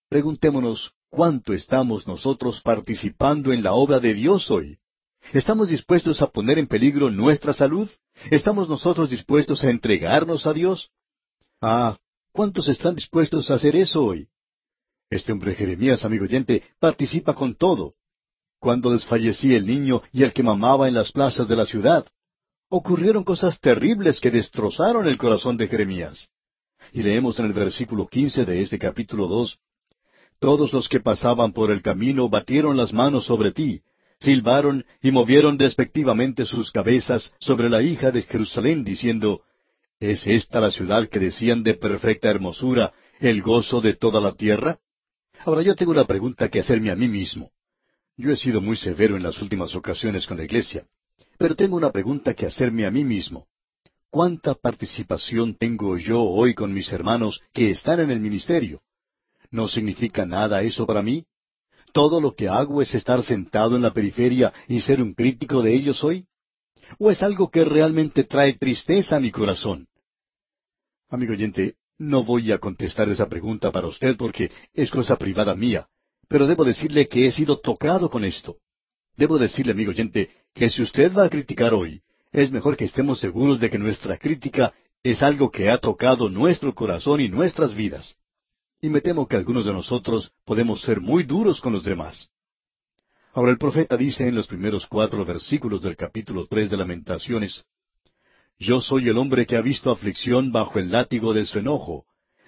preguntémonos 0.10 0.92
cuánto 1.10 1.54
estamos 1.54 2.08
nosotros 2.08 2.62
participando 2.62 3.54
en 3.54 3.64
la 3.64 3.74
obra 3.74 4.00
de 4.00 4.14
Dios 4.14 4.52
hoy. 4.52 4.80
¿Estamos 5.34 5.70
dispuestos 5.70 6.22
a 6.22 6.28
poner 6.28 6.60
en 6.60 6.68
peligro 6.68 7.10
nuestra 7.10 7.54
salud? 7.54 7.90
¿Estamos 8.32 8.68
nosotros 8.68 9.10
dispuestos 9.10 9.64
a 9.64 9.70
entregarnos 9.70 10.46
a 10.48 10.54
Dios? 10.54 10.90
Ah, 11.62 11.98
¿cuántos 12.32 12.68
están 12.68 12.96
dispuestos 12.96 13.50
a 13.50 13.56
hacer 13.56 13.76
eso 13.76 14.04
hoy? 14.04 14.28
Este 15.10 15.32
hombre 15.32 15.56
Jeremías, 15.56 16.04
amigo 16.04 16.26
oyente, 16.26 16.64
participa 16.80 17.34
con 17.34 17.56
todo. 17.56 17.96
Cuando 18.60 18.92
desfallecía 18.92 19.58
el 19.58 19.68
niño 19.68 20.02
y 20.12 20.24
el 20.24 20.34
que 20.34 20.44
mamaba 20.44 20.88
en 20.88 20.96
las 20.96 21.12
plazas 21.12 21.48
de 21.48 21.56
la 21.56 21.66
ciudad, 21.66 22.06
ocurrieron 22.70 23.24
cosas 23.24 23.60
terribles 23.60 24.20
que 24.20 24.32
destrozaron 24.32 25.08
el 25.08 25.18
corazón 25.18 25.58
de 25.58 25.68
Jeremías. 25.68 26.30
Y 26.92 27.02
leemos 27.02 27.40
en 27.40 27.46
el 27.46 27.54
versículo 27.54 28.08
quince 28.08 28.46
de 28.46 28.62
este 28.62 28.78
capítulo 28.78 29.28
dos, 29.28 29.60
Todos 30.40 30.72
los 30.74 30.88
que 30.88 31.00
pasaban 31.00 31.52
por 31.52 31.72
el 31.72 31.82
camino 31.82 32.30
batieron 32.30 32.78
las 32.78 32.94
manos 32.94 33.26
sobre 33.26 33.52
ti, 33.52 33.82
silbaron 34.20 34.86
y 35.02 35.12
movieron 35.12 35.58
despectivamente 35.58 36.46
sus 36.46 36.72
cabezas 36.72 37.34
sobre 37.40 37.70
la 37.70 37.82
hija 37.82 38.12
de 38.12 38.22
Jerusalén, 38.22 38.84
diciendo, 38.84 39.42
¿Es 40.00 40.28
esta 40.28 40.62
la 40.62 40.70
ciudad 40.70 41.10
que 41.10 41.20
decían 41.20 41.64
de 41.64 41.74
perfecta 41.74 42.30
hermosura, 42.30 42.94
el 43.20 43.42
gozo 43.42 43.82
de 43.82 43.96
toda 43.96 44.22
la 44.22 44.34
tierra? 44.34 44.78
Ahora 45.40 45.64
yo 45.64 45.76
tengo 45.76 45.92
una 45.92 46.06
pregunta 46.06 46.50
que 46.50 46.60
hacerme 46.60 46.92
a 46.92 46.96
mí 46.96 47.08
mismo. 47.08 47.52
Yo 48.16 48.32
he 48.32 48.38
sido 48.38 48.62
muy 48.62 48.76
severo 48.76 49.16
en 49.16 49.24
las 49.24 49.42
últimas 49.42 49.76
ocasiones 49.76 50.28
con 50.28 50.38
la 50.38 50.44
iglesia. 50.44 50.86
Pero 51.38 51.56
tengo 51.56 51.76
una 51.76 51.92
pregunta 51.92 52.34
que 52.34 52.46
hacerme 52.46 52.86
a 52.86 52.92
mí 52.92 53.04
mismo. 53.04 53.48
¿Cuánta 54.10 54.56
participación 54.56 55.56
tengo 55.56 55.98
yo 55.98 56.24
hoy 56.24 56.54
con 56.54 56.74
mis 56.74 56.92
hermanos 56.92 57.42
que 57.54 57.72
están 57.72 58.00
en 58.00 58.10
el 58.10 58.20
ministerio? 58.20 58.82
¿No 59.52 59.68
significa 59.68 60.26
nada 60.26 60.62
eso 60.64 60.88
para 60.88 61.04
mí? 61.04 61.26
¿Todo 61.94 62.20
lo 62.20 62.34
que 62.34 62.48
hago 62.48 62.82
es 62.82 62.94
estar 62.96 63.22
sentado 63.24 63.76
en 63.76 63.82
la 63.82 63.94
periferia 63.94 64.54
y 64.68 64.82
ser 64.82 65.02
un 65.02 65.14
crítico 65.14 65.62
de 65.62 65.76
ellos 65.76 66.04
hoy? 66.04 66.26
¿O 67.00 67.12
es 67.12 67.22
algo 67.22 67.50
que 67.50 67.66
realmente 67.66 68.24
trae 68.24 68.54
tristeza 68.54 69.18
a 69.18 69.20
mi 69.20 69.32
corazón? 69.32 69.88
Amigo 71.10 71.34
oyente, 71.34 71.76
no 71.98 72.24
voy 72.24 72.52
a 72.52 72.60
contestar 72.60 73.10
esa 73.10 73.28
pregunta 73.28 73.72
para 73.72 73.88
usted 73.88 74.16
porque 74.18 74.52
es 74.74 74.90
cosa 74.90 75.18
privada 75.18 75.56
mía, 75.56 75.88
pero 76.28 76.48
debo 76.48 76.64
decirle 76.64 77.08
que 77.08 77.28
he 77.28 77.32
sido 77.32 77.60
tocado 77.60 78.10
con 78.10 78.24
esto. 78.26 78.58
Debo 79.16 79.38
decirle, 79.38 79.72
amigo 79.72 79.92
oyente, 79.92 80.30
que 80.58 80.72
si 80.72 80.82
usted 80.82 81.14
va 81.14 81.26
a 81.26 81.30
criticar 81.30 81.74
hoy, 81.74 82.02
es 82.32 82.52
mejor 82.52 82.76
que 82.76 82.86
estemos 82.86 83.20
seguros 83.20 83.60
de 83.60 83.70
que 83.70 83.78
nuestra 83.78 84.18
crítica 84.18 84.74
es 85.04 85.22
algo 85.22 85.52
que 85.52 85.70
ha 85.70 85.78
tocado 85.78 86.30
nuestro 86.30 86.74
corazón 86.74 87.22
y 87.22 87.30
nuestras 87.30 87.76
vidas. 87.76 88.18
Y 88.82 88.90
me 88.90 89.02
temo 89.02 89.28
que 89.28 89.38
algunos 89.38 89.66
de 89.66 89.74
nosotros 89.74 90.32
podemos 90.46 90.82
ser 90.82 91.00
muy 91.00 91.24
duros 91.24 91.62
con 91.62 91.74
los 91.74 91.84
demás. 91.84 92.30
Ahora 93.34 93.52
el 93.52 93.60
profeta 93.60 93.96
dice 93.98 94.28
en 94.28 94.34
los 94.34 94.48
primeros 94.48 94.88
cuatro 94.88 95.24
versículos 95.24 95.82
del 95.82 95.96
capítulo 95.96 96.48
tres 96.50 96.72
de 96.72 96.78
Lamentaciones, 96.78 97.64
Yo 98.58 98.82
soy 98.82 99.10
el 99.10 99.18
hombre 99.20 99.46
que 99.46 99.58
ha 99.58 99.62
visto 99.62 99.92
aflicción 99.92 100.52
bajo 100.52 100.80
el 100.80 100.92
látigo 100.92 101.34
de 101.34 101.46
su 101.46 101.60
enojo. 101.60 102.06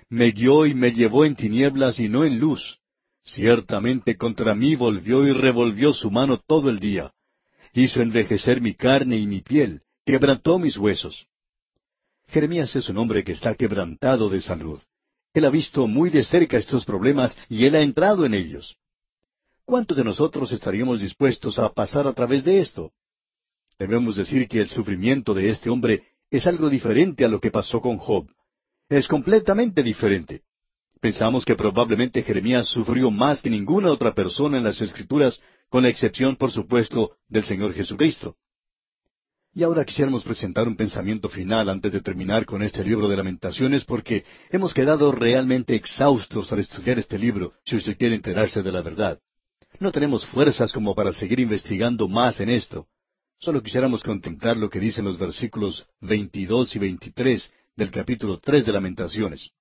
Me 0.09 0.31
guió 0.31 0.65
y 0.65 0.73
me 0.73 0.91
llevó 0.91 1.25
en 1.25 1.35
tinieblas 1.35 1.99
y 1.99 2.09
no 2.09 2.25
en 2.25 2.39
luz. 2.39 2.79
Ciertamente 3.23 4.17
contra 4.17 4.55
mí 4.55 4.75
volvió 4.75 5.27
y 5.27 5.33
revolvió 5.33 5.93
su 5.93 6.09
mano 6.09 6.39
todo 6.47 6.71
el 6.71 6.79
día. 6.79 7.13
Hizo 7.73 8.01
envejecer 8.01 8.61
mi 8.61 8.73
carne 8.73 9.17
y 9.17 9.27
mi 9.27 9.41
piel, 9.41 9.81
quebrantó 10.05 10.59
mis 10.59 10.77
huesos. 10.77 11.27
Jeremías 12.27 12.75
es 12.75 12.89
un 12.89 12.97
hombre 12.97 13.23
que 13.23 13.31
está 13.31 13.55
quebrantado 13.55 14.29
de 14.29 14.41
salud. 14.41 14.79
Él 15.33 15.45
ha 15.45 15.49
visto 15.49 15.87
muy 15.87 16.09
de 16.09 16.23
cerca 16.23 16.57
estos 16.57 16.85
problemas 16.85 17.37
y 17.49 17.65
Él 17.65 17.75
ha 17.75 17.81
entrado 17.81 18.25
en 18.25 18.33
ellos. 18.33 18.77
¿Cuántos 19.65 19.97
de 19.97 20.03
nosotros 20.03 20.51
estaríamos 20.51 21.01
dispuestos 21.01 21.59
a 21.59 21.69
pasar 21.69 22.07
a 22.07 22.13
través 22.13 22.43
de 22.43 22.59
esto? 22.59 22.91
Debemos 23.77 24.15
decir 24.15 24.47
que 24.47 24.61
el 24.61 24.69
sufrimiento 24.69 25.33
de 25.33 25.49
este 25.49 25.69
hombre 25.69 26.03
es 26.31 26.45
algo 26.47 26.69
diferente 26.69 27.23
a 27.23 27.27
lo 27.27 27.39
que 27.39 27.51
pasó 27.51 27.79
con 27.81 27.97
Job. 27.97 28.27
Es 28.89 29.07
completamente 29.07 29.83
diferente. 29.83 30.41
Pensamos 30.99 31.45
que 31.45 31.55
probablemente 31.55 32.23
Jeremías 32.23 32.67
sufrió 32.67 33.09
más 33.09 33.41
que 33.41 33.49
ninguna 33.49 33.89
otra 33.91 34.13
persona 34.13 34.57
en 34.57 34.63
las 34.63 34.81
Escrituras, 34.81 35.39
con 35.69 35.85
excepción, 35.85 36.35
por 36.35 36.51
supuesto, 36.51 37.17
del 37.27 37.45
Señor 37.45 37.73
Jesucristo. 37.73 38.35
Y 39.53 39.63
ahora 39.63 39.83
quisiéramos 39.83 40.23
presentar 40.23 40.67
un 40.67 40.75
pensamiento 40.75 41.27
final 41.27 41.69
antes 41.69 41.91
de 41.91 42.01
terminar 42.01 42.45
con 42.45 42.61
este 42.61 42.83
libro 42.83 43.07
de 43.07 43.17
lamentaciones 43.17 43.83
porque 43.83 44.23
hemos 44.51 44.73
quedado 44.73 45.11
realmente 45.11 45.75
exhaustos 45.75 46.51
al 46.51 46.59
estudiar 46.59 46.99
este 46.99 47.17
libro, 47.17 47.53
si 47.65 47.75
usted 47.75 47.97
quiere 47.97 48.15
enterarse 48.15 48.61
de 48.61 48.71
la 48.71 48.81
verdad. 48.81 49.19
No 49.79 49.91
tenemos 49.91 50.25
fuerzas 50.25 50.71
como 50.71 50.93
para 50.93 51.13
seguir 51.13 51.39
investigando 51.39 52.07
más 52.07 52.39
en 52.41 52.49
esto. 52.49 52.87
Solo 53.39 53.63
quisiéramos 53.63 54.03
contemplar 54.03 54.57
lo 54.57 54.69
que 54.69 54.79
dicen 54.79 55.05
los 55.05 55.17
versículos 55.17 55.87
22 56.01 56.75
y 56.75 56.79
23 56.79 57.53
del 57.75 57.89
capítulo 57.89 58.39
3 58.39 58.65
de 58.65 58.73
Lamentaciones. 58.73 59.51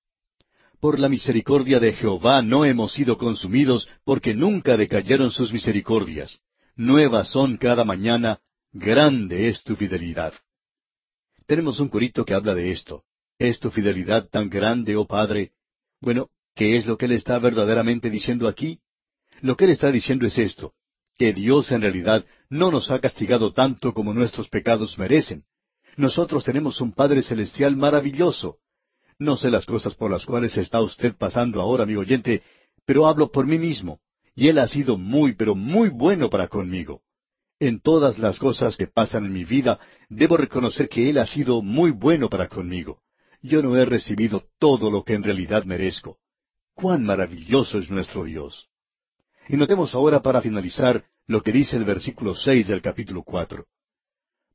Por 0.79 0.99
la 0.99 1.09
misericordia 1.09 1.79
de 1.79 1.93
Jehová 1.93 2.41
no 2.41 2.65
hemos 2.65 2.93
sido 2.93 3.17
consumidos, 3.17 3.87
porque 4.05 4.33
nunca 4.33 4.77
decayeron 4.77 5.31
sus 5.31 5.51
misericordias. 5.51 6.39
Nuevas 6.75 7.29
son 7.29 7.57
cada 7.57 7.83
mañana, 7.83 8.39
grande 8.71 9.49
es 9.49 9.63
tu 9.63 9.75
fidelidad. 9.75 10.33
Tenemos 11.45 11.79
un 11.79 11.89
curito 11.89 12.23
que 12.23 12.33
habla 12.33 12.55
de 12.55 12.71
esto. 12.71 13.03
¿Es 13.37 13.59
tu 13.59 13.71
fidelidad 13.71 14.29
tan 14.29 14.49
grande, 14.49 14.95
oh 14.95 15.05
Padre? 15.05 15.51
Bueno, 15.99 16.29
¿qué 16.55 16.77
es 16.77 16.85
lo 16.85 16.97
que 16.97 17.05
él 17.05 17.13
está 17.13 17.39
verdaderamente 17.39 18.09
diciendo 18.09 18.47
aquí? 18.47 18.79
Lo 19.41 19.57
que 19.57 19.65
él 19.65 19.71
está 19.71 19.91
diciendo 19.91 20.25
es 20.25 20.37
esto 20.37 20.73
que 21.19 21.33
Dios 21.33 21.69
en 21.73 21.81
realidad 21.81 22.25
no 22.49 22.71
nos 22.71 22.89
ha 22.89 22.99
castigado 22.99 23.51
tanto 23.51 23.93
como 23.93 24.13
nuestros 24.13 24.47
pecados 24.47 24.97
merecen. 24.97 25.43
Nosotros 25.97 26.45
tenemos 26.45 26.79
un 26.79 26.93
Padre 26.93 27.21
Celestial 27.21 27.75
maravilloso. 27.75 28.59
No 29.19 29.35
sé 29.35 29.51
las 29.51 29.65
cosas 29.65 29.95
por 29.95 30.09
las 30.09 30.25
cuales 30.25 30.57
está 30.57 30.81
usted 30.81 31.13
pasando 31.13 31.59
ahora, 31.59 31.83
amigo 31.83 31.99
oyente, 31.99 32.41
pero 32.85 33.05
hablo 33.05 33.31
por 33.31 33.45
mí 33.45 33.59
mismo. 33.59 33.99
Y 34.33 34.47
Él 34.47 34.57
ha 34.59 34.67
sido 34.67 34.97
muy, 34.97 35.33
pero 35.33 35.55
muy 35.55 35.89
bueno 35.89 36.29
para 36.29 36.47
conmigo. 36.47 37.01
En 37.59 37.81
todas 37.81 38.17
las 38.17 38.39
cosas 38.39 38.77
que 38.77 38.87
pasan 38.87 39.25
en 39.25 39.33
mi 39.33 39.43
vida, 39.43 39.77
debo 40.07 40.37
reconocer 40.37 40.87
que 40.87 41.09
Él 41.09 41.17
ha 41.17 41.25
sido 41.25 41.61
muy 41.61 41.91
bueno 41.91 42.29
para 42.29 42.47
conmigo. 42.47 43.01
Yo 43.41 43.61
no 43.61 43.75
he 43.75 43.83
recibido 43.83 44.45
todo 44.57 44.89
lo 44.89 45.03
que 45.03 45.15
en 45.15 45.23
realidad 45.23 45.65
merezco. 45.65 46.17
¡Cuán 46.73 47.03
maravilloso 47.03 47.77
es 47.77 47.91
nuestro 47.91 48.23
Dios! 48.23 48.69
Y 49.49 49.57
notemos 49.57 49.93
ahora 49.95 50.21
para 50.21 50.41
finalizar 50.41 51.03
lo 51.27 51.43
que 51.43 51.51
dice 51.51 51.75
el 51.75 51.83
versículo 51.83 52.35
seis 52.35 52.67
del 52.67 52.81
capítulo 52.81 53.23
cuatro. 53.23 53.65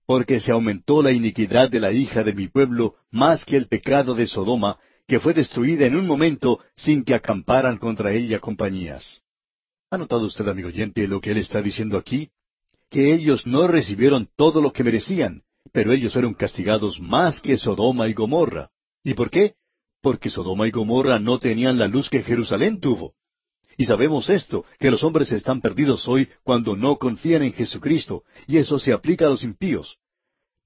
Porque 0.06 0.40
se 0.40 0.52
aumentó 0.52 1.02
la 1.02 1.12
iniquidad 1.12 1.70
de 1.70 1.80
la 1.80 1.92
hija 1.92 2.22
de 2.22 2.34
mi 2.34 2.48
pueblo 2.48 2.96
más 3.10 3.44
que 3.44 3.56
el 3.56 3.68
pecado 3.68 4.14
de 4.14 4.26
Sodoma, 4.26 4.78
que 5.06 5.18
fue 5.18 5.34
destruida 5.34 5.86
en 5.86 5.96
un 5.96 6.06
momento 6.06 6.60
sin 6.74 7.04
que 7.04 7.14
acamparan 7.14 7.78
contra 7.78 8.12
ella 8.12 8.38
compañías. 8.38 9.22
¿Ha 9.90 9.98
notado 9.98 10.26
usted, 10.26 10.46
amigo 10.48 10.68
oyente, 10.68 11.06
lo 11.06 11.20
que 11.20 11.30
él 11.30 11.38
está 11.38 11.62
diciendo 11.62 11.96
aquí? 11.96 12.30
Que 12.90 13.14
ellos 13.14 13.46
no 13.46 13.66
recibieron 13.66 14.28
todo 14.36 14.60
lo 14.60 14.72
que 14.72 14.84
merecían, 14.84 15.42
pero 15.72 15.92
ellos 15.92 16.12
fueron 16.12 16.34
castigados 16.34 17.00
más 17.00 17.40
que 17.40 17.56
Sodoma 17.56 18.08
y 18.08 18.14
Gomorra. 18.14 18.70
¿Y 19.02 19.14
por 19.14 19.30
qué? 19.30 19.54
Porque 20.00 20.30
Sodoma 20.30 20.66
y 20.66 20.70
Gomorra 20.70 21.18
no 21.18 21.38
tenían 21.38 21.78
la 21.78 21.88
luz 21.88 22.10
que 22.10 22.22
Jerusalén 22.22 22.80
tuvo. 22.80 23.14
Y 23.76 23.84
sabemos 23.84 24.30
esto, 24.30 24.64
que 24.78 24.90
los 24.90 25.02
hombres 25.02 25.32
están 25.32 25.60
perdidos 25.60 26.06
hoy 26.08 26.28
cuando 26.42 26.76
no 26.76 26.96
confían 26.96 27.42
en 27.42 27.52
Jesucristo, 27.52 28.24
y 28.46 28.58
eso 28.58 28.78
se 28.78 28.92
aplica 28.92 29.26
a 29.26 29.30
los 29.30 29.42
impíos. 29.42 29.98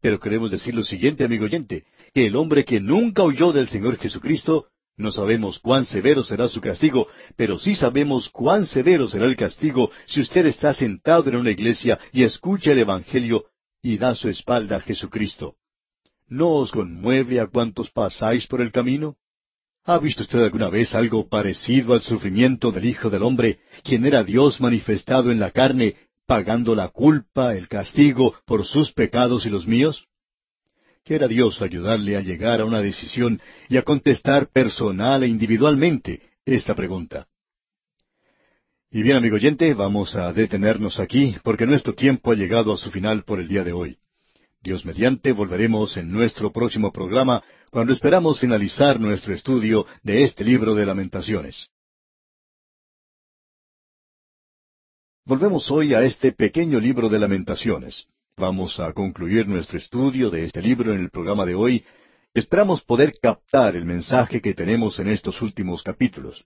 Pero 0.00 0.20
queremos 0.20 0.50
decir 0.50 0.74
lo 0.74 0.84
siguiente, 0.84 1.24
amigo 1.24 1.44
oyente, 1.44 1.84
que 2.14 2.26
el 2.26 2.36
hombre 2.36 2.64
que 2.64 2.80
nunca 2.80 3.22
oyó 3.22 3.52
del 3.52 3.68
Señor 3.68 3.96
Jesucristo, 3.98 4.68
no 4.96 5.12
sabemos 5.12 5.58
cuán 5.58 5.84
severo 5.84 6.22
será 6.22 6.48
su 6.48 6.60
castigo, 6.60 7.06
pero 7.36 7.58
sí 7.58 7.74
sabemos 7.74 8.28
cuán 8.28 8.66
severo 8.66 9.08
será 9.08 9.26
el 9.26 9.36
castigo 9.36 9.90
si 10.06 10.20
usted 10.20 10.46
está 10.46 10.74
sentado 10.74 11.30
en 11.30 11.36
una 11.36 11.50
iglesia 11.50 11.98
y 12.12 12.24
escucha 12.24 12.72
el 12.72 12.80
Evangelio 12.80 13.46
y 13.80 13.96
da 13.96 14.14
su 14.14 14.28
espalda 14.28 14.76
a 14.76 14.80
Jesucristo. 14.80 15.54
¿No 16.26 16.50
os 16.50 16.72
conmueve 16.72 17.40
a 17.40 17.46
cuantos 17.46 17.90
pasáis 17.90 18.46
por 18.46 18.60
el 18.60 18.72
camino? 18.72 19.16
¿Ha 19.88 19.98
visto 19.98 20.22
usted 20.22 20.40
alguna 20.40 20.68
vez 20.68 20.94
algo 20.94 21.30
parecido 21.30 21.94
al 21.94 22.02
sufrimiento 22.02 22.70
del 22.70 22.84
Hijo 22.84 23.08
del 23.08 23.22
Hombre, 23.22 23.60
quien 23.82 24.04
era 24.04 24.22
Dios 24.22 24.60
manifestado 24.60 25.32
en 25.32 25.40
la 25.40 25.50
carne, 25.50 25.96
pagando 26.26 26.74
la 26.74 26.88
culpa, 26.88 27.54
el 27.54 27.68
castigo 27.68 28.34
por 28.44 28.66
sus 28.66 28.92
pecados 28.92 29.46
y 29.46 29.48
los 29.48 29.66
míos? 29.66 30.04
Quiera 31.06 31.26
Dios 31.26 31.62
ayudarle 31.62 32.18
a 32.18 32.20
llegar 32.20 32.60
a 32.60 32.66
una 32.66 32.82
decisión 32.82 33.40
y 33.70 33.78
a 33.78 33.82
contestar 33.82 34.50
personal 34.52 35.22
e 35.22 35.28
individualmente 35.28 36.20
esta 36.44 36.74
pregunta. 36.74 37.26
Y 38.90 39.02
bien, 39.02 39.16
amigo 39.16 39.36
oyente, 39.36 39.72
vamos 39.72 40.14
a 40.16 40.34
detenernos 40.34 41.00
aquí 41.00 41.34
porque 41.42 41.64
nuestro 41.64 41.94
tiempo 41.94 42.32
ha 42.32 42.34
llegado 42.34 42.74
a 42.74 42.76
su 42.76 42.90
final 42.90 43.24
por 43.24 43.40
el 43.40 43.48
día 43.48 43.64
de 43.64 43.72
hoy. 43.72 43.98
Dios 44.68 44.84
mediante, 44.84 45.32
volveremos 45.32 45.96
en 45.96 46.12
nuestro 46.12 46.52
próximo 46.52 46.92
programa 46.92 47.42
cuando 47.70 47.94
esperamos 47.94 48.38
finalizar 48.38 49.00
nuestro 49.00 49.32
estudio 49.32 49.86
de 50.02 50.24
este 50.24 50.44
libro 50.44 50.74
de 50.74 50.84
lamentaciones. 50.84 51.70
Volvemos 55.24 55.70
hoy 55.70 55.94
a 55.94 56.02
este 56.02 56.32
pequeño 56.32 56.80
libro 56.80 57.08
de 57.08 57.18
lamentaciones. 57.18 58.08
Vamos 58.36 58.78
a 58.78 58.92
concluir 58.92 59.48
nuestro 59.48 59.78
estudio 59.78 60.28
de 60.28 60.44
este 60.44 60.60
libro 60.60 60.92
en 60.92 61.00
el 61.00 61.08
programa 61.08 61.46
de 61.46 61.54
hoy. 61.54 61.82
Esperamos 62.34 62.82
poder 62.82 63.14
captar 63.22 63.74
el 63.74 63.86
mensaje 63.86 64.42
que 64.42 64.52
tenemos 64.52 64.98
en 64.98 65.08
estos 65.08 65.40
últimos 65.40 65.82
capítulos. 65.82 66.44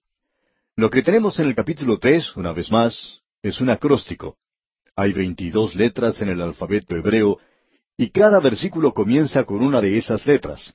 Lo 0.76 0.90
que 0.90 1.02
tenemos 1.02 1.40
en 1.40 1.48
el 1.48 1.56
capítulo 1.56 1.98
tres, 1.98 2.36
una 2.36 2.52
vez 2.52 2.70
más, 2.70 3.20
es 3.42 3.60
un 3.60 3.70
acróstico. 3.70 4.36
Hay 4.94 5.12
veintidós 5.12 5.74
letras 5.74 6.22
en 6.22 6.28
el 6.28 6.40
alfabeto 6.40 6.94
hebreo 6.94 7.40
y 7.96 8.10
cada 8.10 8.40
versículo 8.40 8.92
comienza 8.92 9.44
con 9.44 9.62
una 9.62 9.80
de 9.80 9.96
esas 9.96 10.26
letras. 10.26 10.74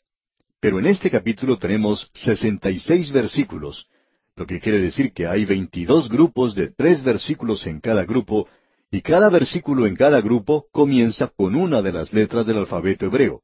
Pero 0.60 0.80
en 0.80 0.88
este 0.88 1.12
capítulo 1.12 1.58
tenemos 1.58 2.10
sesenta 2.14 2.72
y 2.72 2.80
seis 2.80 3.12
versículos, 3.12 3.88
lo 4.36 4.46
que 4.46 4.60
quiere 4.60 4.82
decir 4.82 5.14
que 5.14 5.28
hay 5.28 5.46
veintidós 5.46 6.10
grupos 6.10 6.56
de 6.56 6.70
tres 6.70 7.04
versículos 7.04 7.66
en 7.68 7.80
cada 7.80 8.06
grupo, 8.06 8.48
y 8.90 9.02
cada 9.02 9.30
versículo 9.30 9.86
en 9.86 9.96
cada 9.96 10.22
grupo 10.22 10.68
comienza 10.72 11.28
con 11.28 11.56
una 11.56 11.82
de 11.82 11.92
las 11.92 12.14
letras 12.14 12.46
del 12.46 12.58
alfabeto 12.58 13.06
hebreo. 13.06 13.42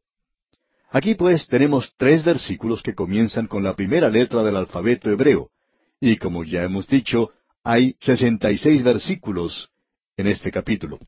Aquí 0.90 1.16
pues 1.16 1.48
tenemos 1.48 1.94
tres 1.98 2.24
versículos 2.24 2.84
que 2.84 2.94
comienzan 2.94 3.48
con 3.48 3.64
la 3.64 3.76
primera 3.76 4.10
letra 4.10 4.44
del 4.44 4.56
alfabeto 4.56 5.10
hebreo, 5.10 5.50
y 6.00 6.18
como 6.18 6.44
ya 6.44 6.64
hemos 6.64 6.88
dicho, 6.88 7.32
hay 7.64 7.96
sesenta 8.00 8.52
y 8.52 8.58
seis 8.58 8.84
versículos 8.84 9.70
en 10.18 10.28
este 10.28 10.52
capítulo. 10.52 11.00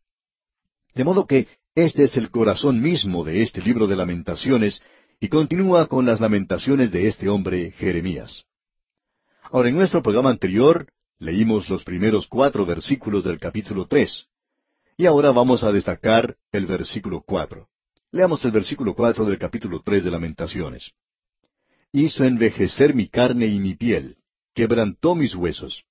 De 0.93 1.03
modo 1.03 1.27
que 1.27 1.47
este 1.75 2.05
es 2.05 2.15
el 2.15 2.31
corazón 2.31 2.81
mismo 2.81 3.25
de 3.25 3.41
este 3.41 3.61
libro 3.61 3.85
de 3.85 3.97
lamentaciones, 3.97 4.81
y 5.19 5.27
continúa 5.27 5.87
con 5.87 6.05
las 6.05 6.21
lamentaciones 6.21 6.91
de 6.91 7.07
este 7.07 7.29
hombre, 7.29 7.71
Jeremías. 7.71 8.43
Ahora, 9.51 9.69
en 9.69 9.75
nuestro 9.75 10.01
programa 10.01 10.29
anterior 10.29 10.87
leímos 11.19 11.69
los 11.69 11.83
primeros 11.83 12.27
cuatro 12.27 12.65
versículos 12.65 13.23
del 13.23 13.39
capítulo 13.39 13.87
tres, 13.87 14.27
y 14.97 15.05
ahora 15.05 15.31
vamos 15.31 15.63
a 15.63 15.71
destacar 15.71 16.37
el 16.51 16.65
versículo 16.65 17.21
cuatro. 17.25 17.67
Leamos 18.11 18.43
el 18.45 18.51
versículo 18.51 18.95
cuatro 18.95 19.25
del 19.25 19.37
capítulo 19.37 19.81
tres 19.83 20.05
de 20.05 20.11
Lamentaciones. 20.11 20.91
Hizo 21.91 22.23
envejecer 22.23 22.93
mi 22.93 23.09
carne 23.09 23.47
y 23.47 23.59
mi 23.59 23.75
piel, 23.75 24.17
quebrantó 24.53 25.15
mis 25.15 25.35
huesos. 25.35 25.83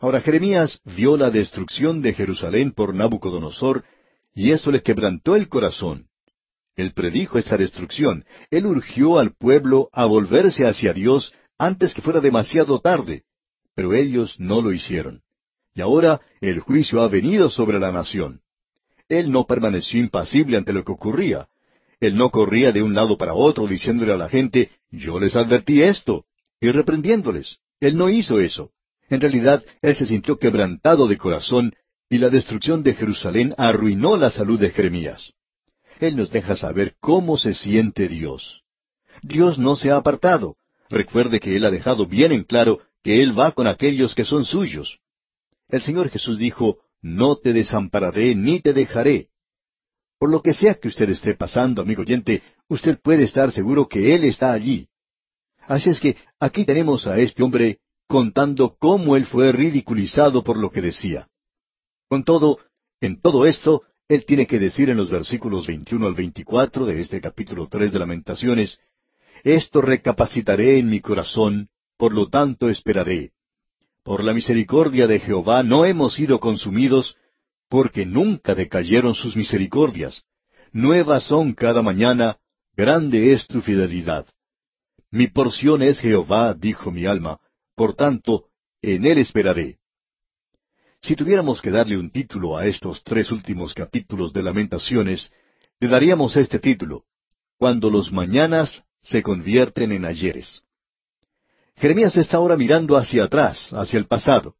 Ahora 0.00 0.20
Jeremías 0.20 0.80
vio 0.84 1.16
la 1.16 1.30
destrucción 1.30 2.02
de 2.02 2.14
Jerusalén 2.14 2.72
por 2.72 2.94
Nabucodonosor, 2.94 3.84
y 4.36 4.52
eso 4.52 4.70
le 4.70 4.82
quebrantó 4.82 5.34
el 5.34 5.48
corazón, 5.48 6.06
él 6.76 6.92
predijo 6.92 7.38
esta 7.38 7.56
destrucción. 7.56 8.24
Él 8.50 8.66
urgió 8.66 9.18
al 9.18 9.34
pueblo 9.34 9.88
a 9.92 10.04
volverse 10.04 10.66
hacia 10.66 10.92
Dios 10.92 11.32
antes 11.58 11.94
que 11.94 12.02
fuera 12.02 12.20
demasiado 12.20 12.80
tarde, 12.80 13.24
pero 13.74 13.94
ellos 13.94 14.38
no 14.38 14.60
lo 14.60 14.72
hicieron. 14.72 15.22
Y 15.74 15.80
ahora 15.80 16.20
el 16.40 16.60
juicio 16.60 17.00
ha 17.00 17.08
venido 17.08 17.48
sobre 17.48 17.80
la 17.80 17.92
nación. 17.92 18.42
Él 19.08 19.30
no 19.30 19.46
permaneció 19.46 20.00
impasible 20.00 20.58
ante 20.58 20.72
lo 20.74 20.84
que 20.84 20.92
ocurría. 20.92 21.48
Él 21.98 22.16
no 22.16 22.30
corría 22.30 22.72
de 22.72 22.82
un 22.82 22.94
lado 22.94 23.16
para 23.16 23.32
otro 23.32 23.66
diciéndole 23.66 24.12
a 24.12 24.18
la 24.18 24.28
gente, 24.28 24.70
yo 24.90 25.18
les 25.18 25.34
advertí 25.34 25.80
esto, 25.80 26.26
y 26.60 26.70
reprendiéndoles. 26.70 27.58
Él 27.80 27.96
no 27.96 28.10
hizo 28.10 28.38
eso. 28.38 28.72
En 29.08 29.20
realidad, 29.20 29.64
él 29.80 29.96
se 29.96 30.04
sintió 30.04 30.38
quebrantado 30.38 31.08
de 31.08 31.16
corazón, 31.16 31.72
y 32.08 32.18
la 32.18 32.30
destrucción 32.30 32.82
de 32.82 32.94
Jerusalén 32.94 33.54
arruinó 33.56 34.16
la 34.16 34.30
salud 34.30 34.58
de 34.60 34.70
Jeremías. 34.70 35.32
Él 35.98 36.16
nos 36.16 36.30
deja 36.30 36.56
saber 36.56 36.94
cómo 37.00 37.36
se 37.38 37.54
siente 37.54 38.08
Dios. 38.08 38.62
Dios 39.22 39.58
no 39.58 39.76
se 39.76 39.90
ha 39.90 39.96
apartado. 39.96 40.56
Recuerde 40.88 41.40
que 41.40 41.56
Él 41.56 41.64
ha 41.64 41.70
dejado 41.70 42.06
bien 42.06 42.32
en 42.32 42.44
claro 42.44 42.80
que 43.02 43.22
Él 43.22 43.38
va 43.38 43.52
con 43.52 43.66
aquellos 43.66 44.14
que 44.14 44.24
son 44.24 44.44
suyos. 44.44 44.98
El 45.68 45.82
Señor 45.82 46.10
Jesús 46.10 46.38
dijo, 46.38 46.78
No 47.00 47.36
te 47.36 47.52
desampararé 47.52 48.34
ni 48.34 48.60
te 48.60 48.72
dejaré. 48.72 49.28
Por 50.18 50.30
lo 50.30 50.42
que 50.42 50.54
sea 50.54 50.74
que 50.74 50.88
usted 50.88 51.10
esté 51.10 51.34
pasando, 51.34 51.82
amigo 51.82 52.02
oyente, 52.02 52.42
usted 52.68 52.98
puede 53.00 53.24
estar 53.24 53.50
seguro 53.52 53.88
que 53.88 54.14
Él 54.14 54.24
está 54.24 54.52
allí. 54.52 54.88
Así 55.66 55.90
es 55.90 56.00
que 56.00 56.16
aquí 56.38 56.64
tenemos 56.64 57.06
a 57.06 57.18
este 57.18 57.42
hombre 57.42 57.80
contando 58.06 58.76
cómo 58.78 59.16
él 59.16 59.26
fue 59.26 59.50
ridiculizado 59.50 60.44
por 60.44 60.56
lo 60.56 60.70
que 60.70 60.80
decía. 60.80 61.28
Con 62.08 62.24
todo, 62.24 62.58
en 63.00 63.20
todo 63.20 63.46
esto, 63.46 63.82
él 64.08 64.24
tiene 64.24 64.46
que 64.46 64.60
decir 64.60 64.90
en 64.90 64.96
los 64.96 65.10
versículos 65.10 65.66
21 65.66 66.06
al 66.06 66.14
24 66.14 66.86
de 66.86 67.00
este 67.00 67.20
capítulo 67.20 67.66
3 67.68 67.92
de 67.92 67.98
Lamentaciones, 67.98 68.78
Esto 69.42 69.82
recapacitaré 69.82 70.78
en 70.78 70.88
mi 70.88 71.00
corazón, 71.00 71.68
por 71.96 72.14
lo 72.14 72.28
tanto 72.28 72.70
esperaré. 72.70 73.32
Por 74.04 74.22
la 74.22 74.32
misericordia 74.32 75.08
de 75.08 75.18
Jehová 75.18 75.64
no 75.64 75.84
hemos 75.84 76.14
sido 76.14 76.38
consumidos, 76.38 77.16
porque 77.68 78.06
nunca 78.06 78.54
decayeron 78.54 79.16
sus 79.16 79.34
misericordias. 79.34 80.22
Nuevas 80.72 81.24
son 81.24 81.54
cada 81.54 81.82
mañana, 81.82 82.38
grande 82.76 83.32
es 83.32 83.48
tu 83.48 83.60
fidelidad. 83.60 84.26
Mi 85.10 85.26
porción 85.26 85.82
es 85.82 85.98
Jehová, 85.98 86.54
dijo 86.54 86.92
mi 86.92 87.06
alma, 87.06 87.40
por 87.74 87.94
tanto, 87.94 88.44
en 88.80 89.06
él 89.06 89.18
esperaré. 89.18 89.78
Si 91.06 91.14
tuviéramos 91.14 91.62
que 91.62 91.70
darle 91.70 91.96
un 91.96 92.10
título 92.10 92.56
a 92.56 92.66
estos 92.66 93.04
tres 93.04 93.30
últimos 93.30 93.72
capítulos 93.74 94.32
de 94.32 94.42
Lamentaciones, 94.42 95.30
le 95.78 95.86
daríamos 95.86 96.36
este 96.36 96.58
título, 96.58 97.04
Cuando 97.58 97.90
los 97.90 98.10
mañanas 98.10 98.82
se 99.02 99.22
convierten 99.22 99.92
en 99.92 100.04
ayeres. 100.04 100.64
Jeremías 101.76 102.16
está 102.16 102.38
ahora 102.38 102.56
mirando 102.56 102.96
hacia 102.96 103.22
atrás, 103.22 103.72
hacia 103.72 104.00
el 104.00 104.06
pasado. 104.06 104.56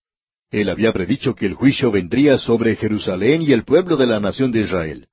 Él 0.53 0.69
había 0.69 0.93
predicho 0.93 1.35
que 1.35 1.47
el 1.47 1.55
juicio 1.55 1.91
vendría 1.91 2.39
sobre 2.39 2.77
Jerusalén 2.77 3.43
y 3.43 3.53
el 3.53 3.65
pueblo 3.65 3.97
de 3.97 4.07
la 4.07 4.21
nación 4.21 4.53
de 4.53 4.61
Israel. 4.61 5.09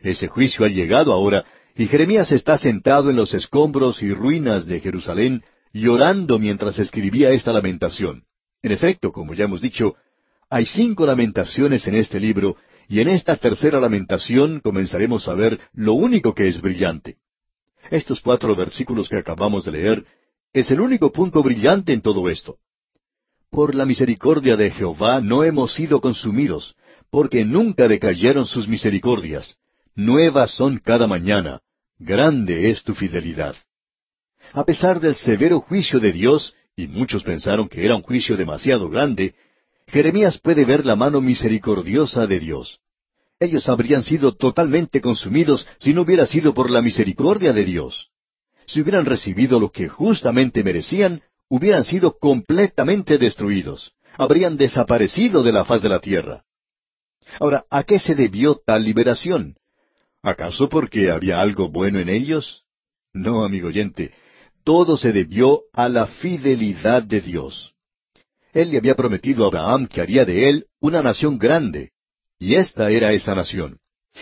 Ese 0.00 0.28
juicio 0.28 0.64
ha 0.64 0.68
llegado 0.68 1.12
ahora 1.12 1.44
y 1.74 1.88
Jeremías 1.88 2.30
está 2.30 2.58
sentado 2.58 3.10
en 3.10 3.16
los 3.16 3.34
escombros 3.34 4.04
y 4.04 4.14
ruinas 4.14 4.66
de 4.66 4.78
Jerusalén, 4.78 5.42
llorando 5.72 6.38
mientras 6.38 6.78
escribía 6.78 7.32
esta 7.32 7.52
lamentación. 7.52 8.22
En 8.62 8.70
efecto, 8.70 9.10
como 9.10 9.34
ya 9.34 9.46
hemos 9.46 9.60
dicho, 9.60 9.96
hay 10.48 10.66
cinco 10.66 11.06
lamentaciones 11.06 11.86
en 11.86 11.96
este 11.96 12.20
libro, 12.20 12.56
y 12.88 13.00
en 13.00 13.08
esta 13.08 13.36
tercera 13.36 13.80
lamentación 13.80 14.60
comenzaremos 14.60 15.28
a 15.28 15.34
ver 15.34 15.60
lo 15.72 15.94
único 15.94 16.34
que 16.34 16.48
es 16.48 16.60
brillante. 16.60 17.16
Estos 17.90 18.20
cuatro 18.20 18.54
versículos 18.54 19.08
que 19.08 19.16
acabamos 19.16 19.64
de 19.64 19.72
leer 19.72 20.04
es 20.52 20.70
el 20.70 20.80
único 20.80 21.12
punto 21.12 21.42
brillante 21.42 21.92
en 21.92 22.00
todo 22.00 22.28
esto. 22.28 22.58
Por 23.50 23.74
la 23.74 23.86
misericordia 23.86 24.56
de 24.56 24.70
Jehová 24.70 25.20
no 25.20 25.44
hemos 25.44 25.74
sido 25.74 26.00
consumidos, 26.00 26.76
porque 27.10 27.44
nunca 27.44 27.88
decayeron 27.88 28.46
sus 28.46 28.68
misericordias. 28.68 29.56
Nuevas 29.94 30.50
son 30.50 30.78
cada 30.78 31.06
mañana 31.06 31.60
grande 31.98 32.70
es 32.70 32.82
tu 32.82 32.94
fidelidad. 32.94 33.56
A 34.52 34.64
pesar 34.64 35.00
del 35.00 35.16
severo 35.16 35.60
juicio 35.60 35.98
de 36.00 36.12
Dios, 36.12 36.54
y 36.76 36.86
muchos 36.88 37.24
pensaron 37.24 37.68
que 37.68 37.84
era 37.84 37.96
un 37.96 38.02
juicio 38.02 38.36
demasiado 38.36 38.88
grande, 38.88 39.34
Jeremías 39.88 40.38
puede 40.38 40.64
ver 40.64 40.84
la 40.84 40.96
mano 40.96 41.20
misericordiosa 41.20 42.26
de 42.26 42.40
Dios. 42.40 42.80
Ellos 43.38 43.68
habrían 43.68 44.02
sido 44.02 44.32
totalmente 44.32 45.00
consumidos 45.00 45.66
si 45.78 45.92
no 45.92 46.02
hubiera 46.02 46.26
sido 46.26 46.54
por 46.54 46.70
la 46.70 46.82
misericordia 46.82 47.52
de 47.52 47.64
Dios. 47.64 48.08
Si 48.66 48.80
hubieran 48.80 49.04
recibido 49.04 49.60
lo 49.60 49.70
que 49.70 49.88
justamente 49.88 50.64
merecían, 50.64 51.22
hubieran 51.48 51.84
sido 51.84 52.18
completamente 52.18 53.18
destruidos, 53.18 53.92
habrían 54.16 54.56
desaparecido 54.56 55.42
de 55.42 55.52
la 55.52 55.64
faz 55.64 55.82
de 55.82 55.88
la 55.88 56.00
tierra. 56.00 56.42
Ahora, 57.38 57.64
¿a 57.70 57.84
qué 57.84 58.00
se 58.00 58.14
debió 58.14 58.60
tal 58.64 58.84
liberación? 58.84 59.56
¿Acaso 60.22 60.68
porque 60.68 61.10
había 61.10 61.40
algo 61.40 61.68
bueno 61.68 62.00
en 62.00 62.08
ellos? 62.08 62.64
No, 63.12 63.44
amigo 63.44 63.68
oyente, 63.68 64.12
todo 64.64 64.96
se 64.96 65.12
debió 65.12 65.62
a 65.72 65.88
la 65.88 66.06
fidelidad 66.06 67.02
de 67.02 67.20
Dios. 67.20 67.75
Él 68.56 68.70
le 68.70 68.78
había 68.78 68.94
prometido 68.94 69.44
a 69.44 69.48
Abraham 69.48 69.86
que 69.86 70.00
haría 70.00 70.24
de 70.24 70.48
él 70.48 70.64
una 70.80 71.02
nación 71.02 71.36
grande, 71.36 71.90
y 72.38 72.54
esta 72.54 72.90
era 72.90 73.12
esa 73.12 73.34
nación. 73.34 73.80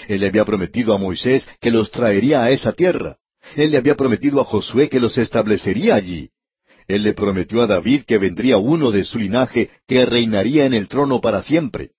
Él 0.09 0.23
le 0.23 0.27
había 0.27 0.45
prometido 0.45 0.93
a 0.93 0.99
Moisés 0.99 1.49
que 1.61 1.71
los 1.71 1.93
traería 1.93 2.43
a 2.43 2.51
esa 2.51 2.73
tierra. 2.73 3.19
Él 3.55 3.71
le 3.71 3.77
había 3.77 3.95
prometido 3.95 4.41
a 4.41 4.45
Josué 4.45 4.89
que 4.89 4.99
los 4.99 5.19
establecería 5.19 5.95
allí. 5.95 6.31
Él 6.89 7.05
le 7.05 7.13
prometió 7.13 7.63
a 7.63 7.69
David 7.69 8.03
que 8.09 8.19
vendría 8.19 8.59
uno 8.59 8.91
de 8.91 9.05
su 9.05 9.21
linaje 9.21 9.71
que 9.87 10.05
reinaría 10.05 10.67
en 10.67 10.75
el 10.75 10.89
trono 10.89 11.21
para 11.21 11.45
siempre. 11.45 11.93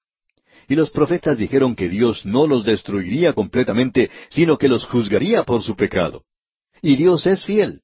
Y 0.68 0.76
los 0.76 0.90
profetas 0.90 1.38
dijeron 1.38 1.74
que 1.74 1.88
Dios 1.88 2.26
no 2.26 2.48
los 2.48 2.66
destruiría 2.66 3.32
completamente, 3.32 4.12
sino 4.28 4.58
que 4.58 4.68
los 4.68 4.86
juzgaría 4.86 5.44
por 5.44 5.64
su 5.64 5.78
pecado. 5.78 6.26
Y 6.82 6.98
Dios 6.98 7.28
es 7.28 7.46
fiel. 7.46 7.80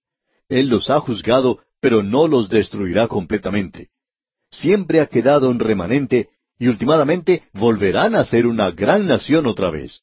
Él 0.50 0.68
los 0.68 0.90
ha 0.90 1.00
juzgado, 1.00 1.60
pero 1.80 2.04
no 2.04 2.28
los 2.28 2.50
destruirá 2.50 3.08
completamente. 3.08 3.91
Siempre 4.52 5.00
ha 5.00 5.08
quedado 5.08 5.50
un 5.50 5.60
remanente, 5.60 6.30
y 6.60 6.68
últimamente 6.68 7.44
volverán 7.54 8.16
a 8.16 8.26
ser 8.26 8.46
una 8.46 8.70
gran 8.72 9.08
nación 9.08 9.48
otra 9.48 9.72
vez. 9.72 10.02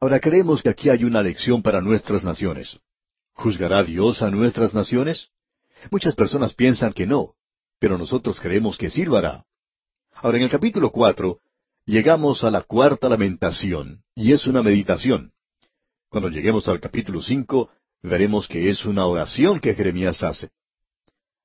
Ahora 0.00 0.18
creemos 0.18 0.62
que 0.62 0.70
aquí 0.70 0.88
hay 0.88 1.04
una 1.04 1.22
lección 1.22 1.62
para 1.62 1.80
nuestras 1.80 2.24
naciones. 2.24 2.80
¿Juzgará 3.34 3.84
Dios 3.84 4.22
a 4.22 4.30
nuestras 4.30 4.74
naciones? 4.74 5.28
Muchas 5.90 6.14
personas 6.14 6.54
piensan 6.54 6.92
que 6.92 7.06
no, 7.06 7.34
pero 7.78 7.98
nosotros 7.98 8.40
creemos 8.40 8.78
que 8.78 8.90
sí 8.90 9.04
lo 9.04 9.16
hará. 9.16 9.44
Ahora 10.14 10.38
en 10.38 10.44
el 10.44 10.50
capítulo 10.50 10.90
cuatro 10.90 11.40
llegamos 11.84 12.44
a 12.44 12.50
la 12.50 12.62
cuarta 12.62 13.08
lamentación, 13.08 14.02
y 14.14 14.32
es 14.32 14.46
una 14.46 14.62
meditación. 14.62 15.32
Cuando 16.08 16.28
lleguemos 16.28 16.66
al 16.66 16.80
capítulo 16.80 17.22
cinco, 17.22 17.70
veremos 18.02 18.48
que 18.48 18.70
es 18.70 18.84
una 18.84 19.06
oración 19.06 19.60
que 19.60 19.74
Jeremías 19.74 20.22
hace. 20.22 20.50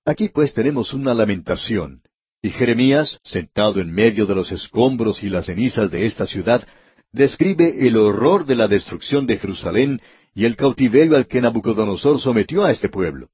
Aquí 0.05 0.29
pues 0.29 0.53
tenemos 0.53 0.93
una 0.93 1.13
lamentación, 1.13 2.01
y 2.45 2.51
Jeremías, 2.51 3.19
sentado 3.23 3.81
en 3.81 3.91
medio 3.91 4.27
de 4.27 4.35
los 4.35 4.51
escombros 4.51 5.23
y 5.23 5.29
las 5.29 5.47
cenizas 5.47 5.89
de 5.89 6.05
esta 6.05 6.27
ciudad, 6.27 6.63
describe 7.11 7.87
el 7.87 7.97
horror 7.97 8.45
de 8.45 8.53
la 8.53 8.67
destrucción 8.67 9.25
de 9.25 9.39
Jerusalén 9.39 9.99
y 10.35 10.45
el 10.45 10.55
cautiverio 10.55 11.17
al 11.17 11.25
que 11.25 11.41
Nabucodonosor 11.41 12.21
sometió 12.21 12.63
a 12.63 12.69
este 12.69 12.87
pueblo. 12.87 13.29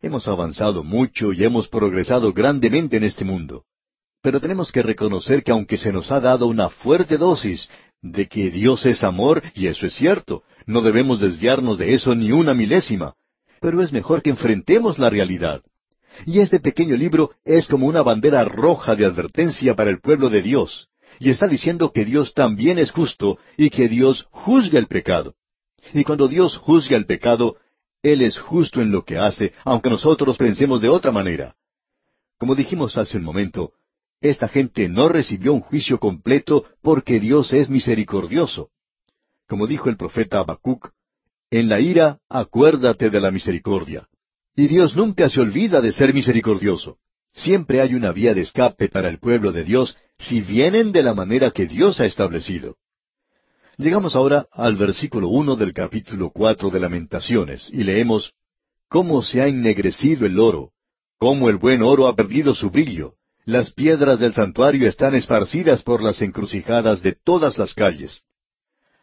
Hemos 0.00 0.28
avanzado 0.28 0.84
mucho 0.84 1.32
y 1.32 1.42
hemos 1.42 1.66
progresado 1.66 2.32
grandemente 2.32 2.96
en 2.96 3.02
este 3.02 3.24
mundo. 3.24 3.64
Pero 4.22 4.40
tenemos 4.40 4.70
que 4.70 4.82
reconocer 4.82 5.42
que 5.42 5.50
aunque 5.50 5.76
se 5.76 5.92
nos 5.92 6.12
ha 6.12 6.20
dado 6.20 6.46
una 6.46 6.70
fuerte 6.70 7.18
dosis 7.18 7.68
de 8.02 8.28
que 8.28 8.52
Dios 8.52 8.86
es 8.86 9.02
amor, 9.02 9.42
y 9.52 9.66
eso 9.66 9.84
es 9.84 9.94
cierto, 9.94 10.44
no 10.64 10.80
debemos 10.80 11.18
desviarnos 11.18 11.76
de 11.76 11.94
eso 11.94 12.14
ni 12.14 12.30
una 12.30 12.54
milésima, 12.54 13.16
pero 13.60 13.82
es 13.82 13.90
mejor 13.90 14.22
que 14.22 14.30
enfrentemos 14.30 15.00
la 15.00 15.10
realidad. 15.10 15.64
Y 16.26 16.40
este 16.40 16.60
pequeño 16.60 16.96
libro 16.96 17.30
es 17.44 17.66
como 17.66 17.86
una 17.86 18.02
bandera 18.02 18.44
roja 18.44 18.94
de 18.94 19.06
advertencia 19.06 19.74
para 19.74 19.90
el 19.90 20.00
pueblo 20.00 20.28
de 20.30 20.42
Dios, 20.42 20.88
y 21.18 21.30
está 21.30 21.46
diciendo 21.48 21.92
que 21.92 22.04
Dios 22.04 22.34
también 22.34 22.78
es 22.78 22.90
justo 22.90 23.38
y 23.56 23.70
que 23.70 23.88
Dios 23.88 24.26
juzga 24.30 24.78
el 24.78 24.86
pecado. 24.86 25.34
Y 25.92 26.04
cuando 26.04 26.28
Dios 26.28 26.56
juzga 26.56 26.96
el 26.96 27.06
pecado, 27.06 27.56
Él 28.02 28.22
es 28.22 28.38
justo 28.38 28.80
en 28.80 28.90
lo 28.90 29.04
que 29.04 29.18
hace, 29.18 29.52
aunque 29.64 29.90
nosotros 29.90 30.36
pensemos 30.36 30.80
de 30.80 30.88
otra 30.88 31.12
manera. 31.12 31.56
Como 32.38 32.54
dijimos 32.54 32.96
hace 32.96 33.18
un 33.18 33.24
momento, 33.24 33.72
esta 34.20 34.48
gente 34.48 34.88
no 34.88 35.08
recibió 35.08 35.52
un 35.52 35.60
juicio 35.60 35.98
completo 35.98 36.64
porque 36.82 37.20
Dios 37.20 37.52
es 37.52 37.68
misericordioso. 37.68 38.70
Como 39.46 39.66
dijo 39.66 39.88
el 39.88 39.96
profeta 39.96 40.38
Habacuc, 40.38 40.90
en 41.50 41.68
la 41.68 41.80
ira 41.80 42.20
acuérdate 42.28 43.10
de 43.10 43.20
la 43.20 43.30
misericordia. 43.30 44.08
Y 44.56 44.66
Dios 44.66 44.96
nunca 44.96 45.30
se 45.30 45.40
olvida 45.40 45.80
de 45.80 45.92
ser 45.92 46.12
misericordioso. 46.12 46.98
Siempre 47.32 47.80
hay 47.80 47.94
una 47.94 48.12
vía 48.12 48.34
de 48.34 48.42
escape 48.42 48.88
para 48.88 49.08
el 49.08 49.18
pueblo 49.18 49.52
de 49.52 49.64
Dios 49.64 49.96
si 50.18 50.40
vienen 50.40 50.92
de 50.92 51.02
la 51.02 51.14
manera 51.14 51.50
que 51.50 51.66
Dios 51.66 52.00
ha 52.00 52.06
establecido. 52.06 52.76
Llegamos 53.76 54.14
ahora 54.14 54.46
al 54.52 54.76
versículo 54.76 55.28
uno 55.28 55.56
del 55.56 55.72
capítulo 55.72 56.30
cuatro 56.30 56.70
de 56.70 56.80
Lamentaciones, 56.80 57.70
y 57.72 57.84
leemos 57.84 58.34
Cómo 58.88 59.22
se 59.22 59.40
ha 59.40 59.46
ennegrecido 59.46 60.26
el 60.26 60.38
oro, 60.38 60.72
cómo 61.18 61.48
el 61.48 61.56
buen 61.56 61.80
oro 61.82 62.06
ha 62.06 62.16
perdido 62.16 62.54
su 62.54 62.70
brillo, 62.70 63.14
las 63.44 63.72
piedras 63.72 64.18
del 64.18 64.34
santuario 64.34 64.86
están 64.86 65.14
esparcidas 65.14 65.82
por 65.82 66.02
las 66.02 66.20
encrucijadas 66.20 67.02
de 67.02 67.12
todas 67.12 67.56
las 67.56 67.72
calles. 67.72 68.22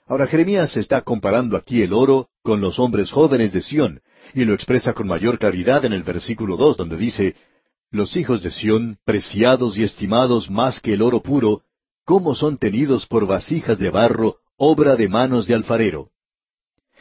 Ahora 0.05 0.27
Jeremías 0.27 0.77
está 0.77 1.01
comparando 1.01 1.57
aquí 1.57 1.81
el 1.81 1.93
oro 1.93 2.29
con 2.43 2.61
los 2.61 2.79
hombres 2.79 3.11
jóvenes 3.11 3.51
de 3.53 3.61
Sión, 3.61 4.01
y 4.33 4.45
lo 4.45 4.53
expresa 4.53 4.93
con 4.93 5.07
mayor 5.07 5.39
claridad 5.39 5.85
en 5.85 5.93
el 5.93 6.03
versículo 6.03 6.57
dos, 6.57 6.77
donde 6.77 6.97
dice, 6.97 7.35
Los 7.91 8.15
hijos 8.15 8.41
de 8.43 8.51
Sión, 8.51 8.97
preciados 9.05 9.77
y 9.77 9.83
estimados 9.83 10.49
más 10.49 10.79
que 10.79 10.93
el 10.93 11.01
oro 11.01 11.21
puro, 11.21 11.63
cómo 12.05 12.35
son 12.35 12.57
tenidos 12.57 13.05
por 13.05 13.25
vasijas 13.25 13.77
de 13.79 13.89
barro, 13.89 14.37
obra 14.57 14.95
de 14.95 15.07
manos 15.07 15.47
de 15.47 15.55
alfarero. 15.55 16.09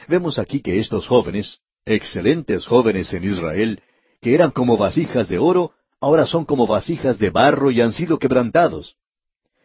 Vemos 0.08 0.38
aquí 0.38 0.60
que 0.60 0.78
estos 0.78 1.06
jóvenes, 1.06 1.60
excelentes 1.84 2.66
jóvenes 2.66 3.12
en 3.12 3.24
Israel, 3.24 3.82
que 4.20 4.34
eran 4.34 4.50
como 4.50 4.76
vasijas 4.76 5.28
de 5.28 5.38
oro, 5.38 5.72
ahora 6.00 6.26
son 6.26 6.44
como 6.44 6.66
vasijas 6.66 7.18
de 7.18 7.30
barro 7.30 7.70
y 7.70 7.80
han 7.80 7.92
sido 7.92 8.18
quebrantados. 8.18 8.96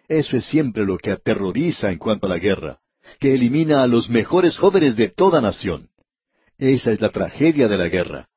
Eso 0.07 0.37
es 0.37 0.45
siempre 0.45 0.85
lo 0.85 0.97
que 0.97 1.11
aterroriza 1.11 1.91
en 1.91 1.97
cuanto 1.97 2.27
a 2.27 2.29
la 2.29 2.37
guerra, 2.37 2.79
que 3.19 3.33
elimina 3.33 3.83
a 3.83 3.87
los 3.87 4.09
mejores 4.09 4.57
jóvenes 4.57 4.95
de 4.95 5.09
toda 5.09 5.41
nación. 5.41 5.90
Esa 6.61 6.91
es 6.91 7.01
la 7.01 7.09
tragedia 7.09 7.67
de 7.67 7.75
la 7.75 7.89
guerra. 7.89 8.27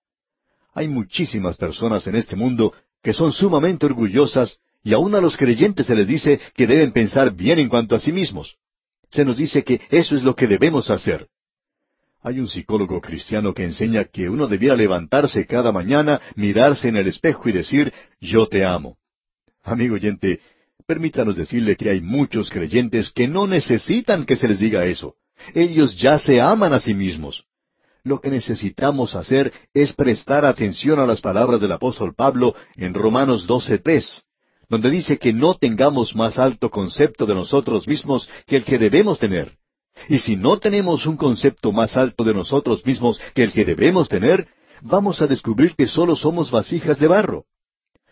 Hay 0.72 0.88
muchísimas 0.88 1.58
personas 1.58 2.06
en 2.06 2.16
este 2.16 2.36
mundo 2.36 2.72
que 3.02 3.12
son 3.12 3.32
sumamente 3.32 3.84
orgullosas 3.84 4.60
y 4.82 4.94
aun 4.94 5.14
a 5.14 5.20
los 5.20 5.36
creyentes 5.36 5.86
se 5.86 5.94
les 5.94 6.06
dice 6.06 6.40
que 6.54 6.66
deben 6.66 6.92
pensar 6.92 7.34
bien 7.34 7.58
en 7.58 7.68
cuanto 7.68 7.94
a 7.94 8.00
sí 8.00 8.12
mismos. 8.12 8.56
Se 9.10 9.26
nos 9.26 9.36
dice 9.36 9.62
que 9.62 9.78
eso 9.90 10.16
es 10.16 10.24
lo 10.24 10.34
que 10.34 10.46
debemos 10.46 10.88
hacer. 10.88 11.28
Hay 12.22 12.40
un 12.40 12.48
psicólogo 12.48 12.98
cristiano 12.98 13.52
que 13.52 13.64
enseña 13.64 14.04
que 14.04 14.30
uno 14.30 14.46
debiera 14.46 14.74
levantarse 14.74 15.46
cada 15.46 15.70
mañana, 15.70 16.18
mirarse 16.34 16.88
en 16.88 16.96
el 16.96 17.08
espejo 17.08 17.50
y 17.50 17.52
decir, 17.52 17.92
yo 18.22 18.46
te 18.46 18.64
amo. 18.64 18.96
Amigo 19.62 19.96
oyente, 19.96 20.40
permítanos 20.86 21.36
decirle 21.36 21.76
que 21.76 21.90
hay 21.90 22.00
muchos 22.00 22.48
creyentes 22.48 23.10
que 23.10 23.28
no 23.28 23.46
necesitan 23.46 24.24
que 24.24 24.36
se 24.36 24.48
les 24.48 24.60
diga 24.60 24.86
eso. 24.86 25.14
Ellos 25.54 25.94
ya 25.98 26.18
se 26.18 26.40
aman 26.40 26.72
a 26.72 26.80
sí 26.80 26.94
mismos. 26.94 27.44
Lo 28.04 28.20
que 28.20 28.30
necesitamos 28.30 29.14
hacer 29.14 29.52
es 29.72 29.92
prestar 29.94 30.44
atención 30.44 31.00
a 31.00 31.06
las 31.06 31.20
palabras 31.20 31.60
del 31.60 31.72
apóstol 31.72 32.14
Pablo 32.14 32.54
en 32.76 32.94
Romanos 32.94 33.48
12.3, 33.48 34.22
donde 34.68 34.90
dice 34.90 35.18
que 35.18 35.32
no 35.32 35.54
tengamos 35.54 36.14
más 36.14 36.38
alto 36.38 36.70
concepto 36.70 37.26
de 37.26 37.34
nosotros 37.34 37.88
mismos 37.88 38.28
que 38.46 38.56
el 38.56 38.64
que 38.64 38.78
debemos 38.78 39.18
tener 39.18 39.56
y 40.08 40.18
si 40.18 40.36
no 40.36 40.58
tenemos 40.58 41.06
un 41.06 41.16
concepto 41.16 41.72
más 41.72 41.96
alto 41.96 42.24
de 42.24 42.34
nosotros 42.34 42.84
mismos 42.84 43.20
que 43.34 43.42
el 43.42 43.52
que 43.52 43.64
debemos 43.64 44.08
tener, 44.08 44.48
vamos 44.82 45.22
a 45.22 45.26
descubrir 45.26 45.74
que 45.76 45.86
solo 45.86 46.16
somos 46.16 46.50
vasijas 46.50 46.98
de 46.98 47.06
barro. 47.06 47.44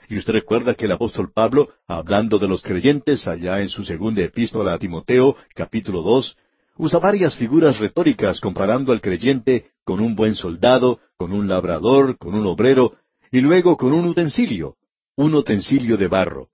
Y 0.09 0.18
usted 0.18 0.32
recuerda 0.32 0.74
que 0.74 0.86
el 0.86 0.93
apóstol 0.93 1.32
Pablo, 1.32 1.70
hablando 1.86 2.38
de 2.38 2.49
los 2.49 2.62
creyentes 2.62 3.26
allá 3.26 3.61
en 3.61 3.68
su 3.68 3.84
segunda 3.84 4.22
epístola 4.22 4.74
a 4.74 4.78
Timoteo, 4.78 5.36
capítulo 5.55 6.03
dos, 6.03 6.36
usa 6.76 6.98
varias 6.98 7.36
figuras 7.36 7.78
retóricas 7.78 8.40
comparando 8.40 8.92
al 8.92 9.00
creyente 9.00 9.70
con 9.84 10.00
un 10.00 10.14
buen 10.14 10.34
soldado, 10.34 11.00
con 11.16 11.32
un 11.32 11.48
labrador, 11.48 12.18
con 12.18 12.34
un 12.34 12.46
obrero, 12.46 12.96
y 13.30 13.40
luego 13.40 13.76
con 13.76 13.92
un 13.92 14.06
utensilio, 14.06 14.76
un 15.16 15.34
utensilio 15.34 15.96
de 15.96 16.08
barro. 16.08 16.48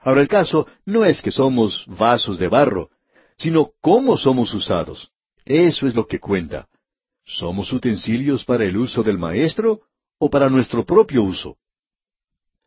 Ahora 0.00 0.20
el 0.20 0.28
caso 0.28 0.66
no 0.84 1.04
es 1.04 1.22
que 1.22 1.30
somos 1.30 1.84
vasos 1.86 2.38
de 2.38 2.48
barro, 2.48 2.90
sino 3.38 3.70
cómo 3.80 4.16
somos 4.16 4.52
usados. 4.54 5.10
Eso 5.44 5.86
es 5.86 5.94
lo 5.94 6.06
que 6.06 6.20
cuenta. 6.20 6.68
¿Somos 7.24 7.72
utensilios 7.72 8.44
para 8.44 8.64
el 8.64 8.76
uso 8.76 9.02
del 9.02 9.18
Maestro 9.18 9.82
o 10.18 10.28
para 10.28 10.48
nuestro 10.48 10.84
propio 10.84 11.22
uso? 11.22 11.56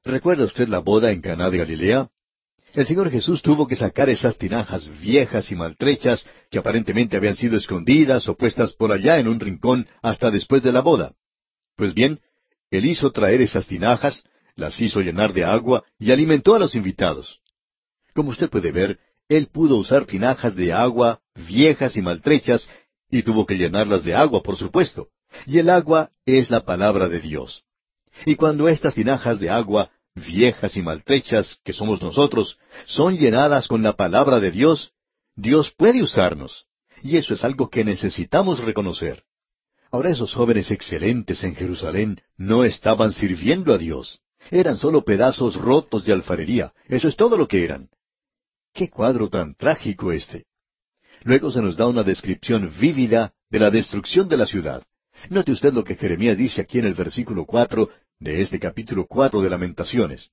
¿Recuerda 0.04 0.46
usted 0.46 0.68
la 0.68 0.80
boda 0.80 1.12
en 1.12 1.22
Caná 1.22 1.50
de 1.50 1.58
Galilea? 1.58 2.10
El 2.76 2.86
Señor 2.86 3.10
Jesús 3.10 3.42
tuvo 3.42 3.68
que 3.68 3.78
sacar 3.78 4.10
esas 4.10 4.38
tinajas 4.38 4.92
viejas 5.00 5.50
y 5.50 5.56
maltrechas 5.56 6.28
que 6.52 6.60
aparentemente 6.60 7.16
habían 7.16 7.36
sido 7.36 7.56
escondidas 7.56 8.28
o 8.28 8.36
puestas 8.36 8.74
por 8.74 8.92
allá 8.92 9.18
en 9.18 9.30
un 9.30 9.40
rincón 9.40 9.88
hasta 10.02 10.30
después 10.30 10.62
de 10.62 10.74
la 10.74 10.82
boda. 10.82 11.14
Pues 11.78 11.94
bien, 11.94 12.20
Él 12.72 12.86
hizo 12.86 13.12
traer 13.12 13.42
esas 13.42 13.66
tinajas, 13.66 14.26
las 14.56 14.80
hizo 14.82 15.00
llenar 15.00 15.32
de 15.32 15.46
agua 15.46 15.86
y 15.98 16.12
alimentó 16.12 16.54
a 16.54 16.60
los 16.60 16.76
invitados. 16.76 17.40
Como 18.14 18.32
usted 18.32 18.50
puede 18.50 18.74
ver, 18.74 19.00
él 19.30 19.48
pudo 19.48 19.78
usar 19.78 20.06
tinajas 20.06 20.56
de 20.56 20.74
agua 20.74 21.22
viejas 21.48 21.96
y 21.98 22.02
maltrechas, 22.02 22.68
y 23.10 23.24
tuvo 23.24 23.46
que 23.46 23.56
llenarlas 23.56 24.04
de 24.04 24.16
agua, 24.16 24.42
por 24.42 24.58
supuesto. 24.58 25.10
Y 25.46 25.60
el 25.60 25.70
agua 25.70 26.12
es 26.26 26.50
la 26.50 26.66
palabra 26.66 27.08
de 27.08 27.20
Dios. 27.20 27.64
Y 28.26 28.36
cuando 28.36 28.68
estas 28.68 28.96
tinajas 28.96 29.40
de 29.40 29.50
agua, 29.50 29.92
viejas 30.16 30.78
y 30.78 30.82
maltrechas, 30.82 31.60
que 31.64 31.74
somos 31.74 32.02
nosotros, 32.02 32.58
son 32.86 33.18
llenadas 33.18 33.68
con 33.68 33.84
la 33.84 33.94
palabra 33.94 34.40
de 34.40 34.52
Dios, 34.52 34.94
Dios 35.36 35.74
puede 35.76 36.02
usarnos. 36.02 36.66
Y 37.04 37.18
eso 37.18 37.34
es 37.34 37.44
algo 37.44 37.70
que 37.70 37.84
necesitamos 37.84 38.62
reconocer. 38.62 39.24
Ahora 39.92 40.10
esos 40.10 40.34
jóvenes 40.34 40.72
excelentes 40.72 41.44
en 41.44 41.56
Jerusalén 41.56 42.22
no 42.38 42.64
estaban 42.64 43.12
sirviendo 43.12 43.74
a 43.74 43.78
Dios. 43.78 44.22
Eran 44.50 44.78
solo 44.78 45.04
pedazos 45.04 45.56
rotos 45.56 46.06
de 46.06 46.14
alfarería. 46.14 46.74
Eso 46.88 47.08
es 47.08 47.16
todo 47.16 47.38
lo 47.38 47.48
que 47.48 47.64
eran. 47.64 47.90
Qué 48.74 48.90
cuadro 48.90 49.30
tan 49.30 49.56
trágico 49.56 50.12
este. 50.12 50.46
Luego 51.24 51.52
se 51.52 51.62
nos 51.62 51.76
da 51.76 51.88
una 51.88 52.04
descripción 52.04 52.72
vívida 52.80 53.34
de 53.50 53.60
la 53.60 53.72
destrucción 53.72 54.28
de 54.28 54.38
la 54.38 54.46
ciudad. 54.46 54.84
Note 55.30 55.52
usted 55.52 55.74
lo 55.74 55.84
que 55.84 55.96
Jeremías 55.96 56.38
dice 56.38 56.62
aquí 56.62 56.80
en 56.80 56.86
el 56.86 56.94
versículo 56.94 57.46
cuatro 57.46 57.90
de 58.20 58.42
este 58.42 58.60
capítulo 58.60 59.06
cuatro 59.08 59.42
de 59.42 59.50
Lamentaciones. 59.50 60.32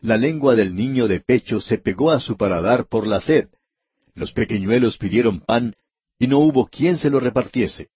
La 0.00 0.16
lengua 0.16 0.54
del 0.54 0.74
niño 0.74 1.08
de 1.08 1.20
pecho 1.20 1.60
se 1.60 1.78
pegó 1.78 2.10
a 2.10 2.20
su 2.20 2.36
paladar 2.36 2.86
por 2.86 3.06
la 3.06 3.20
sed. 3.20 3.48
Los 4.14 4.32
pequeñuelos 4.32 4.98
pidieron 4.98 5.40
pan, 5.40 5.74
y 6.18 6.26
no 6.26 6.38
hubo 6.38 6.68
quien 6.68 6.98
se 6.98 7.10
lo 7.10 7.20
repartiese. 7.20 7.88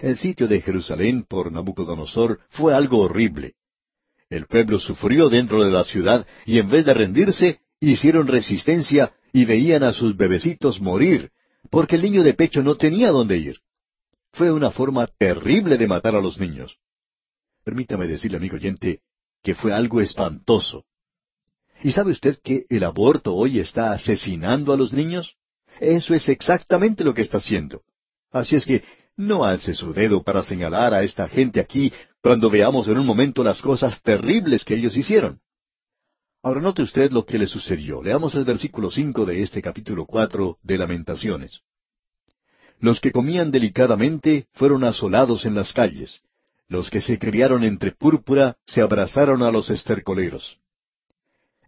El 0.00 0.18
sitio 0.18 0.46
de 0.46 0.60
Jerusalén 0.60 1.24
por 1.24 1.50
Nabucodonosor 1.50 2.40
fue 2.50 2.74
algo 2.74 2.98
horrible. 2.98 3.54
El 4.28 4.46
pueblo 4.46 4.78
sufrió 4.78 5.28
dentro 5.28 5.64
de 5.64 5.70
la 5.70 5.84
ciudad 5.84 6.26
y 6.44 6.58
en 6.58 6.68
vez 6.68 6.84
de 6.84 6.92
rendirse, 6.92 7.60
hicieron 7.80 8.26
resistencia 8.26 9.14
y 9.32 9.44
veían 9.44 9.84
a 9.84 9.92
sus 9.92 10.16
bebecitos 10.16 10.80
morir, 10.80 11.30
porque 11.70 11.96
el 11.96 12.02
niño 12.02 12.22
de 12.22 12.34
pecho 12.34 12.62
no 12.62 12.76
tenía 12.76 13.10
dónde 13.10 13.38
ir. 13.38 13.60
Fue 14.32 14.52
una 14.52 14.70
forma 14.70 15.06
terrible 15.06 15.78
de 15.78 15.86
matar 15.86 16.14
a 16.14 16.20
los 16.20 16.38
niños. 16.38 16.78
Permítame 17.66 18.06
decirle, 18.06 18.36
amigo 18.36 18.54
oyente, 18.54 19.00
que 19.42 19.56
fue 19.56 19.72
algo 19.72 20.00
espantoso. 20.00 20.84
¿Y 21.82 21.90
sabe 21.90 22.12
usted 22.12 22.38
que 22.40 22.64
el 22.68 22.84
aborto 22.84 23.34
hoy 23.34 23.58
está 23.58 23.90
asesinando 23.90 24.72
a 24.72 24.76
los 24.76 24.92
niños? 24.92 25.34
Eso 25.80 26.14
es 26.14 26.28
exactamente 26.28 27.02
lo 27.02 27.12
que 27.12 27.22
está 27.22 27.38
haciendo. 27.38 27.82
Así 28.30 28.54
es 28.54 28.66
que 28.66 28.84
no 29.16 29.44
alce 29.44 29.74
su 29.74 29.92
dedo 29.92 30.22
para 30.22 30.44
señalar 30.44 30.94
a 30.94 31.02
esta 31.02 31.26
gente 31.26 31.58
aquí 31.58 31.92
cuando 32.22 32.50
veamos 32.50 32.86
en 32.86 32.98
un 32.98 33.06
momento 33.06 33.42
las 33.42 33.60
cosas 33.60 34.00
terribles 34.00 34.64
que 34.64 34.76
ellos 34.76 34.96
hicieron. 34.96 35.40
Ahora 36.44 36.60
note 36.60 36.82
usted 36.82 37.10
lo 37.10 37.26
que 37.26 37.36
le 37.36 37.48
sucedió. 37.48 38.00
Leamos 38.00 38.36
el 38.36 38.44
versículo 38.44 38.92
cinco 38.92 39.26
de 39.26 39.42
este 39.42 39.60
capítulo 39.60 40.06
cuatro 40.06 40.58
de 40.62 40.78
Lamentaciones. 40.78 41.62
Los 42.78 43.00
que 43.00 43.10
comían 43.10 43.50
delicadamente 43.50 44.46
fueron 44.52 44.84
asolados 44.84 45.44
en 45.46 45.56
las 45.56 45.72
calles. 45.72 46.22
Los 46.68 46.90
que 46.90 47.00
se 47.00 47.18
criaron 47.18 47.62
entre 47.62 47.92
púrpura 47.92 48.56
se 48.66 48.82
abrazaron 48.82 49.42
a 49.42 49.50
los 49.50 49.70
estercoleros. 49.70 50.58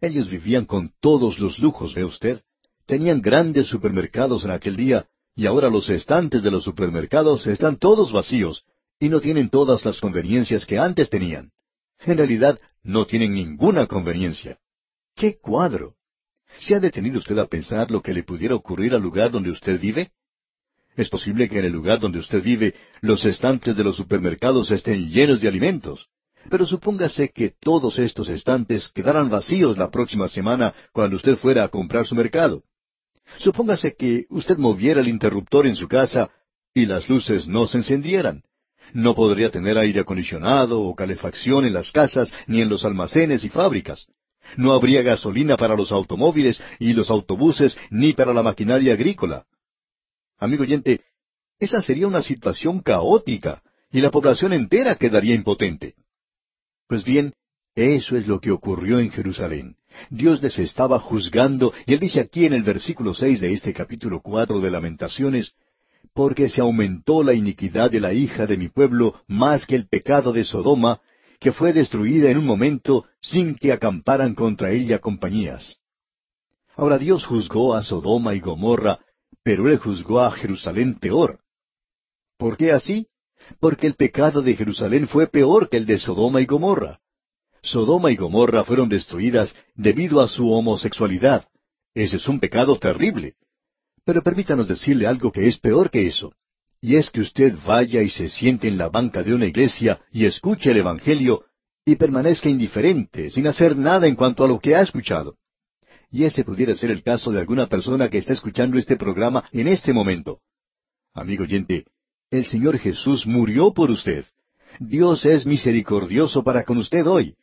Ellos 0.01 0.29
vivían 0.29 0.65
con 0.65 0.93
todos 1.01 1.39
los 1.39 1.59
lujos, 1.59 1.95
¿ve 1.95 2.05
usted? 2.05 2.43
Tenían 2.87 3.21
grandes 3.21 3.67
supermercados 3.67 4.45
en 4.45 4.51
aquel 4.51 4.77
día, 4.77 5.07
y 5.35 5.47
ahora 5.47 5.71
los 5.71 5.89
estantes 5.89 6.43
de 6.43 6.51
los 6.51 6.65
supermercados 6.65 7.47
están 7.47 7.77
todos 7.77 8.13
vacíos, 8.13 8.65
y 8.99 9.09
no 9.09 9.21
tienen 9.21 9.51
todas 9.51 9.85
las 9.85 10.01
conveniencias 10.01 10.67
que 10.67 10.79
antes 10.79 11.11
tenían. 11.11 11.53
En 12.01 12.17
realidad, 12.17 12.59
no 12.83 13.07
tienen 13.07 13.35
ninguna 13.35 13.87
conveniencia. 13.87 14.59
¡Qué 15.15 15.39
cuadro! 15.39 15.95
¿Se 16.59 16.75
ha 16.75 16.81
detenido 16.81 17.19
usted 17.19 17.39
a 17.39 17.47
pensar 17.47 17.91
lo 17.91 18.03
que 18.03 18.13
le 18.13 18.25
pudiera 18.25 18.55
ocurrir 18.55 18.95
al 18.95 19.03
lugar 19.03 19.31
donde 19.31 19.51
usted 19.51 19.81
vive? 19.81 20.11
Es 20.99 21.09
posible 21.09 21.49
que 21.49 21.61
en 21.61 21.65
el 21.65 21.73
lugar 21.73 22.01
donde 22.01 22.19
usted 22.19 22.43
vive 22.43 22.75
los 23.03 23.25
estantes 23.25 23.77
de 23.77 23.85
los 23.85 23.95
supermercados 23.95 24.73
estén 24.73 25.09
llenos 25.09 25.41
de 25.41 25.47
alimentos. 25.47 26.09
Pero 26.51 26.67
supóngase 26.67 27.29
que 27.29 27.53
todos 27.61 28.01
estos 28.01 28.29
estantes 28.29 28.89
quedaran 28.89 29.29
vacíos 29.31 29.79
la 29.79 29.93
próxima 29.93 30.27
semana 30.27 30.75
cuando 30.93 31.15
usted 31.15 31.37
fuera 31.37 31.63
a 31.63 31.69
comprar 31.69 32.05
su 32.05 32.17
mercado. 32.17 32.65
Supóngase 33.37 33.95
que 33.95 34.27
usted 34.29 34.59
moviera 34.59 35.01
el 35.01 35.07
interruptor 35.07 35.69
en 35.69 35.77
su 35.77 35.87
casa 35.87 36.31
y 36.75 36.87
las 36.87 37.09
luces 37.09 37.47
no 37.47 37.69
se 37.69 37.79
encendieran. 37.79 38.43
No 38.93 39.15
podría 39.15 39.53
tener 39.53 39.79
aire 39.79 40.01
acondicionado 40.01 40.81
o 40.81 40.97
calefacción 40.97 41.65
en 41.65 41.75
las 41.75 41.93
casas 41.93 42.33
ni 42.49 42.61
en 42.61 42.69
los 42.69 42.85
almacenes 42.85 43.45
y 43.45 43.51
fábricas. 43.51 44.09
No 44.57 44.73
habría 44.73 45.03
gasolina 45.03 45.57
para 45.57 45.77
los 45.77 45.93
automóviles 45.93 46.61
y 46.81 46.93
los 46.93 47.09
autobuses 47.09 47.79
ni 47.89 48.15
para 48.15 48.35
la 48.35 48.43
maquinaria 48.43 48.95
agrícola. 48.95 49.45
Amigo 50.39 50.63
oyente, 50.63 51.01
esa 51.59 51.83
sería 51.83 52.07
una 52.07 52.23
situación 52.23 52.81
caótica 52.81 53.63
y 53.91 54.01
la 54.01 54.11
población 54.11 54.53
entera 54.53 54.97
quedaría 54.97 55.35
impotente. 55.35 55.95
Pues 56.87 57.05
bien, 57.05 57.35
eso 57.75 58.17
es 58.17 58.27
lo 58.27 58.41
que 58.41 58.51
ocurrió 58.51 59.01
en 59.01 59.11
Jerusalén. 59.11 59.77
Dios 60.11 60.43
les 60.43 60.59
estaba 60.59 60.99
juzgando, 60.99 61.73
y 61.87 61.95
él 61.95 62.01
dice 62.01 62.21
aquí 62.21 62.45
en 62.45 62.53
el 62.53 62.63
versículo 62.63 63.15
seis 63.15 63.41
de 63.41 63.53
este 63.53 63.73
capítulo 63.73 64.21
cuatro 64.21 64.61
de 64.61 64.71
Lamentaciones, 64.71 65.55
porque 66.15 66.49
se 66.49 66.61
aumentó 66.61 67.23
la 67.23 67.35
iniquidad 67.35 67.91
de 67.91 68.01
la 68.01 68.13
hija 68.13 68.47
de 68.47 68.57
mi 68.57 68.69
pueblo 68.69 69.21
más 69.27 69.67
que 69.67 69.77
el 69.77 69.89
pecado 69.89 70.33
de 70.33 70.45
Sodoma, 70.45 71.01
que 71.41 71.53
fue 71.53 71.73
destruida 71.73 72.31
en 72.31 72.39
un 72.39 72.47
momento 72.47 73.07
sin 73.21 73.55
que 73.55 73.73
acamparan 73.73 74.35
contra 74.35 74.71
ella 74.71 74.99
compañías. 74.99 75.79
Ahora 76.77 76.99
Dios 76.99 77.25
juzgó 77.25 77.75
a 77.75 77.83
Sodoma 77.83 78.35
y 78.35 78.41
Gomorra, 78.41 78.99
pero 79.49 79.67
Él 79.67 79.79
juzgó 79.79 80.21
a 80.21 80.31
Jerusalén 80.31 80.99
peor. 80.99 81.39
¿Por 82.37 82.59
qué 82.59 82.71
así? 82.71 83.07
porque 83.61 83.87
el 83.87 83.95
pecado 83.95 84.43
de 84.43 84.55
Jerusalén 84.55 85.09
fue 85.09 85.27
peor 85.27 85.71
que 85.71 85.79
el 85.79 85.87
de 85.87 85.99
Sodoma 85.99 86.43
y 86.43 86.45
Gomorra. 86.45 87.01
Sodoma 87.63 88.13
y 88.13 88.17
Gomorra 88.17 88.63
fueron 88.65 88.91
destruidas 88.91 89.57
debido 89.75 90.21
a 90.21 90.29
su 90.29 90.53
homosexualidad. 90.53 91.49
Ese 91.95 92.17
es 92.17 92.29
un 92.29 92.41
pecado 92.41 92.79
terrible. 92.79 93.37
Pero 94.05 94.21
permítanos 94.21 94.69
decirle 94.69 95.07
algo 95.07 95.33
que 95.33 95.47
es 95.47 95.57
peor 95.57 95.91
que 95.91 96.07
eso. 96.07 96.35
Y 96.83 96.97
es 96.97 97.09
que 97.09 97.23
usted 97.23 97.55
vaya 97.67 98.03
y 98.03 98.11
se 98.11 98.29
siente 98.29 98.69
en 98.69 98.77
la 98.77 98.91
banca 98.91 99.23
de 99.23 99.33
una 99.33 99.47
iglesia 99.47 99.99
y 100.13 100.27
escuche 100.27 100.73
el 100.73 100.77
Evangelio 100.77 101.47
y 101.87 101.97
permanezca 101.97 102.51
indiferente, 102.51 103.31
sin 103.31 103.47
hacer 103.47 103.79
nada 103.79 104.09
en 104.09 104.15
cuanto 104.15 104.45
a 104.45 104.49
lo 104.49 104.61
que 104.61 104.77
ha 104.77 104.83
escuchado. 104.83 105.39
Y 106.11 106.25
ese 106.25 106.45
pudiera 106.45 106.75
ser 106.75 106.91
el 106.91 107.03
caso 107.03 107.31
de 107.31 107.41
alguna 107.41 107.67
persona 107.67 108.09
que 108.09 108.19
está 108.19 108.33
escuchando 108.33 108.79
este 108.79 108.97
programa 108.97 109.45
en 109.53 109.69
este 109.69 109.93
momento. 109.93 110.41
Amigo 111.15 111.45
oyente, 111.45 111.85
el 112.31 112.47
Señor 112.47 112.79
Jesús 112.79 113.27
murió 113.27 113.73
por 113.73 113.91
usted. 113.91 114.25
Dios 114.79 115.25
es 115.27 115.45
misericordioso 115.45 116.43
para 116.43 116.65
con 116.65 116.79
usted 116.79 117.07
hoy. 117.07 117.35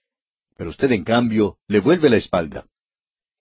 Pero 0.57 0.70
usted, 0.70 0.91
en 0.91 1.03
cambio, 1.03 1.57
le 1.68 1.80
vuelve 1.80 2.09
la 2.09 2.18
espalda. 2.18 2.66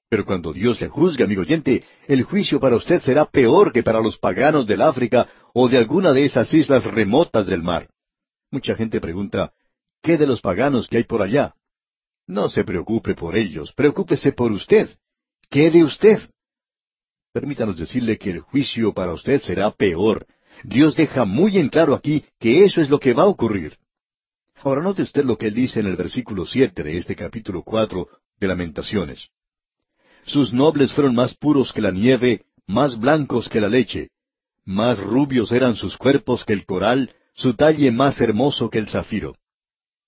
Pero 0.08 0.26
cuando 0.26 0.52
Dios 0.52 0.80
le 0.80 0.88
juzgue, 0.88 1.24
amigo 1.24 1.42
oyente, 1.42 1.82
el 2.06 2.22
juicio 2.24 2.60
para 2.60 2.76
usted 2.76 3.00
será 3.00 3.24
peor 3.24 3.72
que 3.72 3.82
para 3.82 4.00
los 4.00 4.18
paganos 4.18 4.66
del 4.66 4.82
África 4.82 5.28
o 5.54 5.68
de 5.68 5.78
alguna 5.78 6.12
de 6.12 6.24
esas 6.24 6.52
islas 6.52 6.84
remotas 6.84 7.46
del 7.46 7.62
mar. 7.62 7.88
Mucha 8.50 8.74
gente 8.74 9.00
pregunta, 9.00 9.52
¿qué 10.02 10.18
de 10.18 10.26
los 10.26 10.40
paganos 10.40 10.88
que 10.88 10.98
hay 10.98 11.04
por 11.04 11.22
allá? 11.22 11.54
No 12.26 12.48
se 12.48 12.64
preocupe 12.64 13.14
por 13.14 13.36
ellos, 13.36 13.72
preocúpese 13.72 14.32
por 14.32 14.52
usted. 14.52 14.88
¿Qué 15.54 15.70
de 15.70 15.84
usted? 15.84 16.18
Permítanos 17.32 17.78
decirle 17.78 18.18
que 18.18 18.30
el 18.30 18.40
juicio 18.40 18.92
para 18.92 19.12
usted 19.12 19.40
será 19.40 19.70
peor. 19.70 20.26
Dios 20.64 20.96
deja 20.96 21.24
muy 21.24 21.58
en 21.58 21.68
claro 21.68 21.94
aquí 21.94 22.24
que 22.40 22.64
eso 22.64 22.80
es 22.80 22.90
lo 22.90 22.98
que 22.98 23.12
va 23.12 23.22
a 23.22 23.28
ocurrir. 23.28 23.78
Ahora 24.64 24.82
note 24.82 25.02
usted 25.02 25.24
lo 25.24 25.38
que 25.38 25.46
él 25.46 25.54
dice 25.54 25.78
en 25.78 25.86
el 25.86 25.94
versículo 25.94 26.44
siete 26.44 26.82
de 26.82 26.96
este 26.96 27.14
capítulo 27.14 27.62
cuatro 27.62 28.08
de 28.40 28.48
Lamentaciones. 28.48 29.28
Sus 30.24 30.52
nobles 30.52 30.92
fueron 30.92 31.14
más 31.14 31.36
puros 31.36 31.72
que 31.72 31.80
la 31.80 31.92
nieve, 31.92 32.46
más 32.66 32.98
blancos 32.98 33.48
que 33.48 33.60
la 33.60 33.68
leche. 33.68 34.08
Más 34.64 34.98
rubios 34.98 35.52
eran 35.52 35.76
sus 35.76 35.96
cuerpos 35.96 36.44
que 36.44 36.52
el 36.52 36.66
coral, 36.66 37.14
su 37.32 37.54
talle 37.54 37.92
más 37.92 38.20
hermoso 38.20 38.70
que 38.70 38.80
el 38.80 38.88
zafiro. 38.88 39.36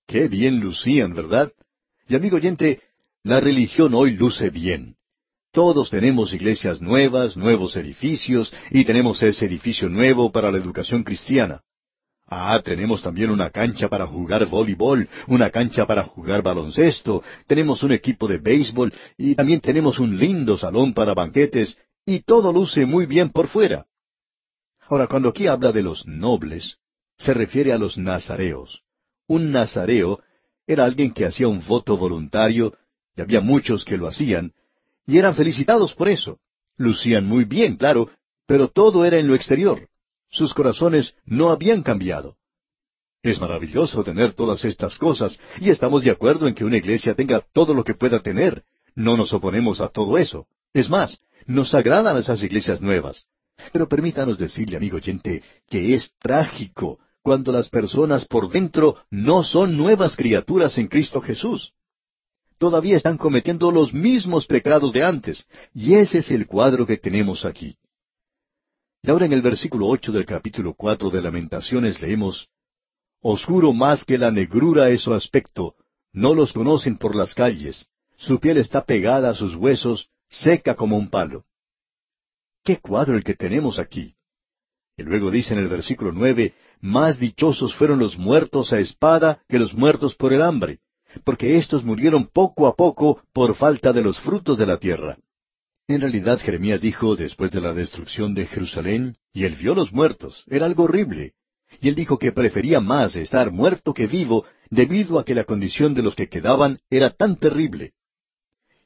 Qué 0.07 0.27
bien 0.27 0.59
lucían, 0.59 1.13
¿verdad? 1.13 1.53
Y 2.09 2.15
amigo 2.15 2.35
oyente, 2.35 2.81
la 3.23 3.39
religión 3.39 3.93
hoy 3.93 4.17
luce 4.17 4.49
bien. 4.49 4.96
Todos 5.57 5.89
tenemos 5.89 6.35
iglesias 6.35 6.81
nuevas, 6.83 7.35
nuevos 7.35 7.75
edificios, 7.77 8.53
y 8.69 8.85
tenemos 8.85 9.23
ese 9.23 9.47
edificio 9.47 9.89
nuevo 9.89 10.31
para 10.31 10.51
la 10.51 10.59
educación 10.59 11.03
cristiana. 11.03 11.63
Ah, 12.27 12.61
tenemos 12.63 13.01
también 13.01 13.31
una 13.31 13.49
cancha 13.49 13.89
para 13.89 14.05
jugar 14.05 14.45
voleibol, 14.45 15.09
una 15.25 15.49
cancha 15.49 15.87
para 15.87 16.03
jugar 16.03 16.43
baloncesto, 16.43 17.23
tenemos 17.47 17.81
un 17.81 17.91
equipo 17.91 18.27
de 18.27 18.37
béisbol 18.37 18.93
y 19.17 19.33
también 19.33 19.59
tenemos 19.59 19.97
un 19.97 20.19
lindo 20.19 20.59
salón 20.59 20.93
para 20.93 21.15
banquetes 21.15 21.75
y 22.05 22.19
todo 22.19 22.53
luce 22.53 22.85
muy 22.85 23.07
bien 23.07 23.31
por 23.31 23.47
fuera. 23.47 23.87
Ahora, 24.87 25.07
cuando 25.07 25.29
aquí 25.29 25.47
habla 25.47 25.71
de 25.71 25.81
los 25.81 26.05
nobles, 26.05 26.77
se 27.17 27.33
refiere 27.33 27.73
a 27.73 27.79
los 27.79 27.97
nazareos. 27.97 28.83
Un 29.27 29.51
nazareo 29.51 30.21
era 30.67 30.85
alguien 30.85 31.15
que 31.15 31.25
hacía 31.25 31.47
un 31.47 31.65
voto 31.65 31.97
voluntario, 31.97 32.77
y 33.15 33.21
había 33.21 33.41
muchos 33.41 33.85
que 33.85 33.97
lo 33.97 34.07
hacían, 34.07 34.53
y 35.07 35.17
eran 35.17 35.33
felicitados 35.33 35.93
por 35.95 36.09
eso. 36.09 36.37
Lucían 36.77 37.25
muy 37.25 37.45
bien, 37.45 37.77
claro, 37.77 38.11
pero 38.45 38.67
todo 38.67 39.05
era 39.05 39.17
en 39.17 39.27
lo 39.27 39.33
exterior. 39.33 39.87
Sus 40.29 40.53
corazones 40.53 41.15
no 41.25 41.49
habían 41.49 41.81
cambiado. 41.81 42.35
Es 43.23 43.41
maravilloso 43.41 44.03
tener 44.03 44.33
todas 44.33 44.63
estas 44.65 44.97
cosas, 44.97 45.39
y 45.59 45.69
estamos 45.69 46.03
de 46.03 46.11
acuerdo 46.11 46.47
en 46.47 46.53
que 46.53 46.65
una 46.65 46.77
iglesia 46.77 47.15
tenga 47.15 47.41
todo 47.53 47.73
lo 47.73 47.83
que 47.83 47.95
pueda 47.95 48.19
tener. 48.19 48.63
No 48.93 49.17
nos 49.17 49.33
oponemos 49.33 49.81
a 49.81 49.87
todo 49.87 50.17
eso. 50.17 50.45
Es 50.73 50.89
más, 50.89 51.19
nos 51.45 51.73
agradan 51.73 52.17
esas 52.17 52.43
iglesias 52.43 52.81
nuevas. 52.81 53.25
Pero 53.71 53.87
permítanos 53.87 54.37
decirle, 54.37 54.77
amigo 54.77 54.97
oyente, 54.97 55.41
que 55.69 55.95
es 55.95 56.13
trágico 56.19 56.99
cuando 57.23 57.51
las 57.51 57.69
personas 57.69 58.25
por 58.25 58.49
dentro 58.49 58.97
no 59.09 59.43
son 59.43 59.75
nuevas 59.75 60.15
criaturas 60.15 60.77
en 60.77 60.87
Cristo 60.87 61.21
Jesús. 61.21 61.73
Todavía 62.57 62.97
están 62.97 63.17
cometiendo 63.17 63.71
los 63.71 63.93
mismos 63.93 64.47
pecados 64.47 64.91
de 64.91 65.03
antes, 65.03 65.45
y 65.73 65.93
ese 65.95 66.19
es 66.19 66.31
el 66.31 66.47
cuadro 66.47 66.87
que 66.87 66.97
tenemos 66.97 67.45
aquí. 67.45 67.77
Y 69.03 69.09
ahora 69.09 69.25
en 69.25 69.33
el 69.33 69.41
versículo 69.41 69.87
ocho 69.87 70.11
del 70.11 70.25
capítulo 70.25 70.73
cuatro 70.73 71.09
de 71.09 71.21
Lamentaciones 71.21 72.01
leemos 72.01 72.49
Oscuro 73.21 73.73
más 73.73 74.03
que 74.03 74.17
la 74.17 74.31
negrura 74.31 74.89
es 74.89 75.01
su 75.01 75.13
aspecto, 75.13 75.75
no 76.13 76.33
los 76.33 76.53
conocen 76.53 76.97
por 76.97 77.15
las 77.15 77.33
calles, 77.33 77.87
su 78.15 78.39
piel 78.39 78.57
está 78.57 78.85
pegada 78.85 79.29
a 79.29 79.35
sus 79.35 79.55
huesos, 79.55 80.09
seca 80.29 80.75
como 80.75 80.97
un 80.97 81.09
palo. 81.09 81.45
¿Qué 82.63 82.77
cuadro 82.77 83.15
el 83.15 83.23
que 83.23 83.35
tenemos 83.35 83.79
aquí? 83.79 84.15
Y 84.97 85.03
luego 85.03 85.29
dice 85.29 85.53
en 85.53 85.59
el 85.59 85.67
versículo 85.67 86.11
nueve, 86.11 86.55
Más 86.81 87.19
dichosos 87.19 87.75
fueron 87.75 87.99
los 87.99 88.17
muertos 88.17 88.73
a 88.73 88.79
espada 88.79 89.43
que 89.47 89.59
los 89.59 89.73
muertos 89.73 90.15
por 90.15 90.33
el 90.33 90.41
hambre, 90.41 90.79
porque 91.23 91.57
éstos 91.57 91.83
murieron 91.83 92.27
poco 92.27 92.67
a 92.67 92.75
poco 92.75 93.21
por 93.33 93.55
falta 93.55 93.93
de 93.93 94.01
los 94.01 94.19
frutos 94.19 94.57
de 94.57 94.65
la 94.65 94.77
tierra. 94.77 95.17
En 95.87 96.01
realidad 96.01 96.39
Jeremías 96.39 96.81
dijo 96.81 97.15
después 97.15 97.51
de 97.51 97.61
la 97.61 97.73
destrucción 97.73 98.33
de 98.33 98.45
Jerusalén, 98.45 99.17
y 99.31 99.45
él 99.45 99.55
vio 99.55 99.73
los 99.73 99.93
muertos, 99.93 100.43
era 100.47 100.65
algo 100.65 100.83
horrible. 100.83 101.33
Y 101.81 101.89
él 101.89 101.95
dijo 101.95 102.17
que 102.17 102.31
prefería 102.31 102.79
más 102.81 103.15
estar 103.15 103.51
muerto 103.51 103.93
que 103.93 104.07
vivo, 104.07 104.45
debido 104.69 105.19
a 105.19 105.25
que 105.25 105.35
la 105.35 105.45
condición 105.45 105.93
de 105.93 106.03
los 106.03 106.15
que 106.15 106.27
quedaban 106.27 106.79
era 106.89 107.11
tan 107.11 107.37
terrible. 107.37 107.93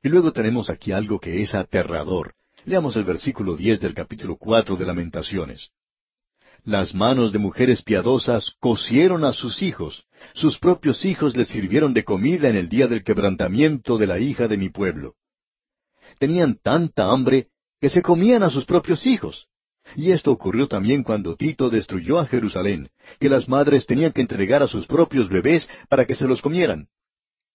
Y 0.04 0.10
luego 0.10 0.32
tenemos 0.32 0.70
aquí 0.70 0.92
algo 0.92 1.20
que 1.20 1.42
es 1.42 1.56
aterrador. 1.56 2.34
Leamos 2.66 2.96
el 2.96 3.04
versículo 3.04 3.56
diez 3.56 3.80
del 3.80 3.94
capítulo 3.94 4.36
cuatro 4.36 4.76
de 4.76 4.86
Lamentaciones. 4.86 5.70
Las 6.64 6.94
manos 6.94 7.32
de 7.32 7.40
mujeres 7.40 7.82
piadosas 7.82 8.56
cosieron 8.60 9.24
a 9.24 9.34
sus 9.34 9.64
hijos, 9.64 10.06
sus 10.34 10.60
propios 10.60 11.06
hijos 11.06 11.36
les 11.36 11.48
sirvieron 11.48 11.94
de 11.94 12.04
comida 12.04 12.50
en 12.50 12.56
el 12.56 12.70
día 12.70 12.88
del 12.88 13.04
quebrantamiento 13.04 13.98
de 13.98 14.08
la 14.08 14.20
hija 14.20 14.48
de 14.48 14.58
mi 14.58 14.70
pueblo 14.70 15.16
tenían 16.22 16.60
tanta 16.62 17.12
hambre 17.12 17.48
que 17.80 17.90
se 17.90 18.04
comían 18.04 18.44
a 18.44 18.52
sus 18.52 18.66
propios 18.66 19.08
hijos. 19.08 19.48
Y 19.96 20.12
esto 20.12 20.32
ocurrió 20.32 20.68
también 20.68 21.04
cuando 21.04 21.36
Tito 21.36 21.72
destruyó 21.72 22.20
a 22.20 22.28
Jerusalén, 22.28 22.92
que 23.20 23.28
las 23.28 23.50
madres 23.50 23.88
tenían 23.88 24.12
que 24.12 24.22
entregar 24.22 24.62
a 24.62 24.68
sus 24.68 24.86
propios 24.86 25.30
bebés 25.30 25.68
para 25.90 26.06
que 26.06 26.14
se 26.14 26.28
los 26.28 26.42
comieran. 26.44 26.88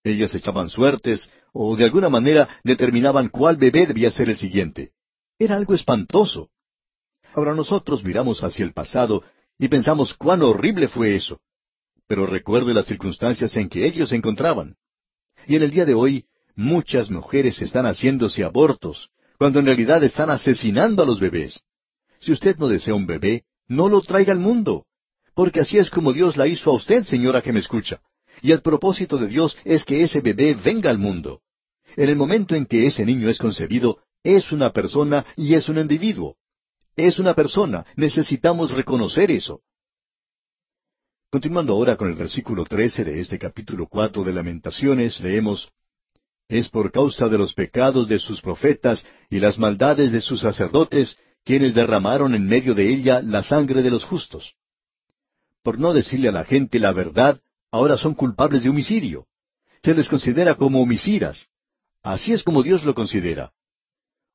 Ellas 0.03 0.35
echaban 0.35 0.69
suertes 0.69 1.31
o 1.53 1.77
de 1.77 1.85
alguna 1.85 2.09
manera 2.09 2.49
determinaban 2.65 3.29
cuál 3.29 3.57
bebé 3.57 3.87
debía 3.87 4.11
ser 4.11 4.29
el 4.29 4.37
siguiente. 4.37 4.91
Era 5.39 5.55
algo 5.55 5.73
espantoso. 5.73 6.51
Ahora 7.35 7.55
nosotros 7.55 8.03
miramos 8.03 8.43
hacia 8.43 8.65
el 8.65 8.73
pasado 8.73 9.23
y 9.59 9.69
pensamos 9.69 10.15
cuán 10.15 10.43
horrible 10.43 10.89
fue 10.89 11.15
eso. 11.15 11.41
Pero 12.07 12.27
recuerde 12.27 12.75
las 12.75 12.87
circunstancias 12.87 13.57
en 13.57 13.69
que 13.69 13.87
ellos 13.87 14.11
se 14.11 14.17
encontraban. 14.17 14.77
Y 15.47 15.57
en 15.57 15.63
el 15.63 15.71
día 15.71 15.85
de 15.85 15.95
hoy 15.95 16.27
Muchas 16.57 17.11
mujeres 17.11 17.61
están 17.61 17.85
haciéndose 17.85 18.43
abortos, 18.43 19.11
cuando 19.37 19.59
en 19.59 19.67
realidad 19.67 20.03
están 20.03 20.31
asesinando 20.31 21.03
a 21.03 21.07
los 21.07 21.21
bebés. 21.21 21.61
Si 22.19 22.33
usted 22.33 22.57
no 22.57 22.67
desea 22.67 22.95
un 22.95 23.07
bebé, 23.07 23.45
no 23.69 23.91
lo 23.91 24.01
traiga 24.01 24.33
al 24.33 24.39
mundo, 24.39 24.87
porque 25.35 25.61
así 25.61 25.77
es 25.77 25.91
como 25.91 26.15
Dios 26.15 26.39
la 26.39 26.47
hizo 26.47 26.71
a 26.71 26.75
usted, 26.75 27.05
señora 27.05 27.43
que 27.43 27.53
me 27.53 27.61
escucha. 27.61 28.01
Y 28.41 28.53
el 28.53 28.63
propósito 28.63 29.19
de 29.19 29.29
Dios 29.29 29.55
es 29.65 29.85
que 29.85 30.03
ese 30.03 30.23
bebé 30.23 30.55
venga 30.55 30.89
al 30.89 30.97
mundo. 30.97 31.43
En 31.95 32.09
el 32.09 32.17
momento 32.17 32.55
en 32.55 32.65
que 32.65 32.87
ese 32.87 33.05
niño 33.05 33.29
es 33.29 33.39
concebido, 33.39 33.99
es 34.23 34.51
una 34.51 34.71
persona 34.71 35.27
y 35.37 35.55
es 35.55 35.69
un 35.69 35.77
individuo. 35.77 36.37
Es 36.97 37.19
una 37.19 37.35
persona, 37.35 37.85
necesitamos 37.97 38.71
reconocer 38.71 39.31
eso. 39.31 39.61
Continuando 41.37 41.75
ahora 41.75 41.97
con 41.97 42.09
el 42.09 42.15
versículo 42.15 42.65
trece 42.65 43.05
de 43.05 43.21
este 43.21 43.39
capítulo 43.39 43.89
cuatro 43.89 44.25
de 44.25 44.33
Lamentaciones, 44.33 45.21
leemos 45.21 45.71
es 46.49 46.71
por 46.71 46.91
causa 46.91 47.29
de 47.29 47.37
los 47.37 47.53
pecados 47.53 48.09
de 48.09 48.19
sus 48.19 48.41
profetas 48.41 49.07
y 49.29 49.39
las 49.39 49.59
maldades 49.59 50.13
de 50.13 50.23
sus 50.23 50.41
sacerdotes, 50.41 51.19
quienes 51.45 51.75
derramaron 51.75 52.35
en 52.35 52.47
medio 52.47 52.75
de 52.75 52.89
ella 52.89 53.21
la 53.21 53.43
sangre 53.43 53.83
de 53.83 53.91
los 53.91 54.03
justos. 54.03 54.55
Por 55.63 55.79
no 55.79 55.93
decirle 55.93 56.31
a 56.31 56.33
la 56.33 56.47
gente 56.47 56.79
la 56.79 56.93
verdad, 56.93 57.39
ahora 57.71 57.99
son 57.99 58.15
culpables 58.15 58.63
de 58.63 58.71
homicidio. 58.71 59.27
Se 59.83 59.95
les 59.95 60.09
considera 60.09 60.55
como 60.55 60.81
homicidas. 60.81 61.49
Así 62.03 62.33
es 62.33 62.43
como 62.43 62.63
Dios 62.63 62.83
lo 62.83 62.95
considera. 62.95 63.53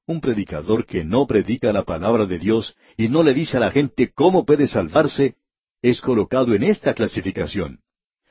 Un 0.05 0.21
predicador 0.21 0.85
que 0.85 1.03
no 1.03 1.25
predica 1.25 1.73
la 1.73 1.81
palabra 1.81 2.27
de 2.27 2.37
Dios 2.37 2.75
y 2.95 3.09
no 3.09 3.23
le 3.23 3.33
dice 3.33 3.57
a 3.57 3.59
la 3.59 3.71
gente 3.71 4.11
cómo 4.13 4.45
puede 4.45 4.67
salvarse, 4.67 5.35
es 5.82 6.01
colocado 6.01 6.53
en 6.53 6.63
esta 6.63 6.93
clasificación. 6.93 7.79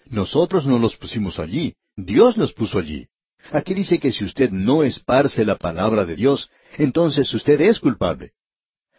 Nosotros 0.06 0.66
no 0.66 0.78
los 0.78 0.96
pusimos 0.96 1.38
allí, 1.38 1.74
Dios 1.96 2.36
los 2.36 2.52
puso 2.52 2.78
allí. 2.78 3.08
Aquí 3.52 3.74
dice 3.74 3.98
que 3.98 4.12
si 4.12 4.24
usted 4.24 4.50
no 4.50 4.82
esparce 4.82 5.44
la 5.44 5.56
palabra 5.56 6.04
de 6.04 6.16
Dios, 6.16 6.50
entonces 6.76 7.32
usted 7.32 7.60
es 7.60 7.78
culpable. 7.78 8.32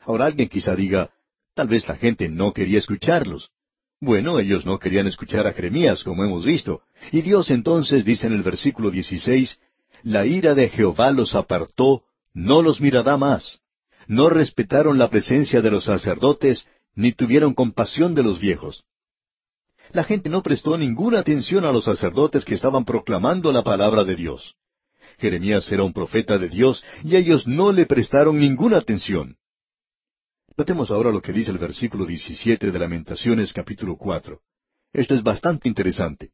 Ahora 0.02 0.26
alguien 0.26 0.49
quizá 0.49 0.76
diga, 0.76 1.12
tal 1.54 1.68
vez 1.68 1.88
la 1.88 1.95
gente 1.95 2.28
no 2.28 2.54
quería 2.54 2.80
escucharlos. 2.80 3.52
Bueno, 3.99 4.39
ellos 4.39 4.66
no 4.66 4.80
querían 4.80 5.06
escuchar 5.06 5.45
a 5.45 5.54
Jeremías, 5.54 6.04
como 6.04 6.24
hemos 6.24 6.43
visto. 6.43 6.82
Y 7.12 7.22
Dios 7.22 7.52
entonces 7.52 8.04
dice 8.04 8.28
en 8.28 8.34
el 8.34 8.41
versículo 8.41 8.89
16, 8.89 9.60
La 10.02 10.26
ira 10.26 10.56
de 10.56 10.70
Jehová 10.70 11.12
los 11.12 11.36
apartó, 11.36 12.04
no 12.34 12.64
los 12.64 12.82
mirará 12.82 13.18
más. 13.18 13.60
No 14.08 14.30
respetaron 14.30 14.97
la 14.97 15.10
presencia 15.10 15.62
de 15.62 15.70
los 15.70 15.84
sacerdotes, 15.84 16.66
ni 16.96 17.12
tuvieron 17.14 17.54
compasión 17.54 18.16
de 18.16 18.24
los 18.24 18.39
viejos. 18.39 18.84
La 19.92 20.04
gente 20.04 20.30
no 20.30 20.42
prestó 20.42 20.78
ninguna 20.78 21.20
atención 21.20 21.66
a 21.66 21.72
los 21.72 21.86
sacerdotes 21.86 22.46
que 22.46 22.54
estaban 22.54 22.86
proclamando 22.86 23.52
la 23.52 23.64
palabra 23.64 24.04
de 24.04 24.16
Dios. 24.16 24.56
Jeremías 25.18 25.70
era 25.72 25.84
un 25.84 25.94
profeta 25.94 26.38
de 26.38 26.50
Dios 26.50 26.84
y 27.04 27.16
ellos 27.16 27.46
no 27.46 27.72
le 27.72 27.86
prestaron 27.86 28.39
ninguna 28.39 28.78
atención. 28.78 29.38
Notemos 30.58 30.92
ahora 30.92 31.12
lo 31.12 31.22
que 31.22 31.34
dice 31.34 31.52
el 31.52 31.58
versículo 31.58 32.06
17 32.06 32.72
de 32.72 32.80
Lamentaciones 32.80 33.54
capítulo 33.54 33.98
4. 33.98 34.39
Esto 34.94 35.16
es 35.16 35.24
bastante 35.24 35.68
interesante. 35.68 36.32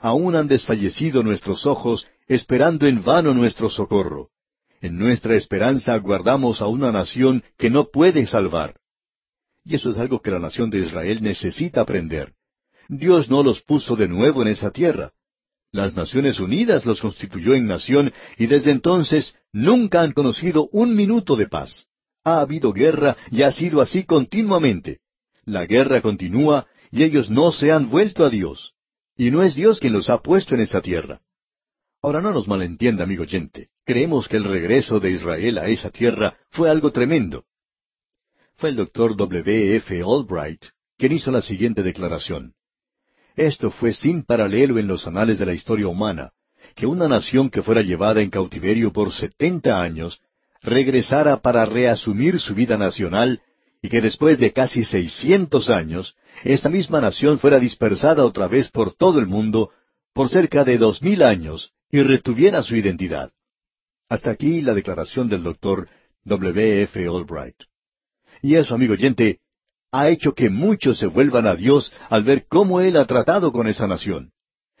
Aún 0.00 0.36
han 0.36 0.48
desfallecido 0.48 1.22
nuestros 1.22 1.66
ojos, 1.66 2.06
esperando 2.26 2.86
en 2.86 3.02
vano 3.02 3.32
nuestro 3.34 3.70
socorro. 3.70 4.30
En 4.80 4.98
nuestra 4.98 5.34
esperanza 5.34 5.94
aguardamos 5.94 6.60
a 6.60 6.66
una 6.66 6.92
nación 6.92 7.42
que 7.56 7.70
no 7.70 7.88
puede 7.90 8.26
salvar. 8.26 8.76
Y 9.66 9.74
eso 9.74 9.90
es 9.90 9.98
algo 9.98 10.22
que 10.22 10.30
la 10.30 10.38
nación 10.38 10.70
de 10.70 10.78
Israel 10.78 11.20
necesita 11.22 11.80
aprender. 11.80 12.32
Dios 12.88 13.28
no 13.28 13.42
los 13.42 13.62
puso 13.62 13.96
de 13.96 14.06
nuevo 14.06 14.42
en 14.42 14.48
esa 14.48 14.70
tierra. 14.70 15.10
Las 15.72 15.96
Naciones 15.96 16.38
Unidas 16.38 16.86
los 16.86 17.00
constituyó 17.00 17.52
en 17.52 17.66
nación 17.66 18.12
y 18.38 18.46
desde 18.46 18.70
entonces 18.70 19.34
nunca 19.52 20.02
han 20.02 20.12
conocido 20.12 20.68
un 20.70 20.94
minuto 20.94 21.34
de 21.34 21.48
paz. 21.48 21.86
Ha 22.22 22.40
habido 22.40 22.72
guerra 22.72 23.16
y 23.32 23.42
ha 23.42 23.50
sido 23.50 23.80
así 23.80 24.04
continuamente. 24.04 25.00
La 25.44 25.66
guerra 25.66 26.00
continúa 26.00 26.68
y 26.92 27.02
ellos 27.02 27.28
no 27.28 27.50
se 27.50 27.72
han 27.72 27.90
vuelto 27.90 28.24
a 28.24 28.30
Dios. 28.30 28.74
Y 29.16 29.32
no 29.32 29.42
es 29.42 29.56
Dios 29.56 29.80
quien 29.80 29.94
los 29.94 30.10
ha 30.10 30.22
puesto 30.22 30.54
en 30.54 30.60
esa 30.60 30.80
tierra. 30.80 31.20
Ahora 32.02 32.20
no 32.20 32.30
nos 32.30 32.46
malentienda, 32.46 33.02
amigo 33.02 33.24
oyente. 33.24 33.70
Creemos 33.84 34.28
que 34.28 34.36
el 34.36 34.44
regreso 34.44 35.00
de 35.00 35.10
Israel 35.10 35.58
a 35.58 35.66
esa 35.66 35.90
tierra 35.90 36.36
fue 36.50 36.70
algo 36.70 36.92
tremendo. 36.92 37.44
Fue 38.56 38.70
el 38.70 38.76
doctor 38.76 39.16
W. 39.16 39.76
F. 39.76 40.02
Albright 40.02 40.64
quien 40.98 41.12
hizo 41.12 41.30
la 41.30 41.42
siguiente 41.42 41.82
declaración. 41.82 42.54
Esto 43.36 43.70
fue 43.70 43.92
sin 43.92 44.22
paralelo 44.22 44.78
en 44.78 44.86
los 44.86 45.06
anales 45.06 45.38
de 45.38 45.44
la 45.44 45.52
historia 45.52 45.88
humana, 45.88 46.32
que 46.74 46.86
una 46.86 47.06
nación 47.06 47.50
que 47.50 47.62
fuera 47.62 47.82
llevada 47.82 48.22
en 48.22 48.30
cautiverio 48.30 48.94
por 48.94 49.12
setenta 49.12 49.82
años 49.82 50.22
regresara 50.62 51.36
para 51.42 51.66
reasumir 51.66 52.40
su 52.40 52.54
vida 52.54 52.78
nacional 52.78 53.42
y 53.82 53.90
que 53.90 54.00
después 54.00 54.38
de 54.38 54.54
casi 54.54 54.84
seiscientos 54.84 55.68
años, 55.68 56.16
esta 56.42 56.70
misma 56.70 57.02
nación 57.02 57.38
fuera 57.38 57.58
dispersada 57.58 58.24
otra 58.24 58.48
vez 58.48 58.70
por 58.70 58.94
todo 58.94 59.18
el 59.18 59.26
mundo 59.26 59.70
por 60.14 60.30
cerca 60.30 60.64
de 60.64 60.78
dos 60.78 61.02
mil 61.02 61.22
años 61.22 61.72
y 61.90 62.02
retuviera 62.02 62.62
su 62.62 62.74
identidad. 62.74 63.32
Hasta 64.08 64.30
aquí 64.30 64.62
la 64.62 64.72
declaración 64.72 65.28
del 65.28 65.42
doctor 65.42 65.88
W. 66.24 66.82
F. 66.84 67.06
Albright. 67.06 67.56
Y 68.42 68.54
eso, 68.54 68.74
amigo 68.74 68.94
oyente, 68.94 69.40
ha 69.92 70.08
hecho 70.08 70.34
que 70.34 70.50
muchos 70.50 70.98
se 70.98 71.06
vuelvan 71.06 71.46
a 71.46 71.54
Dios 71.54 71.92
al 72.10 72.24
ver 72.24 72.46
cómo 72.48 72.80
Él 72.80 72.96
ha 72.96 73.06
tratado 73.06 73.52
con 73.52 73.68
esa 73.68 73.86
nación. 73.86 74.32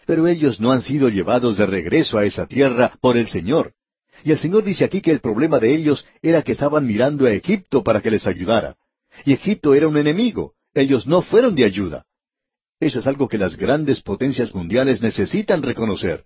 Pero 0.06 0.26
ellos 0.26 0.60
no 0.60 0.72
han 0.72 0.82
sido 0.82 1.08
llevados 1.08 1.56
de 1.56 1.66
regreso 1.66 2.18
a 2.18 2.24
esa 2.24 2.46
tierra 2.46 2.92
por 3.00 3.16
el 3.16 3.26
Señor. 3.26 3.72
Y 4.24 4.30
el 4.30 4.38
Señor 4.38 4.64
dice 4.64 4.84
aquí 4.84 5.00
que 5.00 5.10
el 5.10 5.20
problema 5.20 5.58
de 5.58 5.74
ellos 5.74 6.06
era 6.22 6.42
que 6.42 6.52
estaban 6.52 6.86
mirando 6.86 7.26
a 7.26 7.32
Egipto 7.32 7.82
para 7.82 8.00
que 8.00 8.10
les 8.10 8.26
ayudara. 8.26 8.76
Y 9.24 9.32
Egipto 9.32 9.74
era 9.74 9.88
un 9.88 9.96
enemigo. 9.96 10.54
Ellos 10.74 11.06
no 11.06 11.22
fueron 11.22 11.54
de 11.54 11.64
ayuda. 11.64 12.04
Eso 12.78 12.98
es 12.98 13.06
algo 13.06 13.28
que 13.28 13.38
las 13.38 13.56
grandes 13.56 14.02
potencias 14.02 14.54
mundiales 14.54 15.00
necesitan 15.02 15.62
reconocer. 15.62 16.24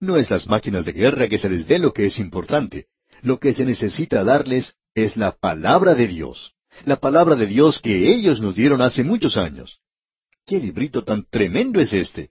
No 0.00 0.16
es 0.16 0.30
las 0.30 0.46
máquinas 0.46 0.84
de 0.84 0.92
guerra 0.92 1.28
que 1.28 1.38
se 1.38 1.48
les 1.48 1.66
dé 1.66 1.78
lo 1.78 1.92
que 1.92 2.06
es 2.06 2.18
importante. 2.18 2.86
Lo 3.22 3.38
que 3.38 3.54
se 3.54 3.64
necesita 3.64 4.24
darles 4.24 4.74
es 4.94 5.16
la 5.16 5.32
palabra 5.32 5.94
de 5.94 6.08
Dios. 6.08 6.55
La 6.84 6.96
palabra 6.96 7.36
de 7.36 7.46
Dios 7.46 7.80
que 7.80 8.12
ellos 8.12 8.40
nos 8.40 8.54
dieron 8.54 8.80
hace 8.82 9.02
muchos 9.02 9.36
años. 9.36 9.80
¿Qué 10.44 10.60
librito 10.60 11.02
tan 11.02 11.24
tremendo 11.28 11.80
es 11.80 11.92
este? 11.92 12.30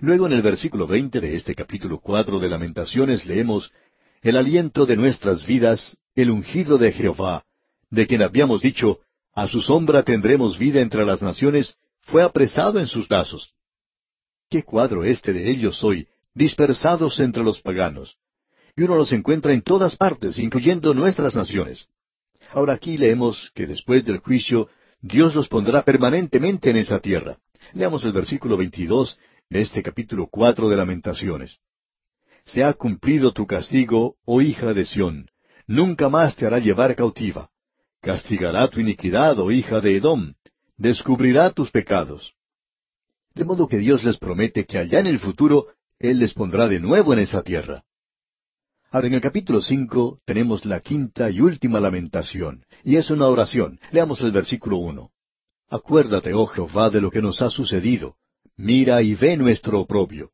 Luego 0.00 0.26
en 0.26 0.32
el 0.32 0.42
versículo 0.42 0.86
veinte 0.86 1.20
de 1.20 1.34
este 1.34 1.54
capítulo 1.54 1.98
cuatro 2.00 2.38
de 2.38 2.48
Lamentaciones 2.48 3.26
leemos 3.26 3.72
el 4.22 4.36
aliento 4.36 4.86
de 4.86 4.96
nuestras 4.96 5.46
vidas, 5.46 5.96
el 6.14 6.30
ungido 6.30 6.78
de 6.78 6.92
Jehová, 6.92 7.44
de 7.90 8.06
quien 8.06 8.22
habíamos 8.22 8.62
dicho, 8.62 9.00
a 9.32 9.48
su 9.48 9.60
sombra 9.60 10.02
tendremos 10.02 10.58
vida 10.58 10.80
entre 10.80 11.04
las 11.04 11.22
naciones, 11.22 11.76
fue 12.02 12.22
apresado 12.22 12.78
en 12.78 12.86
sus 12.86 13.08
brazos. 13.08 13.52
¿Qué 14.48 14.62
cuadro 14.62 15.04
este 15.04 15.32
de 15.32 15.50
ellos 15.50 15.82
hoy, 15.82 16.08
dispersados 16.34 17.18
entre 17.20 17.42
los 17.42 17.60
paganos? 17.60 18.16
Y 18.76 18.82
uno 18.82 18.96
los 18.96 19.12
encuentra 19.12 19.52
en 19.52 19.62
todas 19.62 19.96
partes, 19.96 20.38
incluyendo 20.38 20.94
nuestras 20.94 21.34
naciones. 21.34 21.88
Ahora 22.52 22.74
aquí 22.74 22.96
leemos 22.96 23.50
que 23.54 23.66
después 23.66 24.04
del 24.04 24.18
juicio, 24.18 24.68
Dios 25.00 25.34
los 25.34 25.48
pondrá 25.48 25.82
permanentemente 25.82 26.70
en 26.70 26.76
esa 26.76 27.00
tierra. 27.00 27.38
Leamos 27.72 28.04
el 28.04 28.12
versículo 28.12 28.56
22 28.56 29.18
de 29.48 29.60
este 29.60 29.82
capítulo 29.82 30.28
cuatro 30.28 30.68
de 30.68 30.76
Lamentaciones 30.76 31.58
se 32.44 32.64
ha 32.64 32.72
cumplido 32.72 33.32
tu 33.32 33.46
castigo, 33.46 34.16
oh 34.24 34.40
hija 34.40 34.74
de 34.74 34.84
Sión. 34.84 35.28
Nunca 35.66 36.08
más 36.08 36.36
te 36.36 36.46
hará 36.46 36.58
llevar 36.58 36.96
cautiva. 36.96 37.50
Castigará 38.00 38.66
tu 38.68 38.80
iniquidad, 38.80 39.38
oh 39.38 39.50
hija 39.50 39.80
de 39.80 39.96
Edom. 39.96 40.34
Descubrirá 40.76 41.50
tus 41.50 41.70
pecados. 41.70 42.32
De 43.34 43.44
modo 43.44 43.68
que 43.68 43.78
Dios 43.78 44.02
les 44.02 44.18
promete 44.18 44.64
que 44.64 44.78
allá 44.78 44.98
en 44.98 45.06
el 45.06 45.20
futuro 45.20 45.66
Él 45.98 46.18
les 46.18 46.34
pondrá 46.34 46.66
de 46.66 46.80
nuevo 46.80 47.12
en 47.12 47.20
esa 47.20 47.42
tierra. 47.42 47.84
Ahora 48.92 49.06
en 49.06 49.14
el 49.14 49.20
capítulo 49.20 49.60
cinco 49.60 50.18
tenemos 50.24 50.64
la 50.64 50.80
quinta 50.80 51.30
y 51.30 51.40
última 51.40 51.78
lamentación, 51.78 52.64
y 52.82 52.96
es 52.96 53.10
una 53.10 53.28
oración. 53.28 53.78
Leamos 53.92 54.20
el 54.20 54.32
versículo 54.32 54.78
uno. 54.78 55.12
Acuérdate, 55.68 56.34
oh 56.34 56.46
Jehová, 56.46 56.90
de 56.90 57.00
lo 57.00 57.12
que 57.12 57.22
nos 57.22 57.40
ha 57.40 57.50
sucedido. 57.50 58.16
Mira 58.56 59.00
y 59.02 59.14
ve 59.14 59.36
nuestro 59.36 59.78
oprobio. 59.78 60.32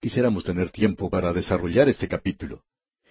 Quisiéramos 0.00 0.44
tener 0.44 0.70
tiempo 0.70 1.10
para 1.10 1.32
desarrollar 1.32 1.88
este 1.88 2.06
capítulo. 2.06 2.62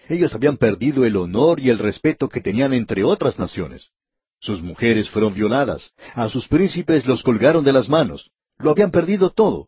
Ellos 0.08 0.34
habían 0.34 0.56
perdido 0.56 1.04
el 1.04 1.18
honor 1.18 1.60
y 1.60 1.70
el 1.70 1.78
respeto 1.78 2.30
que 2.30 2.40
tenían 2.40 2.72
entre 2.72 3.04
otras 3.04 3.38
naciones. 3.38 3.90
Sus 4.40 4.62
mujeres 4.62 5.10
fueron 5.10 5.34
violadas, 5.34 5.92
a 6.14 6.30
sus 6.30 6.48
príncipes 6.48 7.06
los 7.06 7.22
colgaron 7.22 7.66
de 7.66 7.74
las 7.74 7.90
manos, 7.90 8.32
lo 8.60 8.72
habían 8.72 8.92
perdido 8.92 9.30
todo. 9.30 9.68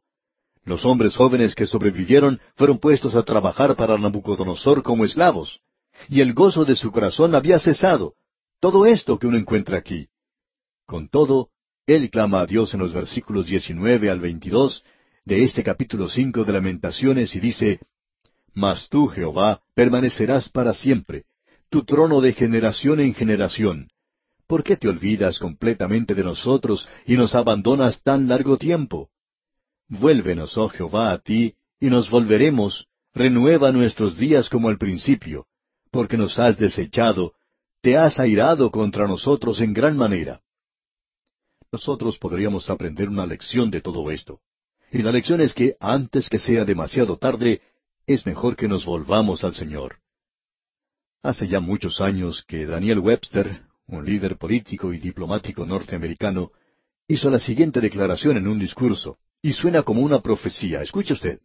Los 0.70 0.86
hombres 0.86 1.16
jóvenes 1.16 1.56
que 1.56 1.66
sobrevivieron 1.66 2.40
fueron 2.56 2.78
puestos 2.78 3.16
a 3.16 3.24
trabajar 3.24 3.76
para 3.76 3.98
Nabucodonosor 3.98 4.84
como 4.84 5.04
esclavos, 5.04 5.62
y 6.08 6.22
el 6.22 6.36
gozo 6.36 6.64
de 6.64 6.76
su 6.76 6.92
corazón 6.92 7.34
había 7.34 7.60
cesado. 7.60 8.14
Todo 8.60 8.86
esto 8.86 9.18
que 9.18 9.26
uno 9.26 9.40
encuentra 9.40 9.80
aquí. 9.80 10.10
Con 10.86 11.10
todo, 11.10 11.50
él 11.88 12.12
clama 12.12 12.42
a 12.42 12.46
Dios 12.46 12.72
en 12.76 12.82
los 12.82 12.94
versículos 12.94 13.48
19 13.48 14.12
al 14.12 14.20
22 14.20 14.84
de 15.26 15.44
este 15.44 15.64
capítulo 15.64 16.08
cinco 16.08 16.44
de 16.44 16.54
Lamentaciones 16.54 17.34
y 17.34 17.40
dice, 17.40 17.80
Mas 18.54 18.90
tú, 18.90 19.08
Jehová, 19.08 19.62
permanecerás 19.74 20.50
para 20.50 20.76
siempre, 20.76 21.24
tu 21.72 21.84
trono 21.84 22.22
de 22.22 22.34
generación 22.34 23.00
en 23.00 23.16
generación. 23.16 23.90
¿Por 24.46 24.64
qué 24.64 24.78
te 24.78 24.88
olvidas 24.88 25.40
completamente 25.40 26.14
de 26.14 26.24
nosotros 26.24 26.88
y 27.08 27.16
nos 27.16 27.34
abandonas 27.34 28.04
tan 28.04 28.28
largo 28.28 28.58
tiempo? 28.58 29.10
Vuélvenos, 29.90 30.56
oh 30.56 30.70
Jehová, 30.70 31.12
a 31.12 31.18
ti, 31.18 31.56
y 31.80 31.90
nos 31.90 32.12
volveremos, 32.12 32.88
renueva 33.14 33.72
nuestros 33.72 34.18
días 34.18 34.48
como 34.48 34.70
al 34.70 34.78
principio, 34.78 35.48
porque 35.92 36.16
nos 36.16 36.38
has 36.38 36.58
desechado, 36.60 37.34
te 37.82 37.98
has 37.98 38.20
airado 38.20 38.70
contra 38.70 39.08
nosotros 39.08 39.60
en 39.62 39.74
gran 39.74 39.98
manera. 39.98 40.42
Nosotros 41.72 42.20
podríamos 42.20 42.70
aprender 42.70 43.10
una 43.10 43.26
lección 43.26 43.72
de 43.72 43.82
todo 43.82 44.12
esto. 44.12 44.42
Y 44.92 45.00
la 45.02 45.12
lección 45.12 45.42
es 45.42 45.54
que 45.54 45.76
antes 45.80 46.30
que 46.30 46.40
sea 46.40 46.66
demasiado 46.66 47.18
tarde, 47.18 47.62
es 48.06 48.26
mejor 48.26 48.56
que 48.56 48.68
nos 48.68 48.86
volvamos 48.86 49.44
al 49.44 49.56
Señor. 49.56 49.98
Hace 51.24 51.48
ya 51.48 51.60
muchos 51.60 52.00
años 52.00 52.44
que 52.48 52.66
Daniel 52.66 53.00
Webster, 53.00 53.64
un 53.88 54.06
líder 54.06 54.38
político 54.38 54.94
y 54.94 55.00
diplomático 55.00 55.66
norteamericano, 55.66 56.52
hizo 57.08 57.30
la 57.30 57.40
siguiente 57.40 57.82
declaración 57.82 58.38
en 58.38 58.48
un 58.48 58.60
discurso, 58.60 59.18
y 59.42 59.54
suena 59.54 59.84
como 59.84 60.02
una 60.02 60.22
profecía. 60.22 60.82
Escuche 60.82 61.14
usted. 61.14 61.40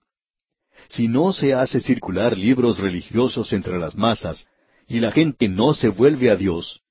Si 0.88 1.08
no 1.08 1.32
se 1.32 1.54
hace 1.54 1.80
circular 1.80 2.36
libros 2.36 2.78
religiosos 2.78 3.52
entre 3.52 3.78
las 3.78 3.96
masas, 3.96 4.48
y 4.86 5.00
la 5.00 5.12
gente 5.12 5.48
no 5.48 5.72
se 5.72 5.88
vuelve 5.88 6.30
a 6.30 6.36
Dios, 6.36 6.82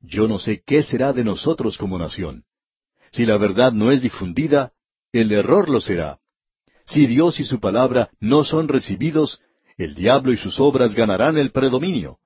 yo 0.00 0.28
no 0.28 0.38
sé 0.38 0.62
qué 0.64 0.82
será 0.82 1.12
de 1.12 1.24
nosotros 1.24 1.76
como 1.76 1.98
nación. 1.98 2.44
Si 3.10 3.26
la 3.26 3.36
verdad 3.36 3.72
no 3.72 3.90
es 3.90 4.02
difundida, 4.02 4.72
el 5.12 5.32
error 5.32 5.68
lo 5.68 5.80
será. 5.80 6.18
Si 6.86 7.06
Dios 7.06 7.40
y 7.40 7.44
su 7.44 7.60
palabra 7.60 8.10
no 8.20 8.44
son 8.44 8.68
recibidos, 8.68 9.40
el 9.76 9.94
diablo 9.94 10.32
y 10.32 10.36
sus 10.36 10.60
obras 10.60 10.94
ganarán 10.94 11.38
el 11.38 11.50
predominio. 11.50 12.18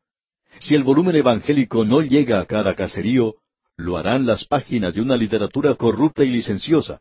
Si 0.60 0.74
el 0.74 0.82
volumen 0.82 1.14
evangélico 1.16 1.84
no 1.84 2.02
llega 2.02 2.40
a 2.40 2.46
cada 2.46 2.74
caserío, 2.74 3.36
lo 3.76 3.96
harán 3.96 4.26
las 4.26 4.44
páginas 4.44 4.94
de 4.94 5.00
una 5.00 5.16
literatura 5.16 5.74
corrupta 5.76 6.24
y 6.24 6.28
licenciosa. 6.28 7.00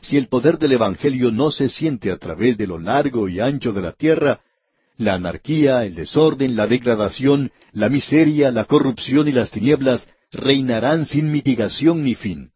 Si 0.00 0.16
el 0.16 0.28
poder 0.28 0.58
del 0.58 0.72
Evangelio 0.72 1.30
no 1.30 1.50
se 1.50 1.68
siente 1.68 2.10
a 2.10 2.16
través 2.16 2.56
de 2.56 2.66
lo 2.66 2.78
largo 2.78 3.28
y 3.28 3.40
ancho 3.40 3.72
de 3.72 3.82
la 3.82 3.92
tierra, 3.92 4.40
la 4.96 5.14
anarquía, 5.14 5.84
el 5.84 5.94
desorden, 5.94 6.56
la 6.56 6.66
degradación, 6.66 7.52
la 7.72 7.88
miseria, 7.88 8.50
la 8.50 8.64
corrupción 8.64 9.28
y 9.28 9.32
las 9.32 9.50
tinieblas 9.50 10.08
reinarán 10.30 11.04
sin 11.04 11.30
mitigación 11.30 12.02
ni 12.02 12.14
fin. 12.14 12.52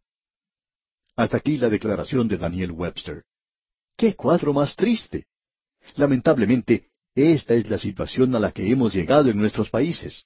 Hasta 1.16 1.39
aquí 1.39 1.57
la 1.57 1.68
declaración 1.68 2.28
de 2.28 2.37
Daniel 2.37 2.72
Webster. 2.72 3.24
¡Qué 3.97 4.14
cuadro 4.14 4.53
más 4.53 4.76
triste! 4.76 5.26
Lamentablemente, 5.95 6.89
esta 7.14 7.55
es 7.55 7.68
la 7.70 7.78
situación 7.78 8.34
a 8.34 8.41
la 8.41 8.53
que 8.53 8.70
hemos 8.70 8.95
llegado 8.95 9.30
en 9.30 9.39
nuestros 9.39 9.70
países. 9.70 10.24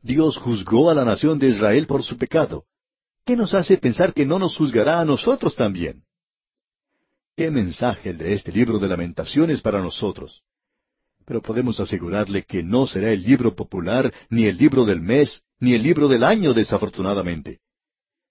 Dios 0.00 0.38
juzgó 0.38 0.90
a 0.90 0.94
la 0.94 1.04
nación 1.04 1.38
de 1.38 1.48
Israel 1.48 1.86
por 1.86 2.02
su 2.02 2.16
pecado. 2.16 2.64
¿Qué 3.26 3.36
nos 3.36 3.52
hace 3.52 3.76
pensar 3.76 4.14
que 4.14 4.24
no 4.24 4.38
nos 4.38 4.56
juzgará 4.56 5.00
a 5.00 5.04
nosotros 5.04 5.54
también? 5.54 6.04
Qué 7.38 7.52
mensaje 7.52 8.10
el 8.10 8.18
de 8.18 8.32
este 8.32 8.50
libro 8.50 8.80
de 8.80 8.88
lamentaciones 8.88 9.62
para 9.62 9.80
nosotros. 9.80 10.42
Pero 11.24 11.40
podemos 11.40 11.78
asegurarle 11.78 12.42
que 12.42 12.64
no 12.64 12.84
será 12.84 13.12
el 13.12 13.22
libro 13.22 13.54
popular, 13.54 14.12
ni 14.28 14.46
el 14.46 14.58
libro 14.58 14.84
del 14.84 15.00
mes, 15.00 15.44
ni 15.60 15.72
el 15.72 15.84
libro 15.84 16.08
del 16.08 16.24
año, 16.24 16.52
desafortunadamente. 16.52 17.60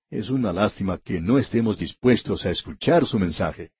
Es 0.10 0.30
una 0.30 0.52
lástima 0.52 0.98
que 0.98 1.22
no 1.22 1.38
estemos 1.38 1.78
dispuestos 1.78 2.46
a 2.46 2.50
escuchar 2.50 3.06
su 3.06 3.18
mensaje. 3.18 3.72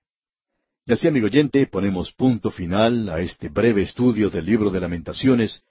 Y 0.86 0.94
así, 0.94 1.10
amigo 1.10 1.26
oyente, 1.26 1.68
ponemos 1.68 2.14
punto 2.14 2.50
final 2.50 3.10
a 3.10 3.20
este 3.20 3.50
breve 3.50 3.82
estudio 3.82 4.30
del 4.30 4.46
libro 4.46 4.70
de 4.70 4.80
lamentaciones 4.80 5.62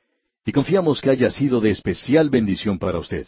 y 0.44 0.52
confiamos 0.52 1.00
que 1.00 1.08
haya 1.08 1.30
sido 1.30 1.62
de 1.62 1.70
especial 1.70 2.28
bendición 2.28 2.78
para 2.78 2.98
usted. 2.98 3.26